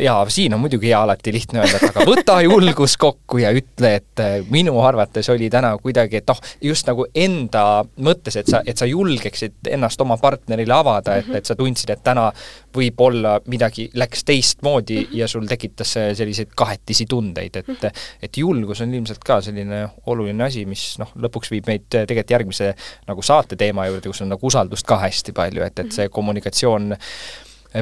jaa, 0.00 0.24
siin 0.28 0.54
on 0.54 0.60
muidugi 0.60 0.88
hea 0.88 1.02
alati 1.02 1.32
lihtne 1.32 1.60
öelda, 1.62 1.78
et 1.78 1.88
aga 1.90 2.06
võta 2.08 2.36
julgus 2.44 2.96
kokku 3.00 3.40
ja 3.42 3.50
ütle, 3.54 3.94
et 4.00 4.22
äh, 4.22 4.36
minu 4.50 4.76
arvates 4.84 5.28
oli 5.32 5.50
täna 5.52 5.74
kuidagi, 5.82 6.20
et 6.20 6.30
noh, 6.30 6.40
just 6.62 6.88
nagu 6.88 7.06
enda 7.14 7.84
mõttes, 8.06 8.38
et 8.40 8.50
sa, 8.50 8.62
et 8.66 8.80
sa 8.80 8.88
julgeksid 8.88 9.70
ennast 9.74 10.00
oma 10.04 10.16
partnerile 10.20 10.74
avada, 10.76 11.18
et, 11.20 11.28
mhm. 11.28 11.40
et 11.40 11.50
sa 11.50 11.56
tundsid, 11.58 11.94
et 11.94 12.04
täna 12.04 12.30
võib-olla 12.74 13.36
midagi 13.50 13.88
läks 13.94 14.24
teistmoodi 14.26 14.98
-hmm. 15.00 15.16
ja 15.20 15.28
sul 15.28 15.46
tekitas 15.46 15.92
see 15.92 16.14
selliseid 16.14 16.54
kahetisi 16.56 17.06
tundeid, 17.06 17.56
et 17.56 17.68
-hmm. 17.68 17.90
et 18.22 18.36
julgus 18.36 18.80
on 18.80 18.94
ilmselt 18.94 19.24
ka 19.24 19.40
selline 19.40 19.88
oluline 20.06 20.44
asi, 20.44 20.64
mis 20.66 20.98
noh, 20.98 21.12
lõpuks 21.16 21.50
viib 21.50 21.66
meid 21.66 21.86
tegelikult 21.90 22.30
järgmise 22.30 22.74
nagu 23.06 23.22
saate 23.22 23.56
teema 23.56 23.86
juurde, 23.86 24.08
kus 24.08 24.22
on 24.22 24.28
nagu 24.28 24.46
usaldust 24.46 24.86
ka 24.86 24.98
hästi 24.98 25.32
palju, 25.32 25.62
et, 25.62 25.78
et 25.78 25.92
see 25.92 26.08
kommunikatsioon 26.08 26.96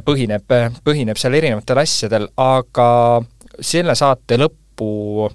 põhineb, 0.00 0.54
põhineb 0.84 1.20
seal 1.20 1.36
erinevatel 1.36 1.82
asjadel, 1.82 2.28
aga 2.40 3.20
selle 3.60 3.94
saate 3.98 4.38
lõppu 4.40 5.28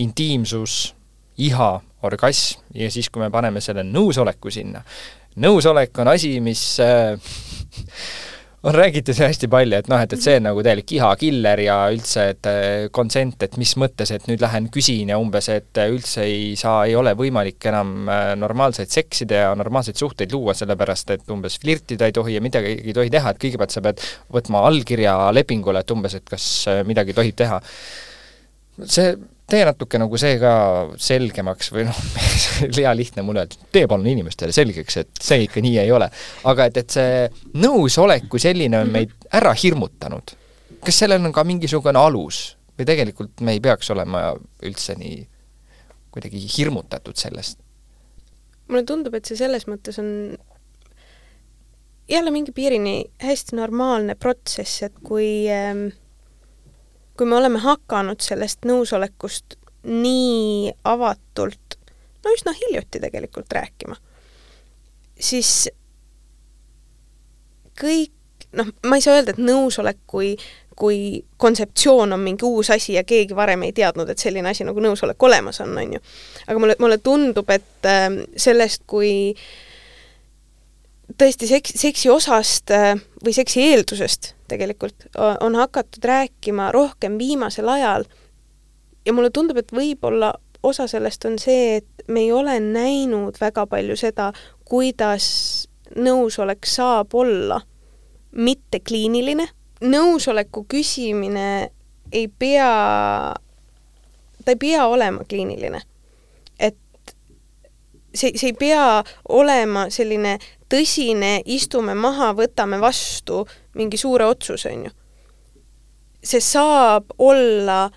intiimsus, 0.00 0.94
iha, 1.44 1.72
orgasm 2.04 2.62
ja 2.76 2.90
siis, 2.92 3.10
kui 3.12 3.22
me 3.22 3.30
paneme 3.32 3.60
selle 3.64 3.84
nõusoleku 3.86 4.52
sinna, 4.52 4.82
nõusolek 5.44 6.00
on 6.00 6.12
asi, 6.14 6.38
mis 6.44 6.62
on 8.64 8.74
räägitud 8.74 9.18
hästi 9.20 9.48
palju, 9.52 9.76
et 9.76 9.88
noh, 9.92 10.00
et, 10.00 10.12
et 10.16 10.24
see 10.24 10.38
on 10.38 10.46
nagu 10.48 10.62
täielik 10.64 10.92
ihakiller 10.96 11.60
ja 11.60 11.76
üldse, 11.92 12.24
et 12.32 12.48
consent, 12.96 13.42
et 13.44 13.58
mis 13.60 13.74
mõttes, 13.80 14.08
et 14.14 14.24
nüüd 14.30 14.40
lähen 14.40 14.70
küsin 14.72 15.12
ja 15.12 15.18
umbes, 15.20 15.50
et 15.52 15.80
üldse 15.84 16.24
ei 16.24 16.54
saa, 16.56 16.86
ei 16.88 16.96
ole 16.96 17.12
võimalik 17.18 17.68
enam 17.68 18.08
äh, 18.08 18.30
normaalseid 18.40 18.92
seksida 18.94 19.42
ja 19.42 19.52
normaalseid 19.60 20.00
suhteid 20.00 20.32
luua, 20.32 20.56
sellepärast 20.56 21.12
et 21.12 21.34
umbes 21.34 21.58
flirtida 21.60 22.08
ei 22.08 22.16
tohi 22.16 22.38
ja 22.38 22.44
midagi 22.44 22.78
ei 22.78 22.96
tohi 22.96 23.12
teha, 23.12 23.34
et 23.34 23.42
kõigepealt 23.44 23.76
sa 23.76 23.84
pead 23.84 24.00
võtma 24.32 24.64
allkirja 24.70 25.18
lepingule, 25.36 25.84
et 25.84 25.94
umbes, 25.96 26.16
et 26.16 26.26
kas 26.32 26.48
midagi 26.88 27.16
tohib 27.16 27.36
teha. 27.36 27.60
see 28.88 29.12
tee 29.50 29.64
natuke 29.68 30.00
nagu 30.00 30.18
see 30.20 30.38
ka 30.40 30.52
selgemaks 31.00 31.70
või 31.74 31.86
noh, 31.88 31.98
hea 32.78 32.94
lihtne 32.96 33.24
mulle 33.26 33.44
öelda, 33.44 33.68
tee 33.74 33.88
palun 33.90 34.08
inimestele 34.08 34.54
selgeks, 34.56 34.96
et 35.02 35.22
see 35.22 35.44
ikka 35.46 35.62
nii 35.64 35.76
ei 35.82 35.92
ole. 35.92 36.08
aga 36.50 36.68
et, 36.70 36.80
et 36.80 36.96
see 36.96 37.26
nõusolek 37.60 38.28
kui 38.32 38.42
selline 38.42 38.80
on 38.80 38.92
meid 38.94 39.12
ära 39.36 39.52
hirmutanud. 39.56 40.34
kas 40.84 41.02
sellel 41.04 41.24
on 41.24 41.34
ka 41.34 41.44
mingisugune 41.44 42.00
alus 42.00 42.56
või 42.78 42.88
tegelikult 42.88 43.44
me 43.44 43.56
ei 43.56 43.62
peaks 43.64 43.90
olema 43.94 44.30
üldse 44.64 44.96
nii 44.98 45.20
kuidagi 46.14 46.40
hirmutatud 46.56 47.18
sellest? 47.20 47.60
mulle 48.68 48.84
tundub, 48.88 49.14
et 49.14 49.28
see 49.28 49.36
selles 49.36 49.68
mõttes 49.68 50.00
on 50.00 50.08
jälle 52.08 52.32
mingi 52.32 52.52
piirini 52.52 53.04
hästi 53.20 53.58
normaalne 53.60 54.16
protsess, 54.16 54.82
et 54.88 54.96
kui 55.04 55.44
äh, 55.52 55.84
kui 57.16 57.26
me 57.26 57.36
oleme 57.36 57.60
hakanud 57.62 58.22
sellest 58.24 58.66
nõusolekust 58.66 59.58
nii 59.84 60.72
avatult, 60.88 61.78
no 62.24 62.34
üsna 62.34 62.54
hiljuti 62.56 63.00
tegelikult 63.02 63.52
rääkima, 63.52 63.96
siis 65.20 65.68
kõik, 67.80 68.48
noh, 68.56 68.70
ma 68.86 68.98
ei 68.98 69.04
saa 69.04 69.18
öelda, 69.18 69.34
et 69.34 69.42
nõusolek 69.42 70.00
kui, 70.10 70.32
kui 70.78 71.20
kontseptsioon 71.36 72.16
on 72.16 72.24
mingi 72.24 72.46
uus 72.48 72.70
asi 72.74 72.96
ja 72.96 73.04
keegi 73.04 73.36
varem 73.36 73.66
ei 73.66 73.74
teadnud, 73.76 74.10
et 74.10 74.22
selline 74.22 74.50
asi 74.50 74.66
nagu 74.66 74.82
nõusolek 74.82 75.28
olemas 75.28 75.60
on, 75.64 75.76
on 75.78 75.96
ju. 75.98 76.02
aga 76.46 76.58
mulle, 76.62 76.78
mulle 76.80 76.98
tundub, 76.98 77.50
et 77.50 77.90
äh, 77.90 78.08
sellest, 78.36 78.82
kui 78.90 79.34
tõesti 81.18 81.48
seks, 81.48 81.74
seksi 81.80 82.10
osast 82.10 82.70
äh, 82.74 82.94
või 83.24 83.34
seksi 83.36 83.62
eeldusest 83.70 84.34
tegelikult 84.48 85.06
on 85.40 85.54
hakatud 85.54 86.04
rääkima 86.04 86.72
rohkem 86.72 87.18
viimasel 87.18 87.68
ajal 87.68 88.04
ja 89.06 89.12
mulle 89.12 89.30
tundub, 89.30 89.56
et 89.60 89.72
võib-olla 89.72 90.34
osa 90.62 90.86
sellest 90.88 91.24
on 91.24 91.38
see, 91.38 91.76
et 91.76 92.08
me 92.08 92.24
ei 92.24 92.32
ole 92.32 92.58
näinud 92.60 93.36
väga 93.40 93.66
palju 93.68 93.96
seda, 94.00 94.32
kuidas 94.64 95.26
nõusolek 95.96 96.66
saab 96.66 97.14
olla 97.14 97.60
mitte 98.34 98.80
kliiniline, 98.80 99.46
nõusoleku 99.84 100.64
küsimine 100.68 101.70
ei 102.12 102.28
pea, 102.28 103.34
ta 104.44 104.54
ei 104.54 104.60
pea 104.60 104.86
olema 104.86 105.24
kliiniline. 105.28 105.82
see, 108.14 108.30
see 108.38 108.52
ei 108.52 108.54
pea 108.54 109.04
olema 109.28 109.88
selline 109.90 110.38
tõsine, 110.74 111.38
istume 111.44 111.94
maha, 111.94 112.32
võtame 112.34 112.80
vastu 112.82 113.44
mingi 113.78 113.98
suure 114.00 114.26
otsuse, 114.26 114.72
on 114.72 114.88
ju. 114.88 114.94
see 116.24 116.40
saab 116.40 117.12
olla 117.18 117.90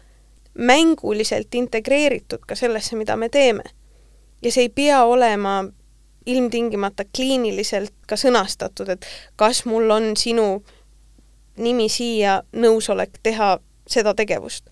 mänguliselt 0.57 1.55
integreeritud 1.55 2.43
ka 2.47 2.55
sellesse, 2.55 2.95
mida 2.95 3.15
me 3.15 3.29
teeme. 3.29 3.63
ja 4.41 4.51
see 4.51 4.67
ei 4.67 4.69
pea 4.69 5.03
olema 5.03 5.63
ilmtingimata 6.25 7.05
kliiniliselt 7.15 7.93
ka 8.07 8.15
sõnastatud, 8.15 8.89
et 8.89 9.05
kas 9.35 9.65
mul 9.65 9.89
on 9.91 10.11
sinu 10.17 10.63
nimi 11.57 11.87
siia 11.89 12.41
nõusolek 12.53 13.17
teha 13.23 13.57
seda 13.87 14.13
tegevust. 14.13 14.69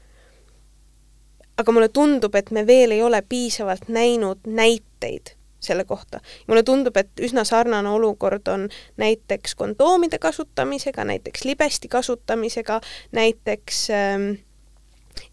aga 1.57 1.71
mulle 1.71 1.89
tundub, 1.89 2.35
et 2.35 2.51
me 2.51 2.67
veel 2.67 2.91
ei 2.91 3.01
ole 3.01 3.21
piisavalt 3.21 3.89
näinud 3.89 4.45
näiteid 4.45 5.33
selle 5.65 5.85
kohta. 5.85 6.19
mulle 6.47 6.63
tundub, 6.63 6.97
et 6.97 7.09
üsna 7.21 7.43
sarnane 7.43 7.89
olukord 7.89 8.47
on 8.47 8.69
näiteks 8.97 9.55
kondoomide 9.55 10.19
kasutamisega, 10.19 11.03
näiteks 11.03 11.45
libesti 11.45 11.87
kasutamisega, 11.87 12.81
näiteks 13.11 13.87
ähm, 13.89 14.31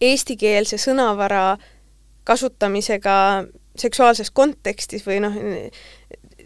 eestikeelse 0.00 0.78
sõnavara 0.78 1.58
kasutamisega 2.24 3.44
seksuaalses 3.76 4.30
kontekstis 4.30 5.06
või 5.06 5.20
noh, 5.24 5.36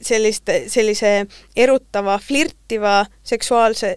sellist, 0.01 0.51
sellise 0.69 1.27
erutava, 1.57 2.19
flirtiva 2.23 3.07
seksuaalse, 3.23 3.97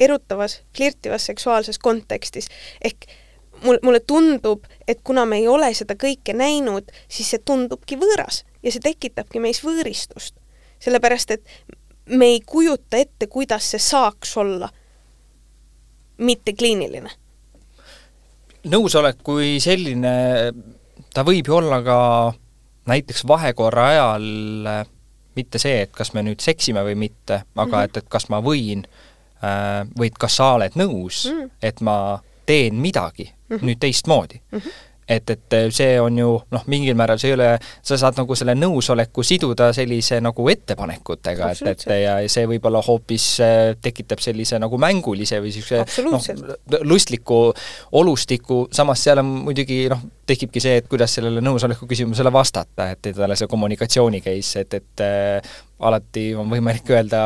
erutavas, 0.00 0.60
flirtivas 0.76 1.26
seksuaalses 1.26 1.78
kontekstis. 1.78 2.48
ehk 2.84 3.06
mul, 3.64 3.78
mulle 3.82 4.00
tundub, 4.00 4.64
et 4.88 5.00
kuna 5.04 5.26
me 5.26 5.36
ei 5.36 5.48
ole 5.48 5.72
seda 5.74 5.94
kõike 5.94 6.34
näinud, 6.36 6.92
siis 7.08 7.30
see 7.30 7.42
tundubki 7.44 7.98
võõras 8.00 8.44
ja 8.66 8.72
see 8.74 8.82
tekitabki 8.82 9.40
meis 9.42 9.62
võõristust. 9.64 10.34
sellepärast, 10.82 11.30
et 11.30 11.44
me 12.12 12.32
ei 12.34 12.40
kujuta 12.46 12.98
ette, 13.00 13.26
kuidas 13.26 13.70
see 13.70 13.80
saaks 13.80 14.36
olla 14.36 14.68
mitte 16.18 16.52
kliiniline. 16.52 17.10
nõusolek 18.66 19.22
kui 19.22 19.56
selline, 19.62 20.12
ta 21.14 21.24
võib 21.24 21.46
ju 21.46 21.56
olla 21.60 21.80
ka 21.86 21.98
näiteks 22.90 23.24
vahekorra 23.26 23.88
ajal 23.94 24.28
mitte 25.36 25.58
see, 25.62 25.82
et 25.84 25.92
kas 25.92 26.12
me 26.14 26.24
nüüd 26.26 26.42
seksime 26.42 26.82
või 26.82 26.96
mitte, 26.98 27.42
aga 27.54 27.66
mm 27.66 27.72
-hmm. 27.72 27.84
et, 27.84 27.96
et 27.96 28.08
kas 28.08 28.28
ma 28.32 28.40
võin 28.42 28.86
äh, 29.44 29.86
või 29.98 30.10
et 30.10 30.18
kas 30.18 30.36
sa 30.36 30.54
oled 30.56 30.74
nõus 30.74 31.26
mm, 31.30 31.40
-hmm. 31.40 31.50
et 31.62 31.80
ma 31.80 32.18
teen 32.46 32.74
midagi 32.74 33.30
mm 33.30 33.56
-hmm. 33.56 33.66
nüüd 33.66 33.78
teistmoodi 33.78 34.40
mm. 34.52 34.58
-hmm 34.58 34.95
et, 35.08 35.30
et 35.30 35.56
see 35.74 36.00
on 36.02 36.18
ju 36.18 36.30
noh, 36.52 36.64
mingil 36.70 36.96
määral 36.98 37.20
see 37.22 37.30
ei 37.30 37.36
ole, 37.36 37.48
sa 37.86 37.98
saad 38.00 38.18
nagu 38.18 38.36
selle 38.38 38.56
nõusoleku 38.58 39.22
siduda 39.26 39.70
sellise 39.76 40.18
nagu 40.24 40.48
ettepanekutega, 40.50 41.50
et, 41.54 41.70
et 41.72 41.86
ja, 42.02 42.16
see 42.32 42.46
võib-olla 42.50 42.82
hoopis 42.86 43.28
äh, 43.44 43.70
tekitab 43.82 44.22
sellise 44.24 44.58
nagu 44.62 44.80
mängulise 44.82 45.40
või 45.42 45.52
niisuguse 45.54 46.06
noh, 46.06 46.82
lustliku 46.86 47.40
olustiku, 48.00 48.64
samas 48.74 49.04
seal 49.06 49.22
on 49.22 49.30
muidugi 49.46 49.84
noh, 49.92 50.02
tekibki 50.26 50.62
see, 50.62 50.80
et 50.82 50.90
kuidas 50.90 51.14
sellele 51.18 51.42
nõusoleku 51.44 51.86
küsimusele 51.86 52.32
vastata, 52.34 52.90
et 52.96 53.12
talle 53.14 53.38
see 53.38 53.50
kommunikatsiooni 53.50 54.22
case, 54.24 54.66
et, 54.66 54.80
et 54.80 55.06
äh, 55.06 55.56
alati 55.78 56.30
on 56.38 56.48
võimalik 56.48 56.88
öelda 56.94 57.22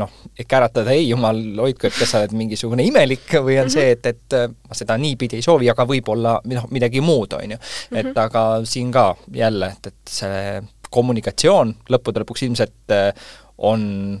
noh, 0.00 0.10
käratada 0.48 0.92
ei, 0.92 1.06
jumal 1.08 1.38
hoidku, 1.62 1.88
et 1.88 1.96
kas 1.96 2.10
sa 2.12 2.20
oled 2.20 2.34
mingisugune 2.36 2.84
imelik 2.84 3.24
või 3.38 3.56
on 3.56 3.64
mm 3.64 3.70
-hmm. 3.70 3.72
see, 3.72 3.90
et, 3.96 4.06
et 4.06 4.36
äh, 4.36 4.48
ma 4.50 4.76
seda 4.76 4.98
niipidi 5.00 5.40
ei 5.40 5.46
soovi, 5.46 5.70
aga 5.70 5.86
võib-olla 5.88 6.36
noh, 6.44 6.68
midagi 6.70 7.00
muud, 7.00 7.32
on 7.32 7.56
ju. 7.56 7.58
et 7.92 8.06
mhm. 8.06 8.18
aga 8.18 8.44
siin 8.64 8.92
ka 8.92 9.14
jälle, 9.32 9.72
et, 9.72 9.86
et 9.86 10.14
see 10.20 10.62
kommunikatsioon 10.90 11.74
lõppude 11.90 12.22
lõpuks 12.22 12.44
ilmselt 12.46 12.92
äh, 12.92 13.10
on 13.58 14.20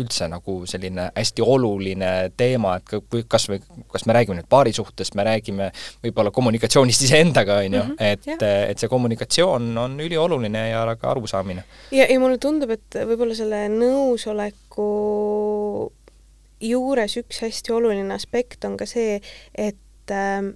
üldse 0.00 0.28
nagu 0.30 0.58
selline 0.68 1.08
hästi 1.16 1.44
oluline 1.44 2.10
teema, 2.36 2.76
et 2.78 3.24
kas 3.30 3.48
või, 3.50 3.60
kas 3.92 4.06
me 4.08 4.16
räägime 4.16 4.38
nüüd 4.40 4.48
paari 4.50 4.72
suhtest, 4.76 5.16
me 5.18 5.24
räägime 5.26 5.70
võib-olla 6.04 6.32
kommunikatsioonist 6.34 7.04
iseendaga, 7.08 7.60
on 7.64 7.78
ju, 7.78 7.84
mhm, 7.84 7.96
et, 8.00 8.44
et 8.72 8.82
see 8.82 8.92
kommunikatsioon 8.92 9.70
on 9.82 9.96
ülioluline 10.02 10.66
ja 10.70 10.84
ka 11.00 11.10
arusaamine. 11.14 11.64
ja, 11.94 12.08
ja 12.08 12.20
mulle 12.20 12.40
tundub, 12.42 12.74
et 12.76 13.00
võib-olla 13.08 13.36
selle 13.38 13.66
nõusoleku 13.72 14.90
juures 16.66 17.16
üks 17.20 17.42
hästi 17.44 17.74
oluline 17.76 18.14
aspekt 18.14 18.64
on 18.68 18.78
ka 18.80 18.88
see, 18.88 19.20
et 19.52 20.12
äh, 20.12 20.52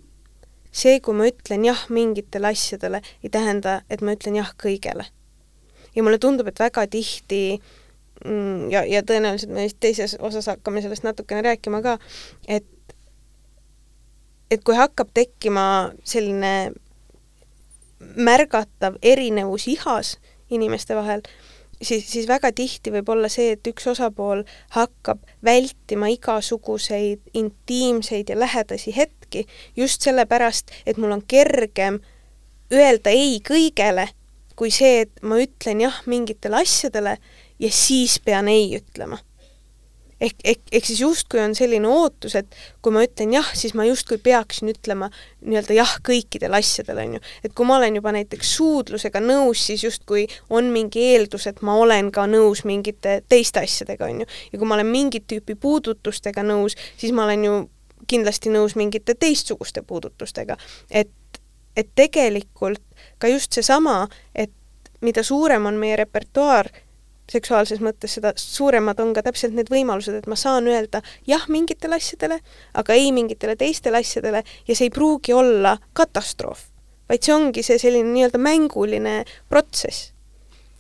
see, 0.73 1.01
kui 1.05 1.17
ma 1.17 1.29
ütlen 1.29 1.65
jah 1.69 1.87
mingitele 1.93 2.53
asjadele, 2.53 3.03
ei 3.25 3.33
tähenda, 3.33 3.81
et 3.91 4.05
ma 4.05 4.17
ütlen 4.17 4.39
jah 4.41 4.53
kõigele. 4.61 5.09
ja 5.97 6.03
mulle 6.07 6.21
tundub, 6.23 6.49
et 6.49 6.61
väga 6.61 6.87
tihti 6.91 7.45
äh, 7.57 7.77
ja, 8.71 8.85
ja 8.85 9.03
tõenäoliselt 9.07 9.53
me 9.55 9.69
teises 9.81 10.17
osas 10.21 10.47
hakkame 10.51 10.83
sellest 10.83 11.07
natukene 11.07 11.43
rääkima 11.43 11.83
ka, 11.83 11.99
et 12.49 12.67
et 14.51 14.65
kui 14.67 14.75
hakkab 14.75 15.13
tekkima 15.15 15.93
selline 16.05 16.73
märgatav 18.17 18.97
erinevus 19.03 19.69
ihas 19.71 20.17
inimeste 20.51 20.97
vahel, 20.97 21.23
siis, 21.83 22.07
siis 22.11 22.29
väga 22.29 22.53
tihti 22.53 22.93
võib 22.93 23.09
olla 23.15 23.29
see, 23.33 23.55
et 23.55 23.67
üks 23.71 23.87
osapool 23.93 24.43
hakkab 24.75 25.23
vältima 25.45 26.11
igasuguseid 26.13 27.23
intiimseid 27.35 28.33
ja 28.33 28.39
lähedasi 28.39 28.95
hetki 28.97 29.47
just 29.77 30.03
sellepärast, 30.03 30.73
et 30.87 30.99
mul 30.99 31.15
on 31.15 31.23
kergem 31.29 32.01
öelda 32.73 33.15
ei 33.15 33.39
kõigele, 33.47 34.09
kui 34.57 34.73
see, 34.75 35.07
et 35.07 35.23
ma 35.23 35.39
ütlen 35.41 35.81
jah 35.87 36.03
mingitele 36.11 36.61
asjadele 36.63 37.17
ja 37.61 37.71
siis 37.71 38.21
pean 38.25 38.49
ei 38.49 38.77
ütlema. 38.79 39.19
ehk, 40.21 40.37
ehk, 40.45 40.61
ehk 40.73 40.85
siis 40.85 41.01
justkui 41.01 41.41
on 41.41 41.55
selline 41.57 41.89
ootus, 41.89 42.35
et 42.37 42.57
kui 42.85 42.93
ma 42.93 43.01
ütlen 43.07 43.33
jah, 43.33 43.47
siis 43.57 43.73
ma 43.73 43.87
justkui 43.89 44.19
peaksin 44.21 44.69
ütlema 44.69 45.09
nii-öelda 45.41 45.79
jah 45.79 45.95
kõikidele 46.05 46.59
asjadele, 46.59 47.07
on 47.09 47.15
ju. 47.17 47.21
et 47.45 47.55
kui 47.57 47.69
ma 47.69 47.79
olen 47.79 47.97
juba 47.97 48.13
näiteks 48.13 48.51
suudlusega 48.59 49.23
nõus, 49.25 49.65
siis 49.71 49.85
justkui 49.85 50.27
on 50.51 50.69
mingi 50.75 51.07
eeldus, 51.15 51.47
et 51.49 51.63
ma 51.65 51.79
olen 51.81 52.11
ka 52.13 52.27
nõus 52.29 52.67
mingite 52.69 53.23
teiste 53.29 53.65
asjadega, 53.65 54.11
on 54.13 54.21
ju. 54.25 54.29
ja 54.53 54.61
kui 54.61 54.69
ma 54.69 54.77
olen 54.77 54.93
mingit 54.93 55.25
tüüpi 55.33 55.57
puudutustega 55.61 56.45
nõus, 56.45 56.77
siis 57.01 57.17
ma 57.17 57.25
olen 57.25 57.49
ju 57.49 57.57
kindlasti 58.11 58.53
nõus 58.53 58.77
mingite 58.77 59.15
teistsuguste 59.15 59.83
puudutustega. 59.83 60.57
et, 60.91 61.41
et 61.77 61.89
tegelikult 61.95 62.85
ka 63.19 63.33
just 63.33 63.57
seesama, 63.57 64.05
et 64.35 64.53
mida 65.01 65.23
suurem 65.25 65.67
on 65.67 65.81
meie 65.81 65.97
repertuaar, 65.97 66.69
seksuaalses 67.31 67.83
mõttes, 67.85 68.17
seda 68.17 68.33
suuremad 68.39 69.01
on 69.03 69.15
ka 69.17 69.25
täpselt 69.27 69.55
need 69.57 69.71
võimalused, 69.73 70.21
et 70.21 70.29
ma 70.31 70.39
saan 70.39 70.69
öelda 70.71 71.03
jah 71.29 71.47
mingitele 71.53 72.01
asjadele, 72.01 72.41
aga 72.75 72.97
ei 72.99 73.11
mingitele 73.17 73.57
teistele 73.61 74.03
asjadele 74.03 74.43
ja 74.43 74.77
see 74.77 74.89
ei 74.89 74.95
pruugi 74.95 75.35
olla 75.37 75.77
katastroof, 75.97 76.67
vaid 77.11 77.27
see 77.27 77.35
ongi 77.35 77.67
see 77.67 77.81
selline 77.83 78.11
nii-öelda 78.13 78.41
mänguline 78.43 79.21
protsess. 79.49 80.13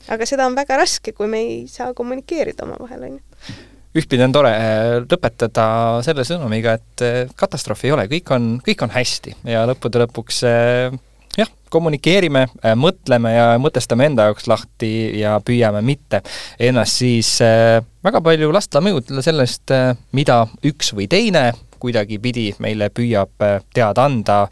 aga 0.08 0.26
seda 0.26 0.46
on 0.48 0.56
väga 0.56 0.78
raske, 0.80 1.12
kui 1.12 1.28
me 1.28 1.42
ei 1.44 1.58
saa 1.68 1.92
kommunikeerida 1.94 2.64
omavahel, 2.64 3.04
on 3.06 3.18
ju 3.18 3.58
ühtpidi 4.00 4.22
on 4.22 4.34
tore 4.34 4.50
äh, 4.54 4.96
lõpetada 5.02 5.66
selle 6.06 6.24
sõnumiga, 6.26 6.76
et 6.78 7.04
äh, 7.04 7.32
katastroofi 7.36 7.88
ei 7.88 7.94
ole, 7.96 8.06
kõik 8.10 8.34
on, 8.36 8.50
kõik 8.66 8.84
on 8.86 8.92
hästi 8.94 9.34
ja 9.50 9.64
lõppude 9.66 10.04
lõpuks 10.04 10.44
äh, 10.46 10.94
jah, 11.38 11.50
kommunikeerime, 11.70 12.46
äh, 12.64 12.74
mõtleme 12.78 13.32
ja 13.34 13.46
mõtestame 13.62 14.08
enda 14.10 14.28
jaoks 14.28 14.48
lahti 14.50 14.92
ja 15.20 15.36
püüame 15.44 15.82
mitte 15.86 16.22
ennast 16.58 17.00
siis 17.02 17.36
äh, 17.44 17.78
väga 18.04 18.22
palju 18.24 18.50
lasta 18.54 18.82
mõjutada 18.84 19.22
sellest, 19.24 19.70
äh, 19.74 19.92
mida 20.16 20.42
üks 20.66 20.94
või 20.96 21.08
teine 21.10 21.50
kuidagipidi 21.80 22.50
meile 22.60 22.90
püüab 22.92 23.40
teada 23.72 24.04
anda 24.04 24.42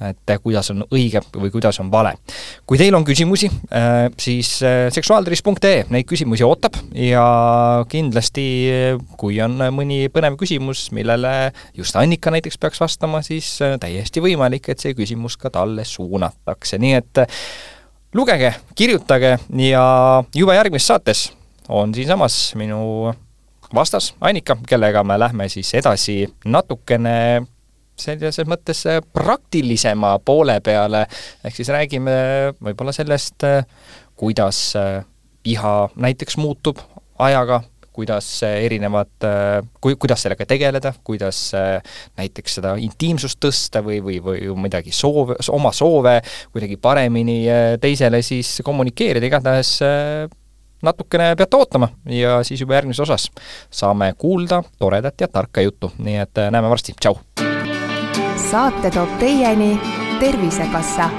et 0.00 0.34
kuidas 0.42 0.70
on 0.72 0.84
õige 0.94 1.22
või 1.34 1.50
kuidas 1.50 1.80
on 1.82 1.90
vale. 1.90 2.14
kui 2.66 2.78
teil 2.78 2.94
on 2.94 3.04
küsimusi, 3.04 3.50
äh, 3.74 4.08
siis 4.18 4.58
äh, 4.62 4.86
seksuaaltervis.ee 4.94 5.86
neid 5.90 6.06
küsimusi 6.08 6.46
ootab 6.46 6.78
ja 6.94 7.24
kindlasti, 7.88 8.46
kui 9.18 9.40
on 9.42 9.58
mõni 9.74 10.06
põnev 10.12 10.38
küsimus, 10.40 10.88
millele 10.94 11.52
just 11.76 11.96
Annika 11.96 12.30
näiteks 12.34 12.58
peaks 12.58 12.80
vastama, 12.80 13.22
siis 13.26 13.56
äh, 13.62 13.78
täiesti 13.80 14.22
võimalik, 14.22 14.70
et 14.70 14.82
see 14.82 14.94
küsimus 14.98 15.38
ka 15.40 15.50
talle 15.54 15.84
suunatakse, 15.88 16.78
nii 16.78 16.94
et 16.98 17.24
lugege, 18.14 18.54
kirjutage 18.78 19.36
ja 19.58 19.84
juba 20.34 20.54
järgmises 20.58 20.94
saates 20.94 21.28
on 21.68 21.94
siinsamas 21.94 22.54
minu 22.56 23.12
vastas 23.74 24.14
Annika, 24.20 24.56
kellega 24.68 25.04
me 25.04 25.18
lähme 25.18 25.48
siis 25.48 25.74
edasi 25.74 26.22
natukene 26.44 27.42
sellises 28.02 28.48
mõttes 28.48 28.84
äh, 28.88 29.00
praktilisema 29.14 30.16
poole 30.24 30.58
peale, 30.64 31.04
ehk 31.44 31.56
siis 31.56 31.70
räägime 31.74 32.14
võib-olla 32.62 32.94
sellest, 32.94 33.44
äh, 33.46 33.64
kuidas 34.18 34.60
äh, 34.78 35.02
iha 35.48 35.74
näiteks 35.96 36.38
muutub 36.40 36.80
ajaga, 37.18 37.62
kuidas 37.98 38.26
erinevad, 38.46 39.24
kui, 39.82 39.96
kuidas 39.98 40.22
sellega 40.22 40.44
tegeleda, 40.46 40.92
kuidas 41.02 41.40
näiteks 42.14 42.54
seda 42.60 42.76
intiimsust 42.78 43.40
tõsta 43.42 43.82
või, 43.82 43.96
või, 44.04 44.20
või 44.22 44.52
midagi 44.68 44.94
soove, 44.94 45.34
oma 45.50 45.72
soove 45.74 46.20
kuidagi 46.52 46.78
paremini 46.78 47.40
teisele 47.82 48.22
siis 48.22 48.60
kommunikeerida, 48.62 49.26
igatahes 49.26 49.72
natukene 50.86 51.32
peate 51.42 51.58
ootama 51.58 51.90
ja 52.06 52.38
siis 52.46 52.62
juba 52.62 52.78
järgmises 52.78 53.02
osas 53.08 53.28
saame 53.70 54.12
kuulda 54.18 54.62
toredat 54.78 55.26
ja 55.26 55.26
tarka 55.26 55.66
juttu, 55.66 55.90
nii 55.98 56.22
et 56.22 56.46
näeme 56.54 56.70
varsti, 56.70 56.94
tšau! 57.00 57.18
Saate 58.38 58.90
toob 58.90 59.18
teieni 59.18 59.80
Tervisekassa 60.20 61.10